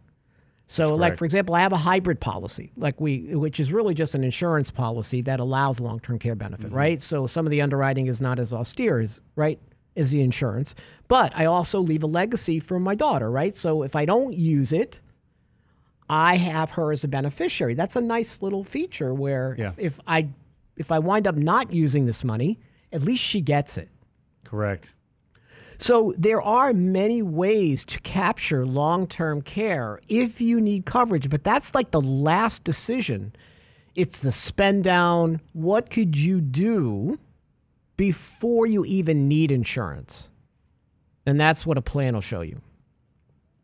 So, 0.68 0.96
like 0.96 1.10
correct. 1.10 1.20
for 1.20 1.26
example, 1.26 1.56
I 1.56 1.62
have 1.62 1.74
a 1.74 1.78
hybrid 1.78 2.20
policy, 2.20 2.72
like 2.78 3.02
we, 3.02 3.36
which 3.36 3.60
is 3.60 3.74
really 3.74 3.96
just 3.96 4.14
an 4.14 4.24
insurance 4.24 4.70
policy 4.70 5.22
that 5.22 5.40
allows 5.40 5.80
long-term 5.80 6.20
care 6.20 6.36
benefit, 6.36 6.72
right? 6.72 7.02
So, 7.02 7.26
some 7.26 7.48
of 7.48 7.52
the 7.52 7.62
underwriting 7.62 8.06
is 8.06 8.22
not 8.22 8.38
as 8.38 8.54
austere 8.54 9.00
as 9.00 9.20
right 9.36 9.60
as 10.00 10.12
the 10.12 10.22
insurance, 10.22 10.74
but 11.08 11.32
I 11.36 11.46
also 11.46 11.80
leave 11.80 12.02
a 12.04 12.08
legacy 12.08 12.60
for 12.60 12.80
my 12.80 12.96
daughter, 12.96 13.30
right? 13.30 13.56
So, 13.56 13.84
if 13.84 13.96
I 13.96 14.06
don't 14.06 14.34
use 14.36 14.72
it, 14.72 15.00
I 16.10 16.38
have 16.38 16.72
her 16.72 16.92
as 16.92 17.04
a 17.04 17.08
beneficiary. 17.08 17.76
That's 17.76 17.96
a 17.96 18.02
nice 18.02 18.42
little 18.42 18.64
feature 18.64 19.14
where 19.14 19.56
Yeah. 19.60 19.74
if, 19.78 19.80
if 19.96 20.00
I 20.08 20.30
if 20.78 20.92
I 20.92 21.00
wind 21.00 21.28
up 21.28 21.36
not 21.36 21.74
using 21.74 22.06
this 22.06 22.24
money, 22.24 22.58
at 22.94 23.02
least 23.04 23.22
she 23.24 23.42
gets 23.42 23.78
it. 23.78 23.90
Correct. 24.46 24.88
So 25.78 26.14
there 26.18 26.42
are 26.42 26.74
many 26.74 27.22
ways 27.22 27.86
to 27.86 28.00
capture 28.00 28.66
long-term 28.66 29.42
care 29.44 30.00
if 30.10 30.42
you 30.42 30.60
need 30.62 30.86
coverage, 30.86 31.30
but 31.30 31.44
that's 31.44 31.76
like 31.76 31.92
the 31.92 32.02
last 32.02 32.64
decision. 32.64 33.34
It's 33.96 34.20
the 34.20 34.32
spend 34.32 34.84
down. 34.86 35.42
What 35.54 35.90
could 35.90 36.18
you 36.18 36.42
do 36.42 37.20
before 38.00 38.66
you 38.66 38.86
even 38.86 39.28
need 39.28 39.52
insurance? 39.52 40.30
And 41.26 41.38
that's 41.38 41.66
what 41.66 41.78
a 41.78 41.82
plan 41.82 42.14
will 42.14 42.22
show 42.22 42.40
you. 42.40 42.62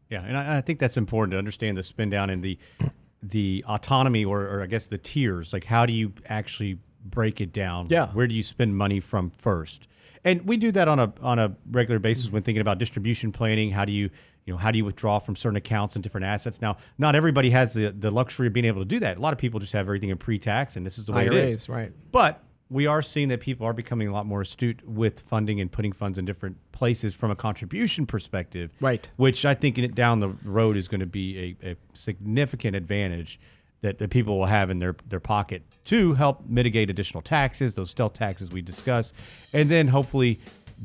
Yeah, 0.10 0.24
and 0.24 0.38
I, 0.38 0.58
I 0.58 0.62
think 0.62 0.78
that's 0.78 0.98
important 0.98 1.32
to 1.32 1.38
understand 1.38 1.78
the 1.78 1.84
spin 1.84 2.10
down 2.10 2.30
and 2.30 2.44
the 2.44 2.60
the 3.24 3.64
autonomy, 3.66 4.26
or, 4.26 4.42
or 4.42 4.62
I 4.62 4.66
guess 4.66 4.88
the 4.88 4.98
tiers. 4.98 5.54
Like, 5.54 5.64
how 5.64 5.86
do 5.86 5.94
you 5.94 6.12
actually 6.28 6.80
break 7.06 7.40
it 7.40 7.54
down? 7.54 7.88
Yeah. 7.90 8.08
Where 8.10 8.28
do 8.28 8.36
you 8.36 8.44
spend 8.44 8.78
money 8.78 9.00
from 9.00 9.32
first? 9.38 9.88
And 10.26 10.46
we 10.46 10.58
do 10.58 10.70
that 10.74 10.90
on 10.90 11.00
a 11.00 11.14
on 11.22 11.40
a 11.40 11.56
regular 11.72 12.00
basis 12.00 12.30
when 12.30 12.44
thinking 12.44 12.62
about 12.62 12.78
distribution 12.78 13.32
planning. 13.32 13.72
How 13.72 13.86
do 13.86 13.94
you 13.94 14.10
you 14.44 14.54
know 14.54 14.58
how 14.58 14.70
do 14.70 14.78
you 14.78 14.84
withdraw 14.84 15.18
from 15.20 15.38
certain 15.38 15.56
accounts 15.56 15.96
and 15.96 16.04
different 16.04 16.26
assets? 16.26 16.62
Now, 16.62 16.76
not 16.98 17.16
everybody 17.16 17.52
has 17.52 17.74
the 17.74 17.90
the 17.98 18.12
luxury 18.12 18.48
of 18.48 18.54
being 18.54 18.66
able 18.66 18.82
to 18.82 18.86
do 18.86 19.00
that. 19.00 19.16
A 19.16 19.20
lot 19.22 19.32
of 19.32 19.40
people 19.40 19.62
just 19.62 19.72
have 19.72 19.86
everything 19.86 20.10
in 20.10 20.18
pre-tax, 20.18 20.76
and 20.76 20.86
this 20.86 20.98
is 20.98 21.06
the 21.06 21.14
way 21.14 21.26
it 21.26 21.32
IRAs, 21.32 21.54
is. 21.54 21.70
right. 21.70 21.94
But 22.12 22.44
we 22.70 22.88
are 22.88 23.02
seeing 23.02 23.28
that 23.30 23.40
people 23.40 23.66
are 23.66 23.74
becoming 23.74 24.08
a 24.08 24.14
lot 24.14 24.26
more 24.26 24.42
astute 24.42 24.88
with 24.88 25.20
funding 25.20 25.62
and 25.62 25.72
putting 25.72 25.92
funds 25.92 26.18
in 26.18 26.26
different 26.26 26.58
places 26.72 27.14
from 27.14 27.30
a 27.30 27.36
contribution 27.36 28.06
perspective. 28.06 28.72
Right. 28.82 29.08
Which 29.18 29.46
I 29.46 29.54
think 29.54 29.94
down 29.94 30.20
the 30.20 30.30
road 30.44 30.76
is 30.76 30.88
going 30.88 31.00
to 31.00 31.06
be 31.06 31.58
a, 31.62 31.72
a 31.72 31.76
significant 31.94 32.76
advantage 32.76 33.40
that, 33.82 34.00
that 34.00 34.10
people 34.10 34.40
will 34.40 34.48
have 34.48 34.72
in 34.72 34.80
their, 34.80 34.96
their 35.08 35.20
pocket 35.20 35.62
to 35.86 36.14
help 36.14 36.48
mitigate 36.48 36.90
additional 36.90 37.22
taxes, 37.22 37.76
those 37.76 37.92
stealth 37.92 38.14
taxes 38.14 38.50
we 38.50 38.62
discussed, 38.62 39.14
and 39.54 39.70
then 39.70 39.88
hopefully 39.88 40.40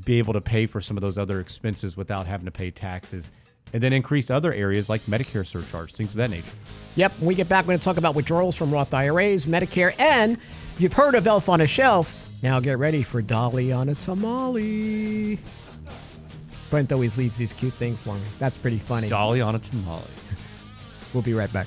be 0.05 0.19
able 0.19 0.35
to 0.35 0.41
pay 0.41 0.67
for 0.67 0.81
some 0.81 0.97
of 0.97 1.01
those 1.01 1.17
other 1.17 1.41
expenses 1.41 1.97
without 1.97 2.27
having 2.27 2.45
to 2.45 2.51
pay 2.51 2.71
taxes. 2.71 3.31
And 3.73 3.83
then 3.83 3.93
increase 3.93 4.31
other 4.31 4.53
areas 4.53 4.89
like 4.89 5.01
Medicare 5.03 5.47
surcharge, 5.47 5.93
things 5.93 6.11
of 6.11 6.17
that 6.17 6.31
nature. 6.31 6.51
Yep. 6.97 7.13
When 7.21 7.29
we 7.29 7.35
get 7.37 7.49
back, 7.49 7.65
we're 7.65 7.69
going 7.69 7.79
to 7.79 7.85
talk 7.85 7.99
about 7.99 8.17
withdrawals 8.17 8.57
from 8.57 8.73
Roth 8.73 8.93
IRAs, 8.93 9.47
Medicare, 9.47 9.95
and 9.99 10.39
you've 10.81 10.93
heard 10.95 11.15
of 11.15 11.27
Elf 11.27 11.49
on 11.49 11.61
a 11.61 11.67
Shelf. 11.67 12.29
Now 12.43 12.59
get 12.59 12.79
ready 12.79 13.03
for 13.03 13.21
Dolly 13.21 13.71
on 13.71 13.89
a 13.91 13.95
Tamale. 13.95 15.39
Brent 16.71 16.93
always 16.93 17.19
leaves 17.19 17.37
these 17.37 17.53
cute 17.53 17.75
things 17.75 17.99
for 18.01 18.15
me. 18.15 18.21
That's 18.39 18.57
pretty 18.57 18.79
funny. 18.79 19.09
Dolly 19.09 19.41
on 19.41 19.57
a 19.57 19.59
tamale. 19.59 20.05
We'll 21.13 21.23
be 21.25 21.35
right 21.35 21.53
back. 21.53 21.67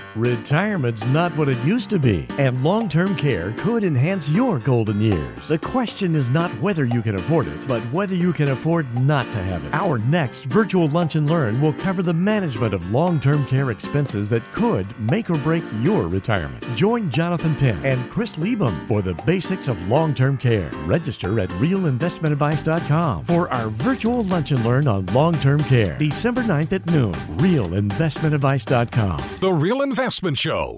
Retirement's 0.15 1.05
not 1.05 1.31
what 1.37 1.47
it 1.47 1.57
used 1.63 1.89
to 1.91 1.97
be, 1.97 2.27
and 2.37 2.61
long 2.65 2.89
term 2.89 3.15
care 3.15 3.53
could 3.57 3.85
enhance 3.85 4.29
your 4.29 4.59
golden 4.59 4.99
years. 4.99 5.47
The 5.47 5.57
question 5.57 6.15
is 6.15 6.29
not 6.29 6.51
whether 6.59 6.83
you 6.83 7.01
can 7.01 7.15
afford 7.15 7.47
it, 7.47 7.65
but 7.65 7.81
whether 7.93 8.13
you 8.13 8.33
can 8.33 8.49
afford 8.49 8.93
not 8.99 9.23
to 9.31 9.41
have 9.41 9.63
it. 9.63 9.73
Our 9.73 9.99
next 9.99 10.43
virtual 10.45 10.89
lunch 10.89 11.15
and 11.15 11.29
learn 11.29 11.61
will 11.61 11.71
cover 11.73 12.03
the 12.03 12.13
management 12.13 12.73
of 12.73 12.91
long 12.91 13.21
term 13.21 13.45
care 13.45 13.71
expenses 13.71 14.29
that 14.31 14.43
could 14.51 14.85
make 14.99 15.29
or 15.29 15.35
break 15.35 15.63
your 15.81 16.09
retirement. 16.09 16.61
Join 16.75 17.09
Jonathan 17.09 17.55
Penn 17.55 17.79
and 17.85 18.11
Chris 18.11 18.35
Liebum 18.35 18.75
for 18.87 19.01
the 19.01 19.13
basics 19.25 19.69
of 19.69 19.81
long 19.87 20.13
term 20.13 20.37
care. 20.37 20.69
Register 20.85 21.39
at 21.39 21.47
realinvestmentadvice.com 21.51 23.23
for 23.23 23.49
our 23.53 23.69
virtual 23.69 24.25
lunch 24.25 24.51
and 24.51 24.61
learn 24.65 24.89
on 24.89 25.05
long 25.07 25.33
term 25.35 25.61
care. 25.61 25.97
December 25.97 26.41
9th 26.41 26.73
at 26.73 26.85
noon. 26.87 27.13
Realinvestmentadvice.com. 27.37 29.39
The 29.39 29.53
Real 29.53 29.83
Investment 29.83 30.00
Show. 30.09 30.75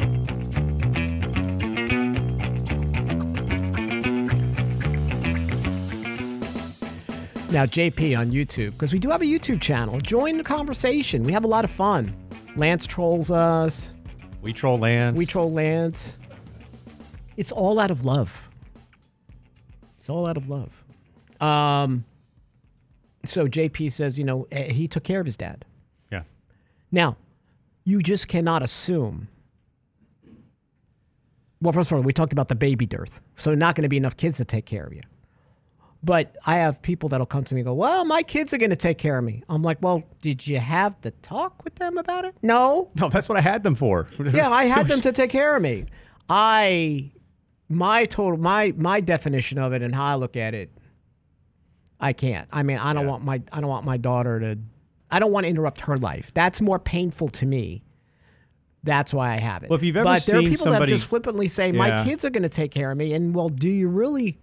Now, 7.53 7.65
JP 7.65 8.17
on 8.17 8.31
YouTube, 8.31 8.71
because 8.71 8.91
we 8.91 8.99
do 8.99 9.09
have 9.09 9.21
a 9.21 9.25
YouTube 9.25 9.61
channel. 9.61 9.99
Join 10.01 10.37
the 10.37 10.43
conversation. 10.43 11.23
We 11.23 11.31
have 11.31 11.45
a 11.45 11.47
lot 11.47 11.63
of 11.63 11.71
fun. 11.71 12.13
Lance 12.57 12.85
trolls 12.85 13.31
us. 13.31 13.93
We 14.41 14.51
troll 14.51 14.79
Lance. 14.79 15.15
We 15.15 15.25
troll 15.25 15.53
Lance. 15.53 16.17
It's 17.37 17.51
all 17.51 17.79
out 17.79 17.91
of 17.91 18.03
love. 18.03 18.49
It's 19.99 20.09
all 20.09 20.25
out 20.25 20.35
of 20.35 20.49
love. 20.49 20.83
Um, 21.39 22.03
so 23.23 23.47
JP 23.47 23.91
says, 23.93 24.19
you 24.19 24.25
know, 24.25 24.47
eh, 24.51 24.73
he 24.73 24.87
took 24.87 25.03
care 25.03 25.21
of 25.21 25.25
his 25.25 25.37
dad. 25.37 25.63
Yeah. 26.11 26.23
Now, 26.91 27.15
you 27.85 28.01
just 28.01 28.27
cannot 28.27 28.63
assume. 28.63 29.27
Well, 31.61 31.71
first 31.73 31.91
of 31.91 31.97
all, 31.97 32.03
we 32.03 32.11
talked 32.13 32.33
about 32.33 32.47
the 32.49 32.55
baby 32.55 32.85
dearth. 32.85 33.21
So, 33.37 33.55
not 33.55 33.75
going 33.75 33.83
to 33.83 33.89
be 33.89 33.97
enough 33.97 34.17
kids 34.17 34.37
to 34.37 34.45
take 34.45 34.65
care 34.65 34.83
of 34.85 34.93
you. 34.93 35.01
But 36.05 36.35
I 36.45 36.55
have 36.55 36.81
people 36.81 37.07
that'll 37.07 37.25
come 37.25 37.45
to 37.45 37.55
me 37.55 37.61
and 37.61 37.65
go, 37.65 37.73
Well, 37.73 38.03
my 38.03 38.21
kids 38.23 38.51
are 38.53 38.57
going 38.57 38.71
to 38.71 38.75
take 38.75 38.97
care 38.97 39.17
of 39.17 39.23
me. 39.23 39.43
I'm 39.47 39.63
like, 39.63 39.81
Well, 39.81 40.03
did 40.21 40.45
you 40.45 40.59
have 40.59 40.99
the 40.99 41.11
talk 41.11 41.63
with 41.63 41.75
them 41.75 41.97
about 41.97 42.25
it? 42.25 42.35
No. 42.41 42.91
No, 42.95 43.07
that's 43.07 43.29
what 43.29 43.37
I 43.37 43.41
had 43.41 43.63
them 43.63 43.75
for. 43.75 44.09
Yeah, 44.33 44.49
I 44.49 44.65
had 44.65 44.87
them 44.87 44.99
to 45.01 45.13
take 45.13 45.29
care 45.29 45.55
of 45.55 45.61
me. 45.61 45.85
I, 46.27 47.11
my 47.69 48.05
total, 48.05 48.37
my 48.37 48.73
my 48.75 48.99
definition 48.99 49.57
of 49.57 49.71
it 49.71 49.81
and 49.81 49.95
how 49.95 50.05
I 50.05 50.15
look 50.15 50.35
at 50.35 50.53
it, 50.53 50.71
I 52.01 52.11
can't. 52.11 52.49
I 52.51 52.63
mean, 52.63 52.77
I 52.77 52.91
don't 52.91 53.05
Yeah. 53.05 53.09
want 53.11 53.23
my 53.23 53.41
I 53.53 53.61
don't 53.61 53.69
want 53.69 53.85
my 53.85 53.95
daughter 53.95 54.39
to, 54.41 54.57
I 55.13 55.19
don't 55.19 55.31
want 55.31 55.45
to 55.45 55.49
interrupt 55.49 55.81
her 55.81 55.97
life. 55.97 56.31
That's 56.33 56.59
more 56.59 56.79
painful 56.79 57.29
to 57.29 57.45
me. 57.45 57.83
That's 58.83 59.13
why 59.13 59.33
I 59.33 59.37
have 59.37 59.63
it. 59.63 59.69
Well, 59.69 59.77
if 59.77 59.83
you've 59.83 59.95
ever 59.95 60.03
but 60.03 60.25
there 60.25 60.37
are 60.37 60.41
seen 60.41 60.49
people 60.49 60.65
that 60.65 60.71
somebody- 60.73 60.91
just 60.91 61.05
flippantly 61.07 61.47
say, 61.47 61.71
"My 61.71 61.87
Yeah. 61.87 62.03
kids 62.03 62.25
are 62.25 62.29
going 62.29 62.43
to 62.43 62.49
take 62.49 62.71
care 62.71 62.91
of 62.91 62.97
me," 62.97 63.13
and 63.13 63.33
well, 63.33 63.47
do 63.47 63.69
you 63.69 63.87
really, 63.87 64.39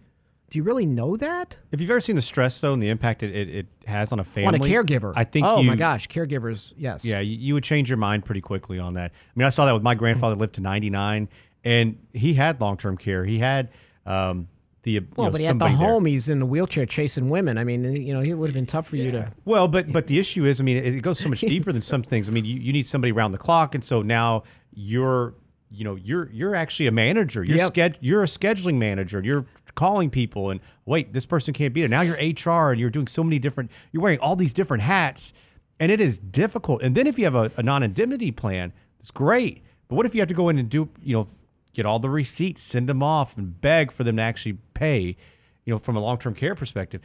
do 0.48 0.58
you 0.58 0.62
really 0.62 0.86
know 0.86 1.16
that? 1.16 1.56
If 1.72 1.80
you've 1.80 1.90
ever 1.90 2.00
seen 2.00 2.16
the 2.16 2.22
stress 2.22 2.58
though 2.60 2.72
and 2.72 2.82
the 2.82 2.88
impact 2.88 3.22
it, 3.22 3.34
it, 3.36 3.48
it 3.50 3.66
has 3.86 4.12
on 4.12 4.18
a 4.20 4.24
family, 4.24 4.48
on 4.48 4.54
a 4.54 4.58
caregiver. 4.72 5.12
I 5.14 5.24
think. 5.24 5.46
Oh 5.46 5.60
you, 5.60 5.66
my 5.68 5.76
gosh, 5.76 6.08
caregivers. 6.08 6.72
Yes. 6.78 7.04
Yeah, 7.04 7.20
you, 7.20 7.36
you 7.36 7.52
would 7.54 7.64
change 7.64 7.90
your 7.90 7.98
mind 7.98 8.24
pretty 8.24 8.40
quickly 8.40 8.78
on 8.78 8.94
that. 8.94 9.10
I 9.12 9.32
mean, 9.38 9.46
I 9.46 9.50
saw 9.50 9.66
that 9.66 9.72
with 9.74 9.82
my 9.82 9.94
grandfather 9.94 10.36
lived 10.36 10.54
to 10.54 10.62
99, 10.62 11.28
and 11.64 11.98
he 12.14 12.32
had 12.34 12.60
long 12.62 12.78
term 12.78 12.96
care. 12.96 13.24
He 13.26 13.38
had 13.40 13.68
um, 14.06 14.48
the 14.82 15.00
Well, 15.16 15.26
know, 15.26 15.32
but 15.32 15.40
at 15.40 15.44
the 15.44 15.46
somebody 15.48 15.74
there. 15.76 15.86
home, 15.86 16.06
he's 16.06 16.28
in 16.28 16.38
the 16.38 16.46
wheelchair 16.46 16.86
chasing 16.86 17.28
women. 17.28 17.58
I 17.58 17.64
mean, 17.64 17.84
you 17.96 18.14
know, 18.14 18.20
it 18.20 18.34
would 18.34 18.48
have 18.48 18.54
been 18.54 18.66
tough 18.66 18.88
for 18.88 18.96
you 18.96 19.10
to. 19.10 19.32
Well, 19.44 19.68
but 19.68 19.92
but 19.92 20.06
the 20.06 20.18
issue 20.18 20.44
is, 20.46 20.60
I 20.60 20.64
mean, 20.64 20.76
it, 20.78 20.94
it 20.94 21.00
goes 21.02 21.18
so 21.18 21.28
much 21.28 21.40
deeper 21.40 21.72
than 21.72 21.82
some 21.82 22.02
things. 22.02 22.28
I 22.28 22.32
mean, 22.32 22.44
you, 22.44 22.56
you 22.58 22.72
need 22.72 22.86
somebody 22.86 23.12
around 23.12 23.32
the 23.32 23.38
clock, 23.38 23.74
and 23.74 23.84
so 23.84 24.00
now 24.02 24.44
you're, 24.74 25.34
you 25.70 25.84
know, 25.84 25.96
you're 25.96 26.30
you're 26.32 26.54
actually 26.54 26.86
a 26.86 26.92
manager. 26.92 27.44
You're 27.44 27.58
Yep. 27.58 27.74
sched- 27.74 27.96
you're 28.00 28.22
a 28.22 28.26
scheduling 28.26 28.76
manager. 28.76 29.18
and 29.18 29.26
You're 29.26 29.44
calling 29.74 30.08
people, 30.10 30.50
and 30.50 30.60
wait, 30.86 31.12
this 31.12 31.26
person 31.26 31.52
can't 31.54 31.74
be 31.74 31.80
there. 31.82 31.88
Now 31.88 32.00
you're 32.02 32.16
HR, 32.16 32.70
and 32.72 32.80
you're 32.80 32.90
doing 32.90 33.06
so 33.06 33.22
many 33.22 33.38
different. 33.38 33.70
You're 33.92 34.02
wearing 34.02 34.18
all 34.20 34.34
these 34.36 34.52
different 34.54 34.82
hats, 34.82 35.32
and 35.78 35.92
it 35.92 36.00
is 36.00 36.18
difficult. 36.18 36.82
And 36.82 36.94
then 36.94 37.06
if 37.06 37.18
you 37.18 37.24
have 37.24 37.36
a, 37.36 37.50
a 37.56 37.62
non-indemnity 37.62 38.30
plan, 38.32 38.72
it's 38.98 39.10
great. 39.10 39.62
But 39.88 39.96
what 39.96 40.06
if 40.06 40.14
you 40.14 40.20
have 40.20 40.28
to 40.28 40.34
go 40.34 40.48
in 40.48 40.58
and 40.58 40.68
do, 40.68 40.88
you 41.02 41.14
know, 41.16 41.28
get 41.72 41.86
all 41.86 41.98
the 42.00 42.10
receipts, 42.10 42.62
send 42.62 42.88
them 42.88 43.02
off, 43.02 43.36
and 43.38 43.60
beg 43.60 43.92
for 43.92 44.02
them 44.04 44.16
to 44.16 44.22
actually 44.22 44.58
pay, 44.80 45.16
you 45.64 45.72
know, 45.74 45.78
from 45.78 45.96
a 45.96 46.00
long-term 46.00 46.34
care 46.34 46.54
perspective? 46.54 47.00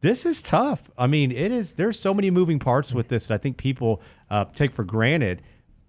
This 0.00 0.24
is 0.24 0.40
tough. 0.40 0.90
I 0.96 1.06
mean, 1.08 1.32
it 1.32 1.50
is. 1.50 1.72
There's 1.74 1.98
so 1.98 2.14
many 2.14 2.30
moving 2.30 2.58
parts 2.60 2.94
with 2.94 3.08
this 3.08 3.26
that 3.26 3.34
I 3.34 3.38
think 3.38 3.56
people 3.56 4.00
uh, 4.30 4.44
take 4.54 4.72
for 4.72 4.84
granted 4.84 5.42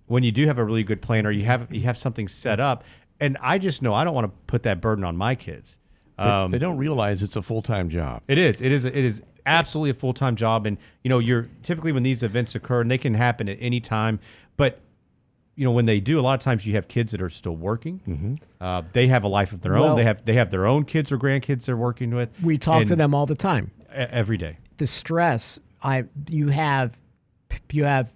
when 0.08 0.24
you 0.24 0.32
do 0.32 0.48
have 0.48 0.58
a 0.58 0.64
really 0.66 0.84
good 0.84 1.02
plan 1.02 1.28
or 1.28 1.32
you 1.32 1.46
have 1.46 1.72
you 1.74 1.82
have 1.82 1.98
something 1.98 2.28
set 2.28 2.60
up. 2.60 2.84
And 3.20 3.38
I 3.42 3.60
just 3.60 3.82
know 3.84 3.94
I 3.94 4.04
don't 4.04 4.16
want 4.16 4.26
to 4.28 4.34
put 4.48 4.64
that 4.64 4.82
burden 4.82 5.04
on 5.04 5.16
my 5.16 5.36
kids. 5.36 5.78
They, 6.18 6.24
Um, 6.24 6.50
they 6.52 6.58
don't 6.58 6.78
realize 6.78 7.22
it's 7.22 7.36
a 7.36 7.42
full 7.44 7.62
time 7.62 7.88
job. 7.90 8.24
it 8.28 8.38
is. 8.40 8.62
It 8.62 8.72
is. 8.72 8.84
It 8.86 8.96
is 8.96 9.22
absolutely 9.46 9.92
a 9.92 9.94
full 9.94 10.14
time 10.14 10.36
job. 10.36 10.66
And 10.66 10.78
you 11.04 11.10
know, 11.10 11.20
you're 11.20 11.48
typically 11.62 11.92
when 11.92 12.04
these 12.04 12.24
events 12.24 12.56
occur, 12.56 12.82
and 12.82 12.90
they 12.90 12.98
can 12.98 13.14
happen 13.14 13.48
at 13.48 13.58
any 13.62 13.80
time. 13.80 14.20
But 14.58 14.80
you 15.60 15.66
know, 15.66 15.72
when 15.72 15.86
they 15.86 16.00
do, 16.00 16.20
a 16.20 16.22
lot 16.22 16.36
of 16.36 16.40
times 16.42 16.66
you 16.66 16.74
have 16.76 16.88
kids 16.88 17.12
that 17.12 17.22
are 17.22 17.30
still 17.30 17.56
working. 17.56 18.00
Mm-hmm. 18.08 18.36
Uh, 18.64 18.84
they 18.94 19.08
have 19.08 19.24
a 19.26 19.28
life 19.28 19.52
of 19.52 19.60
their 19.62 19.74
Well- 19.74 19.84
own. 19.90 19.98
They 19.98 20.04
have 20.06 20.24
they 20.24 20.34
have 20.36 20.50
their 20.52 20.66
own 20.66 20.86
kids 20.86 21.12
or 21.12 21.18
grandkids 21.18 21.66
they're 21.66 21.76
working 21.76 22.16
with. 22.16 22.30
We 22.42 22.58
talk 22.58 22.86
to 22.88 22.96
them 22.96 23.14
all 23.14 23.26
the 23.26 23.36
time. 23.36 23.72
every 23.92 24.38
day. 24.38 24.58
the 24.78 24.88
stress 24.88 25.60
I 25.84 26.06
you 26.30 26.48
have 26.50 26.98
you 27.72 27.84
have 27.84 28.12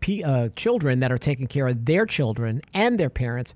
p- 0.00 0.22
uh, 0.22 0.48
children 0.56 1.00
that 1.00 1.10
are 1.10 1.18
taking 1.18 1.46
care 1.46 1.66
of 1.68 1.84
their 1.86 2.04
children 2.06 2.60
and 2.74 2.98
their 3.00 3.10
parents. 3.10 3.54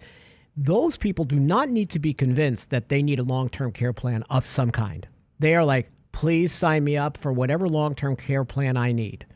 Those 0.56 0.96
people 0.96 1.24
do 1.24 1.38
not 1.38 1.68
need 1.68 1.90
to 1.90 1.98
be 1.98 2.12
convinced 2.14 2.70
that 2.70 2.88
they 2.88 3.02
need 3.02 3.18
a 3.18 3.22
long 3.22 3.48
term 3.50 3.72
care 3.72 3.92
plan 3.92 4.24
of 4.30 4.46
some 4.46 4.70
kind. 4.70 5.06
They 5.38 5.54
are 5.54 5.64
like, 5.64 5.90
please 6.12 6.52
sign 6.52 6.84
me 6.84 6.96
up 6.96 7.16
for 7.18 7.32
whatever 7.32 7.68
long 7.68 7.94
term 7.94 8.16
care 8.16 8.44
plan 8.44 8.76
I 8.76 8.92
need 8.92 9.26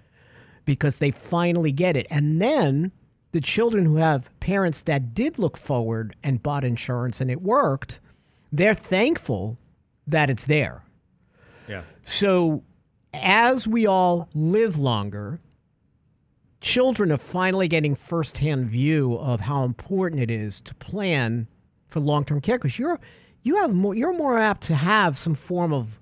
because 0.65 0.99
they 0.99 1.11
finally 1.11 1.73
get 1.73 1.97
it. 1.97 2.07
And 2.11 2.41
then 2.41 2.93
the 3.35 3.41
children 3.41 3.85
who 3.85 3.97
have 3.97 4.31
parents 4.39 4.83
that 4.83 5.13
did 5.13 5.41
look 5.41 5.57
forward 5.57 6.15
and 6.23 6.41
bought 6.41 6.63
insurance 6.63 7.21
and 7.21 7.33
it 7.33 7.43
worked, 7.43 7.99
they're 8.53 8.75
thankful 8.75 9.59
that 10.07 10.31
it's 10.31 10.47
there. 10.47 10.85
Yeah. 11.67 11.83
So, 12.05 12.63
as 13.13 13.67
we 13.67 13.87
all 13.89 14.29
live 14.35 14.79
longer, 14.79 15.41
children 16.61 17.11
are 17.11 17.19
finally 17.19 17.67
getting 17.67 17.97
firsthand 17.97 18.67
view 18.67 19.15
of 19.15 19.41
how 19.41 19.65
important 19.65 20.23
it 20.23 20.31
is 20.31 20.61
to 20.61 20.75
plan 20.77 21.49
for 21.89 21.99
long-term 21.99 22.41
care 22.41 22.57
because 22.57 22.79
you're 22.79 23.01
you 23.43 23.57
have 23.57 23.75
more 23.75 23.97
you're 23.97 24.17
more 24.17 24.39
apt 24.39 24.63
to 24.65 24.77
have 24.77 25.19
some 25.19 25.35
form 25.35 25.73
of 25.73 25.99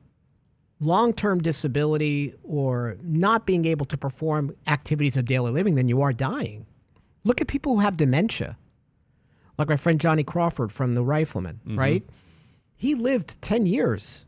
long-term 0.81 1.41
disability 1.41 2.35
or 2.45 2.99
not 3.03 3.47
being 3.47 3.65
able 3.65 3.87
to 3.87 3.97
perform 3.97 4.55
activities 4.67 5.17
of 5.17 5.25
daily 5.25 5.51
living 5.51 5.77
than 5.77 5.89
you 5.89 6.03
are 6.03 6.13
dying. 6.13 6.67
Look 7.25 7.41
at 7.41 7.47
people 7.47 7.75
who 7.75 7.81
have 7.81 7.97
dementia. 7.97 8.57
Like 9.59 9.69
my 9.69 9.77
friend 9.77 10.01
Johnny 10.01 10.25
Crawford 10.25 10.73
from 10.73 10.95
the 10.95 11.03
Rifleman, 11.05 11.61
right? 11.67 12.03
He 12.75 12.95
lived 12.95 13.41
10 13.43 13.67
years 13.67 14.25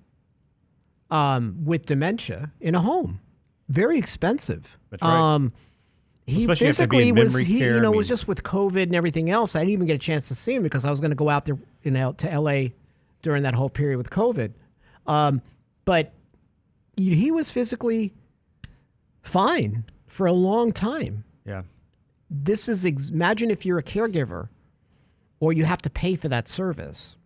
um, 1.11 1.65
with 1.65 1.87
dementia 1.87 2.53
in 2.61 2.75
a 2.75 2.81
home. 2.81 3.21
Very 3.69 3.99
expensive. 3.99 4.79
That's 4.91 5.03
right. 5.03 5.35
Um, 5.35 5.53
he 6.27 6.41
Especially 6.43 6.69
if 6.69 6.77
they'd 6.77 6.89
be 6.89 6.97
physically 6.99 7.13
was, 7.13 7.37
he, 7.37 7.59
you 7.59 7.81
know, 7.81 7.93
I 7.93 7.97
was 7.97 8.09
just 8.09 8.29
with 8.29 8.43
COVID 8.43 8.85
and 8.85 8.95
everything 8.95 9.29
else. 9.31 9.57
I 9.57 9.61
didn't 9.61 9.73
even 9.73 9.87
get 9.87 9.95
a 9.97 9.99
chance 9.99 10.29
to 10.29 10.35
see 10.35 10.55
him 10.55 10.63
because 10.63 10.85
I 10.85 10.91
was 10.91 11.01
going 11.01 11.11
to 11.11 11.17
go 11.17 11.29
out 11.29 11.45
there 11.47 11.59
in 11.83 11.97
L- 11.97 12.15
to 12.15 12.39
LA 12.41 12.69
during 13.23 13.43
that 13.43 13.55
whole 13.55 13.69
period 13.71 13.99
with 13.99 14.11
COVID. 14.11 14.53
Um, 15.07 15.43
but 15.85 16.13
he 16.97 17.31
was 17.31 17.51
physically 17.51 18.15
fine 19.23 19.85
for 20.07 20.27
a 20.27 20.33
long 20.33 20.71
time 20.71 21.25
Yeah. 21.45 21.63
This 22.31 22.69
is 22.69 22.85
ex- 22.85 23.11
imagine 23.11 23.51
if 23.51 23.65
you're 23.65 23.79
a 23.79 23.83
caregiver 23.83 24.49
or 25.41 25.53
you 25.53 25.65
have 25.65 25.83
to 25.83 25.91
pay 25.91 26.15
for 26.15 26.29
that 26.29 26.49
service. 26.49 27.17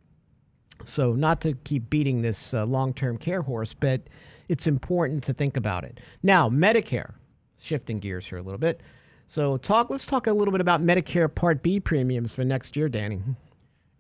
So 0.85 1.13
not 1.13 1.41
to 1.43 1.55
keep 1.65 1.91
beating 1.91 2.23
this 2.23 2.55
uh, 2.55 2.65
long-term 2.65 3.19
care 3.19 3.43
horse 3.43 3.75
but 3.75 4.03
it's 4.49 4.67
important 4.67 5.23
to 5.25 5.35
think 5.35 5.57
about 5.57 5.85
it. 5.85 6.01
Now 6.23 6.49
medicare 6.49 7.15
shifting 7.59 7.99
gears 7.99 8.27
here 8.27 8.39
a 8.39 8.43
little 8.43 8.59
bit. 8.59 8.81
So 9.27 9.57
talk 9.57 9.91
let's 9.91 10.07
talk 10.07 10.27
a 10.27 10.33
little 10.33 10.53
bit 10.53 10.61
about 10.61 10.83
medicare 10.83 11.33
part 11.33 11.63
b 11.63 11.81
premiums 11.81 12.33
for 12.33 12.45
next 12.45 12.77
year 12.77 12.89
danny. 12.89 13.23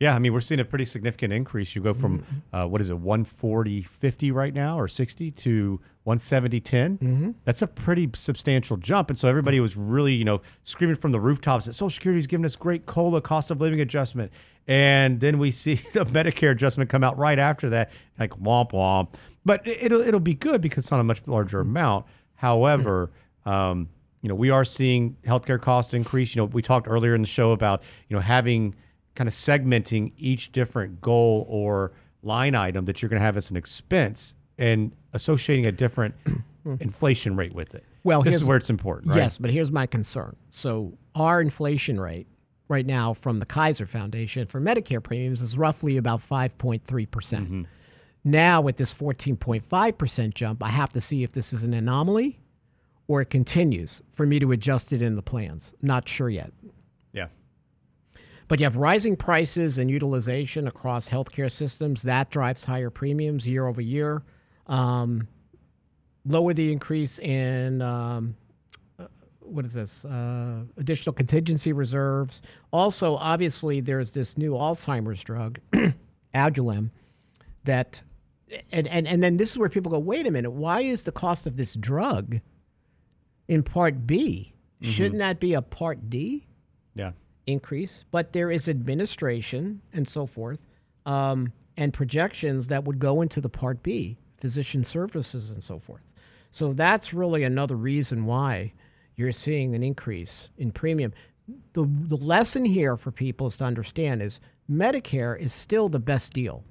Yeah, 0.01 0.14
I 0.14 0.20
mean, 0.20 0.32
we're 0.32 0.40
seeing 0.40 0.61
a 0.61 0.64
pretty 0.64 0.84
significant 0.84 1.32
increase. 1.32 1.74
You 1.74 1.82
go 1.82 1.92
from, 1.92 2.24
uh, 2.53 2.66
what 2.66 2.80
is 2.80 2.88
it, 2.88 2.99
140, 2.99 3.82
50 3.82 4.30
right 4.30 4.55
now 4.55 4.78
or 4.78 4.86
60 4.86 5.32
to 5.32 5.80
170, 6.09 6.61
10. 6.61 7.35
That's 7.45 7.61
a 7.63 7.67
pretty 7.67 8.09
substantial 8.15 8.77
jump. 8.79 9.11
And 9.11 9.19
so 9.19 9.29
everybody 9.29 9.61
was 9.61 9.77
really, 9.77 10.15
you 10.15 10.25
know, 10.25 10.41
screaming 10.63 10.97
from 10.97 11.13
the 11.13 11.21
rooftops 11.21 11.67
that 11.67 11.75
Social 11.75 11.91
Security's 11.91 12.27
giving 12.27 12.45
us 12.47 12.57
great 12.57 12.87
COLA, 12.87 13.21
cost 13.21 13.51
of 13.51 13.61
living 13.61 13.81
adjustment. 13.81 14.33
And 14.67 15.21
then 15.21 15.39
we 15.39 15.51
see 15.51 15.75
the 15.93 16.05
Medicare 16.07 16.51
adjustment 16.53 16.89
come 16.91 17.05
out 17.05 17.17
right 17.19 17.39
after 17.39 17.69
that, 17.71 17.91
like 18.19 18.31
womp 18.41 18.73
womp. 18.73 19.15
But 19.45 19.67
it- 19.67 19.79
it'll, 19.83 20.01
it'll 20.01 20.19
be 20.21 20.35
good 20.35 20.61
because 20.61 20.85
it's 20.85 20.93
on 20.93 21.01
a 21.01 21.05
much 21.05 21.21
larger 21.27 21.61
amount. 21.61 22.07
However, 22.35 23.11
um, 23.45 23.89
you 24.23 24.29
know, 24.29 24.35
we 24.35 24.51
are 24.51 24.65
seeing 24.65 25.17
healthcare 25.27 25.61
cost 25.61 25.95
increase. 25.95 26.35
You 26.35 26.43
know, 26.43 26.47
we 26.47 26.63
talked 26.63 26.89
earlier 26.89 27.15
in 27.15 27.21
the 27.21 27.27
show 27.29 27.53
about, 27.53 27.83
you 28.09 28.17
know, 28.17 28.21
having 28.23 28.75
kind 29.15 29.29
of 29.29 29.35
segmenting 29.35 30.13
each 30.17 30.53
different 30.53 31.01
goal 31.01 31.45
or 31.49 31.93
line 32.23 32.55
item 32.55 32.85
that 32.87 33.01
you're 33.03 33.09
going 33.09 33.21
to 33.21 33.25
have 33.25 33.37
as 33.37 33.51
an 33.51 33.57
expense 33.57 34.35
and 34.59 34.93
associating 35.13 35.67
a 35.67 35.73
different 35.73 36.15
inflation 36.81 37.37
rate 37.37 37.55
with 37.55 37.75
it. 37.75 37.85
Well, 38.05 38.23
this 38.23 38.35
is 38.35 38.45
where 38.45 38.57
it's 38.57 38.71
important, 38.71 39.09
right? 39.09 39.19
Yes, 39.19 39.39
but 39.39 39.51
here's 39.51 39.71
my 39.71 39.87
concern. 39.87 40.37
So 40.51 40.97
our 41.15 41.41
inflation 41.41 42.01
rate 42.01 42.27
right 42.69 42.87
now 42.87 43.15
from 43.15 43.39
the 43.39 43.47
Kaiser 43.47 43.87
Foundation 43.87 44.47
for 44.47 44.61
Medicare 44.61 45.03
premiums 45.03 45.41
is 45.41 45.57
roughly 45.57 45.97
about 45.97 46.21
5.3%. 46.21 47.11
percent 47.11 47.45
Mm-hmm. 47.47 47.63
Now 48.25 48.61
with 48.61 48.77
this 48.77 48.93
14.5% 48.93 50.35
jump, 50.35 50.63
I 50.63 50.69
have 50.69 50.93
to 50.93 51.01
see 51.01 51.23
if 51.23 51.33
this 51.33 51.53
is 51.53 51.63
an 51.63 51.73
anomaly 51.73 52.41
or 53.07 53.23
it 53.23 53.31
continues 53.31 54.03
for 54.13 54.27
me 54.27 54.39
to 54.39 54.53
adjust 54.53 54.93
it 54.93 55.01
in 55.01 55.17
the 55.17 55.23
plans. 55.23 55.73
Not 55.81 56.09
sure 56.09 56.29
yet. 56.29 56.53
Yeah. 57.13 57.29
But 58.47 58.61
you 58.61 58.65
have 58.65 58.77
rising 58.77 59.17
prices 59.17 59.79
and 59.79 59.91
utilization 59.91 60.69
across 60.69 61.09
healthcare 61.09 61.51
systems. 61.51 62.03
That 62.03 62.31
drives 62.31 62.65
higher 62.65 62.91
premiums 62.91 63.49
year 63.49 63.67
over 63.67 63.81
year. 63.81 64.23
Um, 64.69 65.27
lower 66.27 66.53
the 66.53 66.71
increase 66.73 67.19
in 67.19 67.81
um, 67.83 68.37
uh, 68.99 69.07
what 69.41 69.64
is 69.64 69.73
this? 69.73 70.05
Uh, 70.05 70.64
additional 70.77 71.12
contingency 71.12 71.73
reserves. 71.73 72.43
Also, 72.73 73.16
obviously, 73.16 73.81
there's 73.81 74.12
this 74.12 74.37
new 74.37 74.53
Alzheimer's 74.53 75.23
drug, 75.25 75.59
Aduhelm, 76.35 76.91
that, 77.64 78.03
and, 78.73 78.87
and, 78.89 79.09
and 79.09 79.23
then 79.23 79.37
this 79.39 79.51
is 79.53 79.59
where 79.59 79.69
people 79.69 79.91
go, 79.91 79.99
wait 79.99 80.27
a 80.27 80.31
minute, 80.31 80.51
why 80.51 80.81
is 80.81 81.05
the 81.05 81.12
cost 81.12 81.47
of 81.47 81.57
this 81.57 81.75
drug 81.75 82.41
in 83.47 83.62
Part 83.62 84.07
B? 84.07 84.53
Shouldn't 84.83 85.19
that 85.19 85.41
be 85.41 85.55
a 85.55 85.62
Part 85.62 86.09
D? 86.11 86.45
Yeah. 86.95 87.12
increase, 87.47 88.05
but 88.11 88.33
there 88.33 88.51
is 88.51 88.69
administration 88.69 89.81
and 89.93 90.07
so 90.09 90.27
forth, 90.27 90.59
um, 91.07 91.53
and 91.77 91.93
projections 91.95 92.66
that 92.69 92.85
would 92.85 92.99
go 92.99 93.23
into 93.23 93.41
the 93.41 93.49
Part 93.49 93.83
B, 93.83 94.19
physician 94.41 94.84
services 94.84 95.51
and 95.51 95.62
so 95.62 95.78
forth. 95.78 96.03
So 96.51 96.72
that's 96.72 97.12
really 97.12 97.45
another 97.45 97.76
reason 97.76 98.24
why 98.24 98.72
you're 99.16 99.32
seeing 99.32 99.74
an 99.74 99.82
increase 99.82 100.49
in 100.57 100.70
premium. 100.72 101.12
The, 101.72 101.84
the 101.89 102.16
lesson 102.16 102.64
here 102.64 102.97
for 102.97 103.11
people 103.11 103.49
is 103.49 103.57
to 103.59 103.64
understand 103.64 104.22
is 104.22 104.41
Medicare 104.70 105.39
is 105.39 105.53
still 105.53 105.89
the 105.89 105.99
best 105.99 106.32
deal 106.32 106.62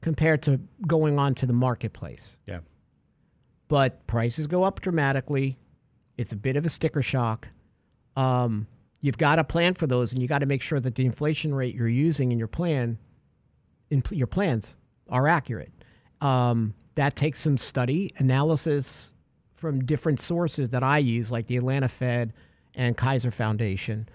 compared 0.00 0.42
to 0.42 0.60
going 0.86 1.18
on 1.18 1.34
to 1.36 1.46
the 1.46 1.52
marketplace 1.52 2.36
Yeah. 2.46 2.60
but 3.68 4.06
prices 4.06 4.46
go 4.46 4.64
up 4.64 4.80
dramatically. 4.80 5.58
It's 6.18 6.32
a 6.32 6.36
bit 6.36 6.56
of 6.56 6.66
a 6.66 6.68
sticker 6.68 7.02
shock. 7.02 7.48
Um, 8.16 8.66
you've 9.00 9.18
got 9.18 9.36
to 9.36 9.44
plan 9.44 9.74
for 9.74 9.86
those, 9.86 10.12
and 10.12 10.20
you 10.20 10.28
got 10.28 10.40
to 10.40 10.46
make 10.46 10.60
sure 10.62 10.80
that 10.80 10.94
the 10.96 11.04
inflation 11.06 11.54
rate 11.54 11.74
you're 11.74 11.88
using 11.88 12.32
in 12.32 12.38
your 12.38 12.48
plan, 12.48 12.98
in 13.90 14.02
your 14.10 14.26
plans, 14.26 14.74
are 15.08 15.26
accurate. 15.28 15.72
Um, 16.22 16.74
that 16.94 17.16
takes 17.16 17.38
some 17.40 17.56
study 17.58 18.12
analysis 18.18 19.10
from 19.54 19.84
different 19.84 20.20
sources 20.20 20.70
that 20.70 20.82
I 20.82 20.98
use, 20.98 21.30
like 21.30 21.46
the 21.46 21.56
Atlanta 21.56 21.88
Fed 21.88 22.32
and 22.74 22.96
Kaiser 22.96 23.30
Foundation, 23.30 24.08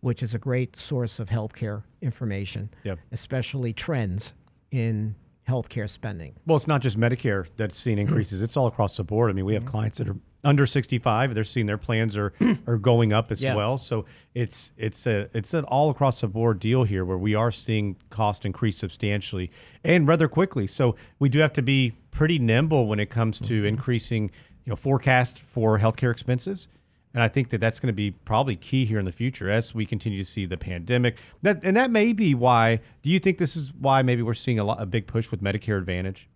which 0.00 0.22
is 0.22 0.34
a 0.34 0.38
great 0.38 0.76
source 0.76 1.18
of 1.18 1.28
healthcare 1.28 1.82
information, 2.02 2.70
Yep. 2.84 2.98
especially 3.12 3.72
trends 3.72 4.34
in 4.70 5.14
healthcare 5.48 5.88
spending. 5.88 6.34
Well, 6.46 6.56
it's 6.56 6.66
not 6.66 6.80
just 6.80 6.98
Medicare 6.98 7.46
that's 7.56 7.78
seen 7.78 7.98
increases. 7.98 8.42
It's 8.42 8.56
all 8.56 8.66
across 8.66 8.96
the 8.96 9.04
board. 9.04 9.30
I 9.30 9.34
mean, 9.34 9.44
we 9.44 9.54
have 9.54 9.64
clients 9.66 9.98
that 9.98 10.08
are 10.08 10.16
under 10.44 10.66
65. 10.66 11.34
They're 11.34 11.44
seeing 11.44 11.66
their 11.66 11.78
plans 11.78 12.16
are 12.16 12.32
are 12.66 12.76
going 12.76 13.12
up 13.12 13.32
as 13.32 13.42
Yeah. 13.42 13.54
well. 13.54 13.78
So 13.78 14.04
it's 14.34 14.72
it's 14.76 15.06
a 15.06 15.28
it's 15.36 15.54
an 15.54 15.64
all 15.64 15.90
across 15.90 16.20
the 16.20 16.28
board 16.28 16.60
deal 16.60 16.84
here 16.84 17.04
where 17.04 17.18
we 17.18 17.34
are 17.34 17.50
seeing 17.50 17.96
cost 18.10 18.44
increase 18.44 18.76
substantially 18.76 19.50
and 19.82 20.06
rather 20.06 20.28
quickly. 20.28 20.66
So 20.66 20.96
we 21.18 21.28
do 21.28 21.38
have 21.40 21.52
to 21.54 21.62
be 21.62 21.94
pretty 22.10 22.38
nimble 22.38 22.86
when 22.86 23.00
it 23.00 23.10
comes 23.10 23.38
to 23.40 23.54
mm-hmm. 23.54 23.66
increasing, 23.66 24.30
you 24.64 24.70
know, 24.70 24.76
forecast 24.76 25.40
for 25.40 25.78
healthcare 25.78 26.12
expenses. 26.12 26.68
And 27.12 27.22
I 27.22 27.28
think 27.28 27.50
that 27.50 27.60
that's 27.60 27.78
going 27.78 27.92
to 27.92 27.96
be 27.96 28.10
probably 28.10 28.56
key 28.56 28.84
here 28.84 28.98
in 28.98 29.04
the 29.04 29.12
future 29.12 29.48
as 29.48 29.72
we 29.72 29.86
continue 29.86 30.18
to 30.18 30.28
see 30.28 30.46
the 30.46 30.56
pandemic. 30.56 31.16
That 31.42 31.60
and 31.62 31.76
that 31.76 31.90
may 31.90 32.12
be 32.12 32.34
why. 32.34 32.80
Do 33.02 33.10
you 33.10 33.20
think 33.20 33.38
this 33.38 33.54
is 33.54 33.72
why 33.72 34.02
maybe 34.02 34.22
we're 34.22 34.34
seeing 34.34 34.58
a 34.58 34.64
lot 34.64 34.82
a 34.82 34.86
big 34.86 35.06
push 35.06 35.30
with 35.30 35.40
Medicare 35.40 35.78
Advantage? 35.78 36.28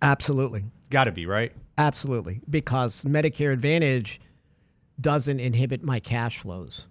Absolutely. 0.00 0.64
Got 0.90 1.04
to 1.04 1.12
be 1.12 1.26
right. 1.26 1.52
Absolutely, 1.76 2.40
because 2.48 3.04
Medicare 3.04 3.52
Advantage 3.52 4.20
doesn't 5.00 5.40
inhibit 5.40 5.82
my 5.82 5.98
cash 6.00 6.38
flows. 6.38 6.86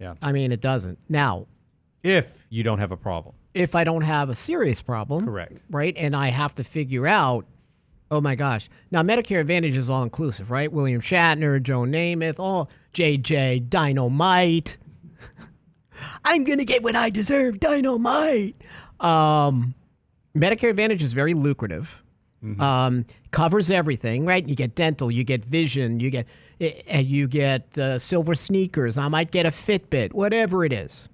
Yeah. 0.00 0.14
I 0.20 0.32
mean, 0.32 0.50
it 0.52 0.60
doesn't. 0.60 0.98
Now, 1.08 1.46
If 2.02 2.46
you 2.50 2.62
don't 2.64 2.78
have 2.80 2.90
a 2.92 2.96
problem. 2.96 3.34
if 3.54 3.74
I 3.76 3.84
don't 3.84 4.02
have 4.02 4.28
a 4.30 4.34
serious 4.34 4.82
problem, 4.82 5.24
Correct. 5.26 5.58
right, 5.70 5.94
and 5.96 6.16
I 6.16 6.28
have 6.28 6.54
to 6.56 6.64
figure 6.64 7.06
out, 7.06 7.46
oh 8.10 8.20
my 8.20 8.34
gosh, 8.34 8.68
now 8.90 9.02
Medicare 9.02 9.40
Advantage 9.40 9.76
is 9.76 9.88
all 9.88 10.02
inclusive, 10.02 10.50
right? 10.50 10.70
William 10.72 11.00
Shatner, 11.00 11.62
Joe 11.62 11.82
Namath, 11.82 12.40
all 12.40 12.68
JJ, 12.92 13.68
Dynamite. 13.70 14.76
I'm 16.24 16.42
gonna 16.44 16.64
get 16.64 16.82
what 16.82 16.96
I 16.96 17.10
deserve, 17.10 17.60
Dynamite. 17.60 18.56
Um, 18.98 19.74
Medicare 20.36 20.70
Advantage 20.70 21.02
is 21.04 21.12
very 21.12 21.34
lucrative. 21.34 22.02
Um, 22.60 23.06
covers 23.30 23.70
everything, 23.70 24.26
right? 24.26 24.46
You 24.46 24.54
get 24.54 24.74
dental, 24.74 25.10
you 25.10 25.24
get 25.24 25.44
vision, 25.44 25.98
you 25.98 26.10
get 26.10 26.26
uh, 26.60 26.98
you 26.98 27.26
get 27.26 27.76
uh, 27.78 27.98
silver 27.98 28.34
sneakers. 28.34 28.96
I 28.96 29.08
might 29.08 29.30
get 29.30 29.46
a 29.46 29.50
Fitbit, 29.50 30.12
whatever 30.12 30.64
it 30.64 30.72
is. 30.72 31.08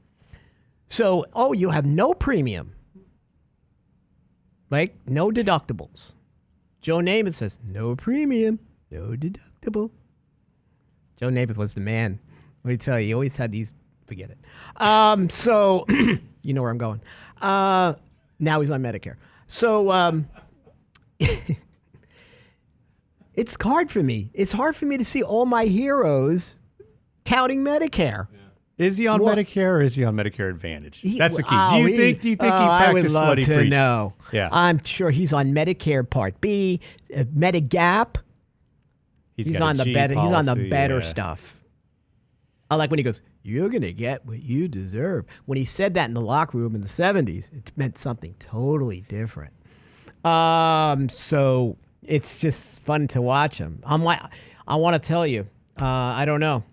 So, 0.88 1.24
oh, 1.34 1.52
you 1.52 1.70
have 1.70 1.86
no 1.86 2.14
premium, 2.14 2.74
like 4.70 4.96
no 5.06 5.30
deductibles. 5.30 6.14
Joe 6.80 6.98
Namath 6.98 7.34
says 7.34 7.60
no 7.64 7.94
premium, 7.94 8.58
no 8.90 9.10
deductible. 9.10 9.90
Joe 11.16 11.28
Namath 11.28 11.56
was 11.56 11.74
the 11.74 11.80
man. 11.80 12.18
Let 12.64 12.70
me 12.70 12.76
tell 12.76 12.98
you, 12.98 13.06
he 13.06 13.14
always 13.14 13.36
had 13.36 13.52
these. 13.52 13.72
Forget 14.06 14.30
it. 14.30 14.82
Um, 14.82 15.30
so 15.30 15.86
you 16.42 16.54
know 16.54 16.62
where 16.62 16.70
I'm 16.70 16.78
going. 16.78 17.00
Uh, 17.40 17.94
now 18.40 18.60
he's 18.60 18.70
on 18.70 18.82
Medicare. 18.82 19.16
So 19.46 19.92
um, 19.92 20.28
it's 23.34 23.56
hard 23.62 23.90
for 23.90 24.02
me. 24.02 24.30
It's 24.34 24.52
hard 24.52 24.76
for 24.76 24.86
me 24.86 24.98
to 24.98 25.04
see 25.04 25.22
all 25.22 25.46
my 25.46 25.64
heroes 25.64 26.56
touting 27.24 27.64
Medicare. 27.64 28.28
Is 28.78 28.96
he 28.96 29.06
on 29.06 29.20
What- 29.20 29.36
Medicare 29.36 29.72
or 29.72 29.82
is 29.82 29.94
he 29.94 30.04
on 30.04 30.16
Medicare 30.16 30.48
Advantage? 30.48 31.00
He- 31.00 31.18
That's 31.18 31.36
the 31.36 31.42
key. 31.42 31.48
oh, 31.52 31.72
do 31.72 31.78
you 31.82 31.86
he- 31.88 31.96
think? 31.96 32.22
Do 32.22 32.30
you 32.30 32.36
think 32.36 32.52
oh, 32.54 32.58
he 32.58 32.64
I 32.64 32.92
would 32.92 33.10
love 33.10 33.38
to 33.38 33.64
know. 33.64 34.14
Yeah. 34.32 34.48
I'm 34.50 34.82
sure 34.84 35.10
he's 35.10 35.34
on 35.34 35.52
Medicare 35.52 36.08
Part 36.08 36.40
B, 36.40 36.80
uh, 37.14 37.24
Medigap. 37.24 38.16
He's, 39.36 39.58
a 39.58 39.62
on 39.62 39.76
the 39.76 39.84
G 39.84 39.92
better. 39.94 40.14
he's 40.14 40.32
on 40.32 40.44
the 40.44 40.68
better 40.68 41.00
yeah. 41.00 41.08
stuff. 41.08 41.60
I 42.70 42.76
like 42.76 42.90
when 42.90 42.98
he 42.98 43.02
goes, 43.02 43.22
"You're 43.42 43.68
gonna 43.70 43.92
get 43.92 44.24
what 44.26 44.42
you 44.42 44.68
deserve." 44.68 45.24
When 45.46 45.56
he 45.56 45.64
said 45.64 45.94
that 45.94 46.08
in 46.08 46.14
the 46.14 46.20
locker 46.20 46.58
room 46.58 46.74
in 46.74 46.82
the 46.82 46.88
'70s, 46.88 47.52
it 47.52 47.72
meant 47.76 47.96
something 47.98 48.34
totally 48.38 49.00
different. 49.08 49.52
Um, 50.24 51.08
so 51.08 51.76
it's 52.02 52.40
just 52.40 52.80
fun 52.80 53.08
to 53.08 53.22
watch 53.22 53.58
him. 53.58 53.80
I'm 53.84 54.02
like, 54.02 54.20
I 54.66 54.76
want 54.76 55.00
to 55.00 55.06
tell 55.06 55.26
you, 55.26 55.46
uh, 55.80 55.84
I 55.84 56.24
don't 56.24 56.40
know. 56.40 56.64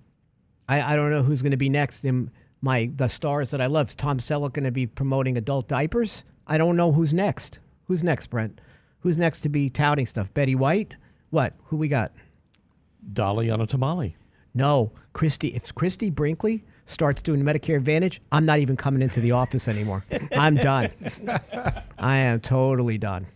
I, 0.68 0.94
I 0.94 0.96
don't 0.96 1.12
know 1.12 1.24
who's 1.24 1.42
going 1.42 1.52
to 1.52 1.58
be 1.58 1.70
next 1.70 2.04
in 2.04 2.32
my 2.62 2.90
the 2.96 3.08
stars 3.08 3.52
that 3.52 3.62
I 3.62 3.68
love. 3.68 3.90
Is 3.90 3.96
Tom 3.96 4.20
Selleck 4.20 4.54
going 4.54 4.66
to 4.66 4.72
be 4.72 4.86
promoting 4.86 5.38
adult 5.38 5.68
diapers? 5.68 6.24
I 6.46 6.58
don't 6.58 6.76
know 6.76 6.92
who's 6.92 7.14
next. 7.14 7.60
Who's 7.86 8.04
next, 8.04 8.28
Brent? 8.28 8.60
Who's 9.00 9.18
next 9.18 9.42
to 9.42 9.50
be 9.50 9.70
touting 9.70 10.06
stuff? 10.06 10.34
Betty 10.34 10.56
White? 10.56 10.96
What? 11.30 11.54
Who 11.66 11.78
we 11.78 11.88
got? 11.88 12.12
Dolly 13.14 13.50
on 13.50 13.62
a 13.62 13.68
tamale. 13.68 14.18
No, 14.54 14.92
Christy. 15.14 15.50
If 15.50 15.74
Christie 15.74 16.10
Brinkley 16.10 16.66
starts 16.88 17.22
doing 17.22 17.44
Medicare 17.44 17.78
Advantage, 17.78 18.22
I'm 18.32 18.46
not 18.46 18.60
even 18.60 18.76
coming 18.76 19.02
into 19.02 19.20
the 19.20 19.32
office 19.32 19.68
anymore. 19.68 20.06
I'm 20.32 20.56
done. 20.56 20.90
I 22.00 22.18
am 22.18 22.40
totally 22.40 22.98
done. 22.98 23.28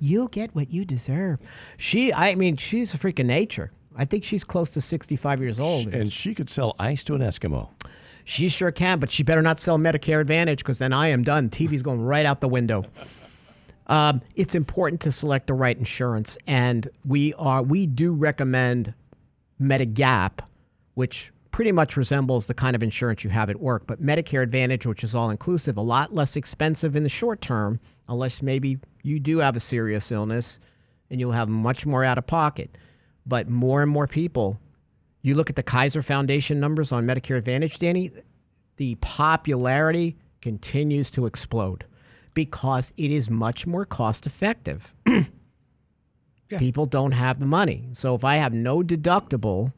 You'll 0.00 0.28
get 0.28 0.54
what 0.54 0.70
you 0.70 0.84
deserve. 0.84 1.38
She, 1.78 2.12
I 2.12 2.34
mean, 2.34 2.56
she's 2.56 2.92
a 2.94 2.98
freaking 2.98 3.26
nature. 3.26 3.72
I 3.96 4.04
think 4.04 4.24
she's 4.24 4.44
close 4.44 4.70
to 4.72 4.80
65 4.80 5.40
years 5.40 5.60
old. 5.60 5.88
And 5.88 6.12
she 6.12 6.34
could 6.34 6.48
sell 6.48 6.74
ice 6.78 7.04
to 7.04 7.14
an 7.14 7.20
Eskimo. 7.20 7.68
She 8.24 8.48
sure 8.48 8.70
can, 8.70 8.98
but 8.98 9.10
she 9.10 9.22
better 9.22 9.42
not 9.42 9.58
sell 9.58 9.78
Medicare 9.78 10.20
Advantage 10.20 10.58
because 10.58 10.78
then 10.78 10.92
I 10.92 11.08
am 11.08 11.22
done. 11.22 11.48
TV's 11.48 11.82
going 11.82 12.00
right 12.00 12.26
out 12.26 12.40
the 12.40 12.48
window. 12.48 12.84
Um, 13.88 14.22
it's 14.36 14.54
important 14.54 15.00
to 15.02 15.12
select 15.12 15.48
the 15.48 15.54
right 15.54 15.76
insurance, 15.76 16.38
and 16.46 16.88
we 17.04 17.34
are 17.34 17.62
we 17.62 17.86
do 17.86 18.12
recommend 18.12 18.94
Medigap, 19.60 20.38
which 20.94 21.32
pretty 21.52 21.70
much 21.70 21.96
resembles 21.96 22.46
the 22.46 22.54
kind 22.54 22.74
of 22.74 22.82
insurance 22.82 23.22
you 23.22 23.30
have 23.30 23.50
at 23.50 23.60
work. 23.60 23.86
But 23.86 24.02
Medicare 24.02 24.42
Advantage, 24.42 24.86
which 24.86 25.04
is 25.04 25.14
all 25.14 25.30
inclusive, 25.30 25.76
a 25.76 25.82
lot 25.82 26.14
less 26.14 26.34
expensive 26.34 26.96
in 26.96 27.02
the 27.02 27.08
short 27.08 27.40
term, 27.40 27.78
unless 28.08 28.42
maybe 28.42 28.78
you 29.02 29.20
do 29.20 29.38
have 29.38 29.54
a 29.54 29.60
serious 29.60 30.10
illness 30.10 30.58
and 31.10 31.20
you'll 31.20 31.32
have 31.32 31.48
much 31.48 31.84
more 31.86 32.04
out 32.04 32.18
of 32.18 32.26
pocket. 32.26 32.76
But 33.26 33.48
more 33.48 33.82
and 33.82 33.90
more 33.90 34.06
people, 34.06 34.58
you 35.20 35.34
look 35.34 35.50
at 35.50 35.56
the 35.56 35.62
Kaiser 35.62 36.02
Foundation 36.02 36.58
numbers 36.58 36.90
on 36.90 37.06
Medicare 37.06 37.36
Advantage, 37.36 37.78
Danny, 37.78 38.10
the 38.78 38.96
popularity 38.96 40.16
continues 40.40 41.10
to 41.10 41.26
explode 41.26 41.84
because 42.34 42.92
it 42.96 43.10
is 43.10 43.28
much 43.28 43.66
more 43.66 43.84
cost 43.84 44.26
effective. 44.26 44.94
People 46.58 46.86
don't 46.86 47.12
have 47.12 47.38
the 47.38 47.46
money. 47.46 47.88
So 47.92 48.14
if 48.14 48.24
I 48.24 48.36
have 48.36 48.52
no 48.52 48.82
deductible 48.82 49.72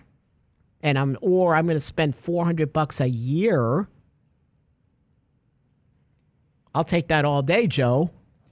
and 0.85 0.99
I'm 0.99 1.17
or 1.21 1.57
I'm 1.57 1.67
going 1.67 1.77
to 1.77 1.81
spend 1.81 2.15
400 2.15 2.73
bucks 2.73 3.01
a 3.01 3.09
year, 3.09 3.89
I'll 6.75 6.85
take 6.85 7.09
that 7.09 7.25
all 7.25 7.43
day, 7.43 7.67
Joe. 7.67 8.11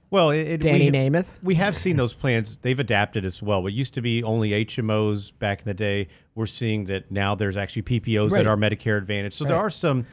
Well, 0.09 0.31
it, 0.31 0.47
it, 0.47 0.61
Danny 0.61 0.91
we, 0.91 0.97
Namath. 0.97 1.41
We 1.41 1.55
have 1.55 1.77
seen 1.77 1.95
those 1.95 2.13
plans. 2.13 2.57
They've 2.57 2.79
adapted 2.79 3.25
as 3.25 3.41
well. 3.41 3.63
What 3.63 3.73
used 3.73 3.93
to 3.95 4.01
be 4.01 4.23
only 4.23 4.49
HMOs 4.65 5.31
back 5.39 5.59
in 5.59 5.65
the 5.65 5.73
day, 5.73 6.07
we're 6.35 6.45
seeing 6.45 6.85
that 6.85 7.11
now 7.11 7.33
there's 7.35 7.57
actually 7.57 7.83
PPOs 7.83 8.31
Right. 8.31 8.43
that 8.43 8.47
are 8.47 8.57
Medicare 8.57 8.97
Advantage. 8.97 9.33
So 9.33 9.45
there 9.45 9.57
are 9.57 9.69
some 9.69 10.05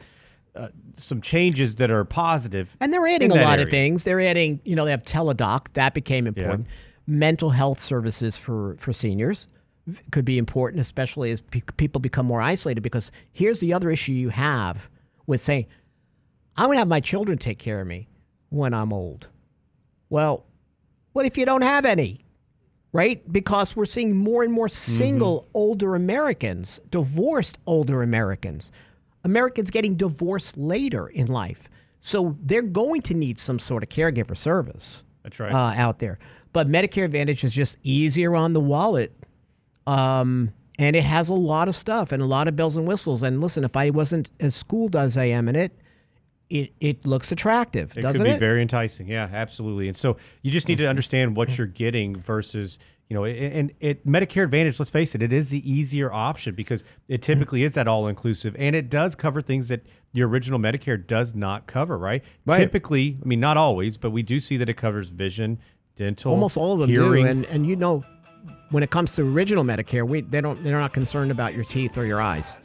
uh, 0.55 0.67
some 0.95 1.21
changes 1.21 1.75
that 1.75 1.89
are 1.89 2.03
positive. 2.03 2.75
And 2.81 2.91
they're 2.91 3.07
adding 3.07 3.31
a 3.31 3.35
lot 3.35 3.59
of 3.59 3.69
things. 3.69 4.03
They're 4.03 4.19
adding, 4.21 4.59
you 4.65 4.75
know, 4.75 4.85
they 4.85 4.91
have 4.91 5.03
teledoc 5.03 5.71
that 5.73 5.93
became 5.93 6.27
important. 6.27 6.67
Mental 7.07 7.49
health 7.49 7.79
services 7.79 8.35
for 8.37 8.75
for 8.75 8.93
seniors 8.93 9.47
could 10.11 10.25
be 10.25 10.37
important, 10.37 10.79
especially 10.81 11.31
as 11.31 11.41
pe- 11.41 11.61
people 11.77 11.99
become 11.99 12.25
more 12.25 12.41
isolated. 12.41 12.81
Because 12.81 13.11
here's 13.31 13.59
the 13.59 13.73
other 13.73 13.89
issue 13.89 14.13
you 14.13 14.29
have 14.29 14.89
with 15.27 15.41
saying, 15.41 15.65
"I'm 16.57 16.67
going 16.67 16.75
to 16.75 16.79
have 16.79 16.87
my 16.87 16.99
children 16.99 17.37
take 17.37 17.59
care 17.59 17.81
of 17.81 17.87
me 17.87 18.07
when 18.49 18.73
I'm 18.73 18.93
old." 18.93 19.27
Well, 20.09 20.45
what 21.13 21.25
if 21.25 21.37
you 21.37 21.45
don't 21.45 21.61
have 21.61 21.85
any? 21.85 22.25
Right? 22.93 23.29
Because 23.31 23.75
we're 23.75 23.85
seeing 23.85 24.17
more 24.17 24.43
and 24.43 24.51
more 24.51 24.67
single 24.67 25.47
older 25.53 25.95
Americans, 25.95 26.81
divorced 26.89 27.57
older 27.65 28.01
Americans, 28.03 28.69
Americans 29.23 29.69
getting 29.69 29.95
divorced 29.95 30.57
later 30.57 31.07
in 31.07 31.27
life. 31.27 31.69
So 32.01 32.35
they're 32.41 32.61
going 32.61 33.01
to 33.03 33.13
need 33.13 33.39
some 33.39 33.59
sort 33.59 33.83
of 33.83 33.89
caregiver 33.89 34.35
service 34.35 35.03
That's 35.23 35.39
right. 35.39 35.53
uh, 35.53 35.73
out 35.77 35.99
there. 35.99 36.19
But 36.51 36.67
Medicare 36.67 37.05
Advantage 37.05 37.43
is 37.43 37.53
just 37.53 37.77
easier 37.83 38.35
on 38.35 38.53
the 38.53 38.59
wallet. 38.59 39.13
Um, 39.87 40.53
and 40.79 40.95
it 40.95 41.03
has 41.03 41.29
a 41.29 41.33
lot 41.33 41.67
of 41.67 41.75
stuff 41.75 42.11
and 42.11 42.21
a 42.23 42.25
lot 42.25 42.47
of 42.47 42.55
bells 42.55 42.75
and 42.75 42.87
whistles. 42.87 43.21
And 43.23 43.39
listen, 43.39 43.63
if 43.63 43.75
I 43.75 43.91
wasn't 43.91 44.31
as 44.39 44.55
schooled 44.55 44.95
as 44.95 45.15
I 45.15 45.25
am 45.25 45.47
in 45.47 45.55
it, 45.55 45.71
it, 46.49 46.73
it 46.79 47.05
looks 47.05 47.31
attractive, 47.31 47.97
It 47.97 48.01
doesn't 48.01 48.21
could 48.21 48.29
be 48.29 48.35
it? 48.35 48.39
very 48.39 48.61
enticing. 48.61 49.07
Yeah, 49.07 49.29
absolutely. 49.31 49.87
And 49.87 49.95
so 49.95 50.17
you 50.41 50.51
just 50.51 50.67
need 50.67 50.79
to 50.79 50.83
mm-hmm. 50.83 50.89
understand 50.89 51.35
what 51.35 51.47
mm-hmm. 51.47 51.57
you're 51.57 51.67
getting 51.67 52.15
versus, 52.15 52.77
you 53.07 53.15
know, 53.15 53.23
and 53.23 53.53
and 53.53 53.71
it 53.79 54.05
Medicare 54.05 54.43
Advantage, 54.43 54.77
let's 54.79 54.89
face 54.89 55.15
it, 55.15 55.21
it 55.21 55.31
is 55.31 55.49
the 55.49 55.71
easier 55.71 56.11
option 56.11 56.53
because 56.55 56.83
it 57.07 57.21
mm-hmm. 57.21 57.31
typically 57.31 57.63
is 57.63 57.75
that 57.75 57.87
all 57.87 58.07
inclusive 58.07 58.55
and 58.59 58.75
it 58.75 58.89
does 58.89 59.15
cover 59.15 59.41
things 59.41 59.69
that 59.69 59.85
the 60.13 60.23
original 60.23 60.59
Medicare 60.59 61.05
does 61.05 61.33
not 61.33 61.67
cover, 61.67 61.97
right? 61.97 62.21
Right. 62.45 62.57
Typically, 62.57 63.17
I 63.23 63.25
mean 63.25 63.39
not 63.39 63.55
always, 63.55 63.97
but 63.97 64.09
we 64.09 64.21
do 64.21 64.39
see 64.39 64.57
that 64.57 64.67
it 64.67 64.75
covers 64.75 65.07
vision, 65.07 65.59
dental, 65.95 66.33
Almost 66.33 66.57
all 66.57 66.73
of 66.73 66.79
them 66.79 66.89
hearing. 66.89 67.23
do. 67.23 67.31
And, 67.31 67.45
and 67.45 67.65
you 67.65 67.77
know, 67.77 68.03
when 68.71 68.83
it 68.83 68.89
comes 68.89 69.15
to 69.15 69.21
original 69.23 69.63
Medicare, 69.63 70.07
we, 70.07 70.21
they 70.21 70.41
don't, 70.41 70.63
they're 70.63 70.79
not 70.79 70.93
concerned 70.93 71.29
about 71.31 71.53
your 71.53 71.63
teeth 71.63 71.97
or 71.97 72.05
your 72.05 72.21
eyes. 72.21 72.55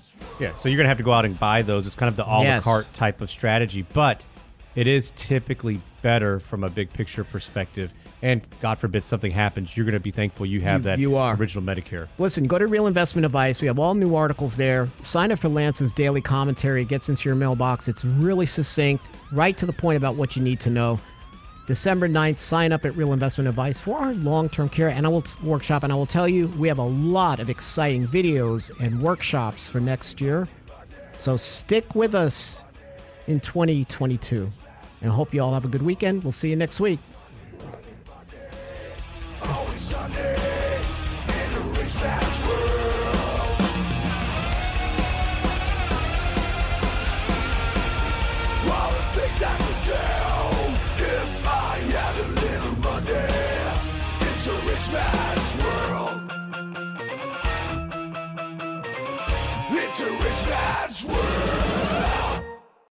Yeah, 0.40 0.54
so 0.54 0.68
you're 0.68 0.76
gonna 0.78 0.88
have 0.88 0.98
to 0.98 1.04
go 1.04 1.12
out 1.12 1.24
and 1.24 1.38
buy 1.38 1.62
those. 1.62 1.86
It's 1.86 1.94
kind 1.94 2.09
of 2.09 2.16
the 2.16 2.24
a 2.24 2.28
la 2.30 2.42
Yes. 2.42 2.64
carte 2.64 2.92
type 2.94 3.20
of 3.20 3.30
strategy, 3.30 3.84
but 3.92 4.22
it 4.74 4.86
is 4.86 5.12
typically 5.16 5.80
better 6.02 6.40
from 6.40 6.64
a 6.64 6.70
big 6.70 6.92
picture 6.92 7.24
perspective. 7.24 7.92
And 8.22 8.42
God 8.61 8.78
forbid 8.78 9.04
something 9.04 9.30
happens, 9.30 9.76
you're 9.76 9.84
gonna 9.86 10.00
be 10.00 10.11
thankful 10.11 10.46
you 10.46 10.61
have 10.62 10.80
You- 10.80 10.84
that 10.84 10.98
you 10.98 11.16
are. 11.16 11.34
original 11.34 11.62
Medicare. 11.64 12.09
Listen, 12.18 12.44
go 12.44 12.59
to 12.59 12.66
Real 12.66 12.86
Investment 12.86 13.24
Advice. 13.26 13.61
We 13.61 13.66
have 13.68 13.78
all 13.78 13.94
new 13.94 14.14
articles 14.14 14.57
there. 14.57 14.88
Sign 15.02 15.32
up 15.32 15.38
for 15.38 15.48
Lance's 15.48 15.92
daily 15.92 16.20
commentary. 16.22 16.82
It 16.82 16.88
gets 16.88 17.09
into 17.09 17.28
your 17.28 17.36
mailbox. 17.36 17.88
It's 17.88 18.04
really 18.04 18.46
succinct, 18.46 19.04
right 19.32 19.57
to 19.59 19.66
the 19.66 19.72
point 19.72 19.96
about 19.98 20.16
what 20.16 20.34
you 20.36 20.42
need 20.42 20.61
to 20.61 20.70
know. 20.70 20.98
December 21.67 22.09
9th, 22.09 22.39
sign 22.39 22.73
up 22.73 22.85
at 22.85 22.97
Real 22.97 23.12
Investment 23.12 23.49
Advice 23.49 23.77
for 23.77 23.99
our 23.99 24.14
long 24.14 24.49
term 24.49 24.69
care 24.69 24.89
and 24.89 25.05
I 25.05 25.09
will 25.09 25.25
workshop. 25.43 25.83
And 25.83 25.93
I 25.93 25.97
will 25.97 26.07
tell 26.07 26.29
you, 26.29 26.49
we 26.49 26.69
have 26.69 26.79
a 26.79 26.83
lot 26.83 27.41
of 27.41 27.51
exciting 27.51 28.07
videos 28.07 28.71
and 28.81 29.03
workshops 29.03 29.69
for 29.69 29.81
next 29.81 30.21
year. 30.21 30.49
So 31.19 31.37
stick 31.37 31.95
with 31.95 32.14
us 32.14 32.62
in 33.27 33.41
2022. 33.41 34.49
And 35.01 35.11
I 35.11 35.14
hope 35.14 35.35
you 35.35 35.43
all 35.43 35.55
have 35.55 35.64
a 35.64 35.69
good 35.69 35.83
weekend. 35.83 36.23
We'll 36.23 36.33
see 36.33 36.51
you 36.51 36.57
next 36.57 36.79
week. 36.81 37.01
Sunday. 39.77 40.37
Swear! 61.07 61.45